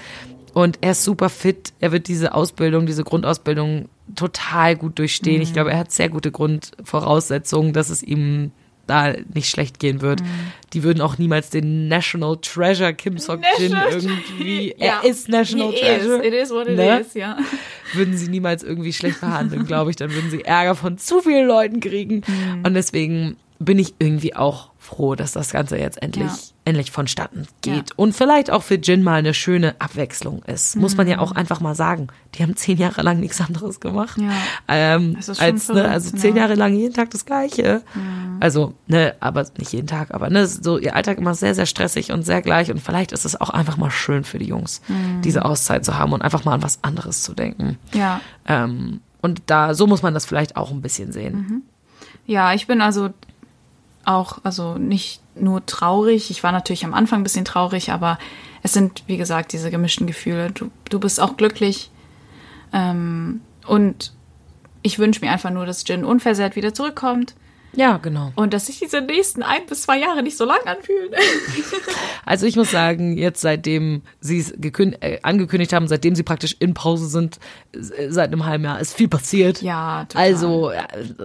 [0.54, 1.74] Und er ist super fit.
[1.80, 5.38] Er wird diese Ausbildung, diese Grundausbildung total gut durchstehen.
[5.38, 5.42] Mhm.
[5.42, 8.52] Ich glaube, er hat sehr gute Grundvoraussetzungen, dass es ihm
[8.88, 10.22] da nicht schlecht gehen wird.
[10.22, 10.26] Mhm.
[10.74, 15.02] Die würden auch niemals den National Treasure Kim Sok Jin irgendwie, Ja.
[15.04, 16.18] er ist National He Treasure.
[16.22, 16.26] Is.
[16.28, 17.00] It is what it Ne?
[17.02, 17.38] is, ja.
[17.94, 19.96] Würden sie niemals irgendwie schlecht behandeln, glaube ich.
[19.96, 22.24] Dann würden sie Ärger von zu vielen Leuten kriegen.
[22.28, 22.64] Mhm.
[22.66, 26.38] Und deswegen bin ich irgendwie auch froh, dass das Ganze jetzt endlich, Ja.
[26.66, 27.76] endlich vonstatten geht.
[27.90, 27.96] Ja.
[27.98, 30.76] Und vielleicht auch für Jin mal eine schöne Abwechslung ist.
[30.78, 31.12] Muss man Mhm.
[31.12, 32.08] ja auch einfach mal sagen.
[32.36, 34.18] Die haben zehn Jahre lang nichts anderes gemacht.
[34.20, 34.32] Ja.
[34.68, 36.18] Ähm, als, ne, verrückt, also ja.
[36.22, 37.82] zehn Jahre lang jeden Tag das Gleiche.
[38.40, 42.12] Also, ne, aber nicht jeden Tag, aber ne, so ihr Alltag immer sehr, sehr stressig
[42.12, 42.72] und sehr gleich.
[42.72, 45.22] Und vielleicht ist es auch einfach mal schön für die Jungs, Mhm.
[45.22, 47.78] diese Auszeit zu haben und einfach mal an was anderes zu denken.
[47.94, 48.22] Ja.
[48.48, 51.34] Ähm, und da, so muss man das vielleicht auch ein bisschen sehen.
[51.36, 51.62] Mhm.
[52.26, 53.10] Ja, ich bin also
[54.08, 56.32] auch, also nicht nur traurig.
[56.32, 58.18] Ich war natürlich am Anfang ein bisschen traurig, aber
[58.64, 60.52] es sind, wie gesagt, diese gemischten Gefühle.
[60.52, 61.92] Du, du bist auch glücklich.
[62.74, 64.14] Ähm, und
[64.82, 67.36] ich wünsche mir einfach nur, dass Jin unversehrt wieder zurückkommt
[67.78, 68.32] Ja, genau.
[68.36, 71.12] und dass sich diese nächsten ein bis zwei Jahre nicht so lang anfühlen.
[72.26, 76.74] Also ich muss sagen, jetzt seitdem sie es äh, angekündigt haben, seitdem sie praktisch in
[76.74, 77.40] Pause sind,
[77.72, 79.62] äh, seit einem halben Jahr, ist viel passiert.
[79.62, 80.24] Ja, total.
[80.26, 80.72] Also,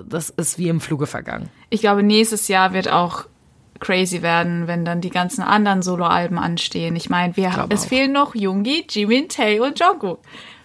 [0.08, 1.48] das ist wie im Fluge vergangen.
[1.70, 3.24] Ich glaube, nächstes Jahr wird auch
[3.80, 6.94] crazy werden, wenn dann die ganzen anderen Soloalben anstehen.
[6.94, 7.88] Ich meine, wir Glaub es auch.
[7.88, 10.20] fehlen noch Yoongi, Jimin, Tae und Jungkook.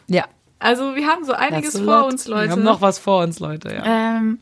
[0.07, 0.25] Ja.
[0.59, 2.13] Also wir haben so einiges vor lot.
[2.13, 2.45] uns, Leute.
[2.45, 4.17] Wir haben noch was vor uns, Leute, ja.
[4.17, 4.39] ähm,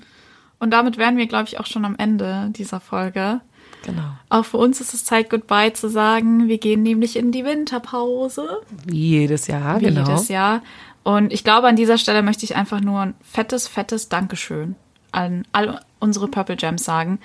[0.60, 3.42] und damit wären wir, glaube ich, auch schon am Ende dieser Folge.
[3.84, 4.04] Genau.
[4.30, 6.48] Auch für uns ist es Zeit, Goodbye zu sagen.
[6.48, 10.08] Wir gehen nämlich in die Winterpause, Wie jedes Jahr, wie genau.
[10.08, 10.62] jedes Jahr.
[11.04, 14.76] Und ich glaube, an dieser Stelle möchte ich einfach nur ein fettes, fettes Dankeschön
[15.12, 17.20] an all unsere Purple Gems sagen.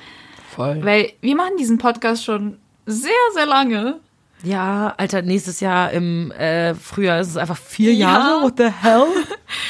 [0.55, 0.85] Voll.
[0.85, 3.99] Weil wir machen diesen Podcast schon sehr, sehr lange.
[4.43, 8.19] Ja, Alter, nächstes Jahr im äh, Frühjahr ist es einfach vier Ja.
[8.19, 8.43] Jahre.
[8.43, 9.07] What the hell?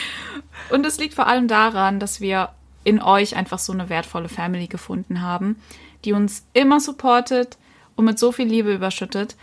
[0.71, 2.51] Und es liegt vor allem daran, dass wir
[2.85, 5.57] in euch einfach so eine wertvolle Family gefunden haben,
[6.05, 7.59] die uns immer supportet
[7.97, 9.37] und mit so viel Liebe überschüttet.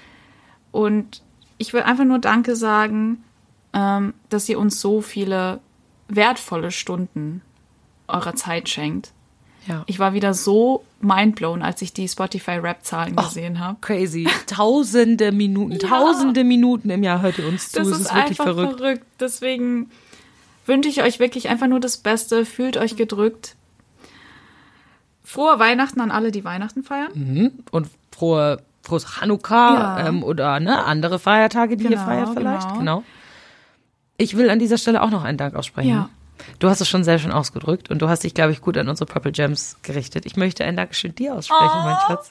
[0.71, 1.21] Und
[1.57, 3.23] ich will einfach nur Danke sagen,
[3.73, 5.59] ähm, dass ihr uns so viele
[6.07, 7.41] wertvolle Stunden
[8.07, 9.11] eurer Zeit schenkt.
[9.67, 9.83] Ja.
[9.85, 13.77] Ich war wieder so mindblown, als ich die Spotify-Rap-Zahlen gesehen habe.
[13.81, 14.27] Crazy.
[14.47, 17.79] Tausende Minuten, tausende Minuten im Jahr hört ihr uns zu.
[17.79, 18.77] Das es ist, ist wirklich einfach verrückt.
[18.77, 19.05] verrückt.
[19.19, 19.91] Deswegen
[20.67, 22.45] wünsche ich euch wirklich einfach nur das Beste.
[22.45, 23.55] Fühlt euch gedrückt.
[25.23, 27.51] Frohe Weihnachten an alle, die Weihnachten feiern.
[27.71, 30.07] Und frohe, frohes Hanukkah Ja.
[30.07, 32.67] ähm, oder ne, andere Feiertage, die ihr Genau, feiert vielleicht.
[32.69, 32.79] genau.
[32.79, 33.03] Genau.
[34.17, 35.89] Ich will an dieser Stelle auch noch einen Dank aussprechen.
[35.89, 36.09] Ja.
[36.59, 38.87] Du hast es schon sehr schön ausgedrückt und du hast dich, glaube ich, gut an
[38.89, 40.25] unsere Purple Gems gerichtet.
[40.25, 42.07] Ich möchte ein Dankeschön dir aussprechen, mein Oh.
[42.07, 42.29] Schatz.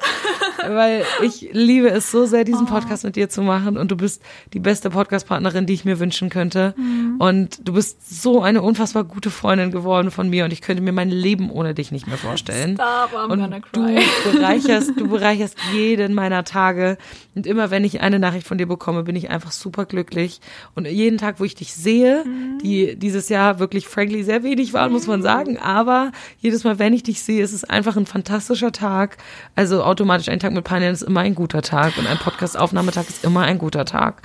[0.68, 4.20] Weil ich liebe es so sehr, diesen Podcast mit dir zu machen und du bist
[4.52, 6.74] die beste Podcast-Partnerin, die ich mir wünschen könnte.
[6.76, 7.16] Mhm.
[7.18, 10.92] Und du bist so eine unfassbar gute Freundin geworden von mir und ich könnte mir
[10.92, 12.74] mein Leben ohne dich nicht mehr vorstellen.
[12.74, 14.04] Stop, I'm und gonna du cry.
[14.32, 16.98] bereicherst, du bereicherst jeden meiner Tage.
[17.34, 20.40] Und immer wenn ich eine Nachricht von dir bekomme, bin ich einfach super glücklich.
[20.74, 22.24] Und jeden Tag, wo ich dich sehe,
[22.62, 25.56] die dieses Jahr wirklich frankly sehr wenig waren, muss man sagen.
[25.56, 29.16] Aber jedes Mal, wenn ich dich sehe, ist es einfach ein fantastischer Tag.
[29.54, 33.24] Also automatisch ein Tag mit Panel ist immer ein guter Tag und ein Podcast-Aufnahmetag ist
[33.24, 34.20] immer ein guter Tag.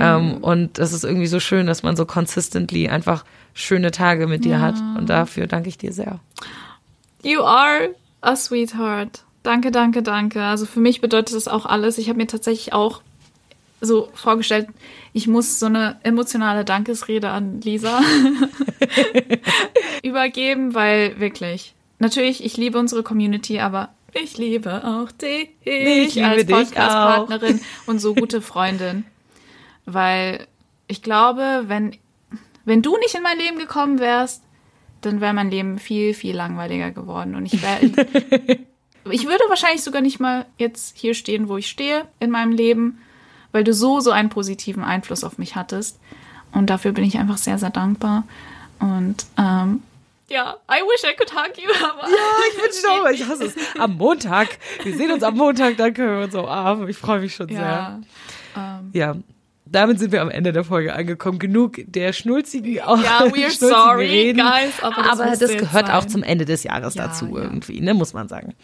[0.00, 4.44] Ähm, und es ist irgendwie so schön, dass man so consistently einfach schöne Tage mit
[4.44, 4.76] dir hat.
[4.96, 6.20] Und dafür danke ich dir sehr.
[7.24, 9.24] You are a sweetheart.
[9.42, 10.44] Danke, danke, danke.
[10.44, 11.98] Also für mich bedeutet das auch alles.
[11.98, 13.02] Ich habe mir tatsächlich auch
[13.80, 14.68] so vorgestellt,
[15.12, 18.00] ich muss so eine emotionale Dankesrede an Lisa
[20.02, 26.26] übergeben, weil wirklich, natürlich, ich liebe unsere Community, aber ich liebe auch dich Ich liebe
[26.26, 29.04] als Podcast-Partnerin und so gute Freundin.
[29.84, 30.46] Weil
[30.86, 31.96] ich glaube, wenn,
[32.64, 34.42] wenn du nicht in mein Leben gekommen wärst,
[35.02, 37.34] dann wäre mein Leben viel, viel langweiliger geworden.
[37.34, 37.80] Und ich wäre.
[39.10, 42.98] ich würde wahrscheinlich sogar nicht mal jetzt hier stehen, wo ich stehe in meinem Leben,
[43.56, 45.98] weil du so, so einen positiven Einfluss auf mich hattest.
[46.52, 48.24] Und dafür bin ich einfach sehr, sehr dankbar.
[48.80, 49.82] Und ähm,
[50.28, 51.70] ja, I wish I could hug you.
[51.90, 52.16] Aber Ja,
[52.52, 53.54] ich wünsche dir auch, ich hasse es.
[53.78, 54.58] Am Montag.
[54.82, 56.86] Wir sehen uns am Montag, dann können wir uns umarmen.
[56.90, 57.56] Ich freue mich schon sehr.
[57.58, 58.00] ja,
[58.54, 59.14] ähm, Ja.
[59.68, 61.38] Damit sind wir am Ende der Folge angekommen.
[61.40, 64.38] Genug der schnulzigen, Ja, we're schnulzigen sorry, Reden.
[64.40, 66.08] guys, aber das aber das, gehört auch sein.
[66.10, 67.42] zum Ende des Jahres Ja, dazu ja.
[67.42, 68.54] irgendwie, ne, muss man sagen.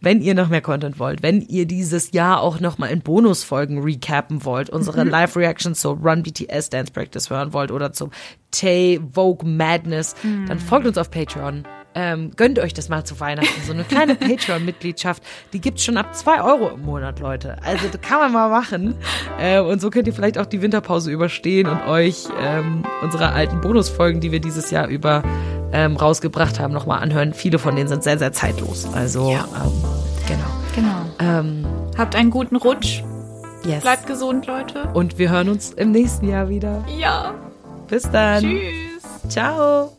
[0.00, 3.82] Wenn ihr noch mehr Content wollt, wenn ihr dieses Jahr auch noch mal in Bonusfolgen
[3.82, 5.02] recappen wollt, unsere.
[5.12, 8.10] Live-Reactions zur Run BTS Dance Practice hören wollt oder zum
[8.52, 10.46] Tay Vogue Madness, Mhm.
[10.46, 11.64] dann folgt uns auf Patreon.
[11.94, 13.48] Ähm, gönnt euch das mal zu Weihnachten.
[13.66, 17.56] So eine kleine Patreon-Mitgliedschaft, die gibt's schon ab zwei Euro im Monat, Leute.
[17.62, 18.94] Also das kann man mal machen.
[19.38, 23.60] Äh, und so könnt ihr vielleicht auch die Winterpause überstehen und euch ähm, unsere alten
[23.60, 25.22] Bonusfolgen, die wir dieses Jahr über
[25.72, 27.34] ähm, rausgebracht haben, nochmal anhören.
[27.34, 28.86] Viele von denen sind sehr, sehr zeitlos.
[28.94, 29.46] Also Ja.
[29.64, 29.72] ähm,
[30.26, 30.44] genau.
[30.74, 31.04] genau.
[31.40, 31.66] Ähm,
[31.98, 33.02] Habt einen guten Rutsch.
[33.64, 33.82] yes.
[33.82, 34.88] Bleibt gesund, Leute.
[34.94, 36.84] Und wir hören uns im nächsten Jahr wieder.
[36.98, 37.34] Ja.
[37.88, 38.42] Bis dann.
[38.42, 39.02] Tschüss.
[39.28, 39.92] Ciao.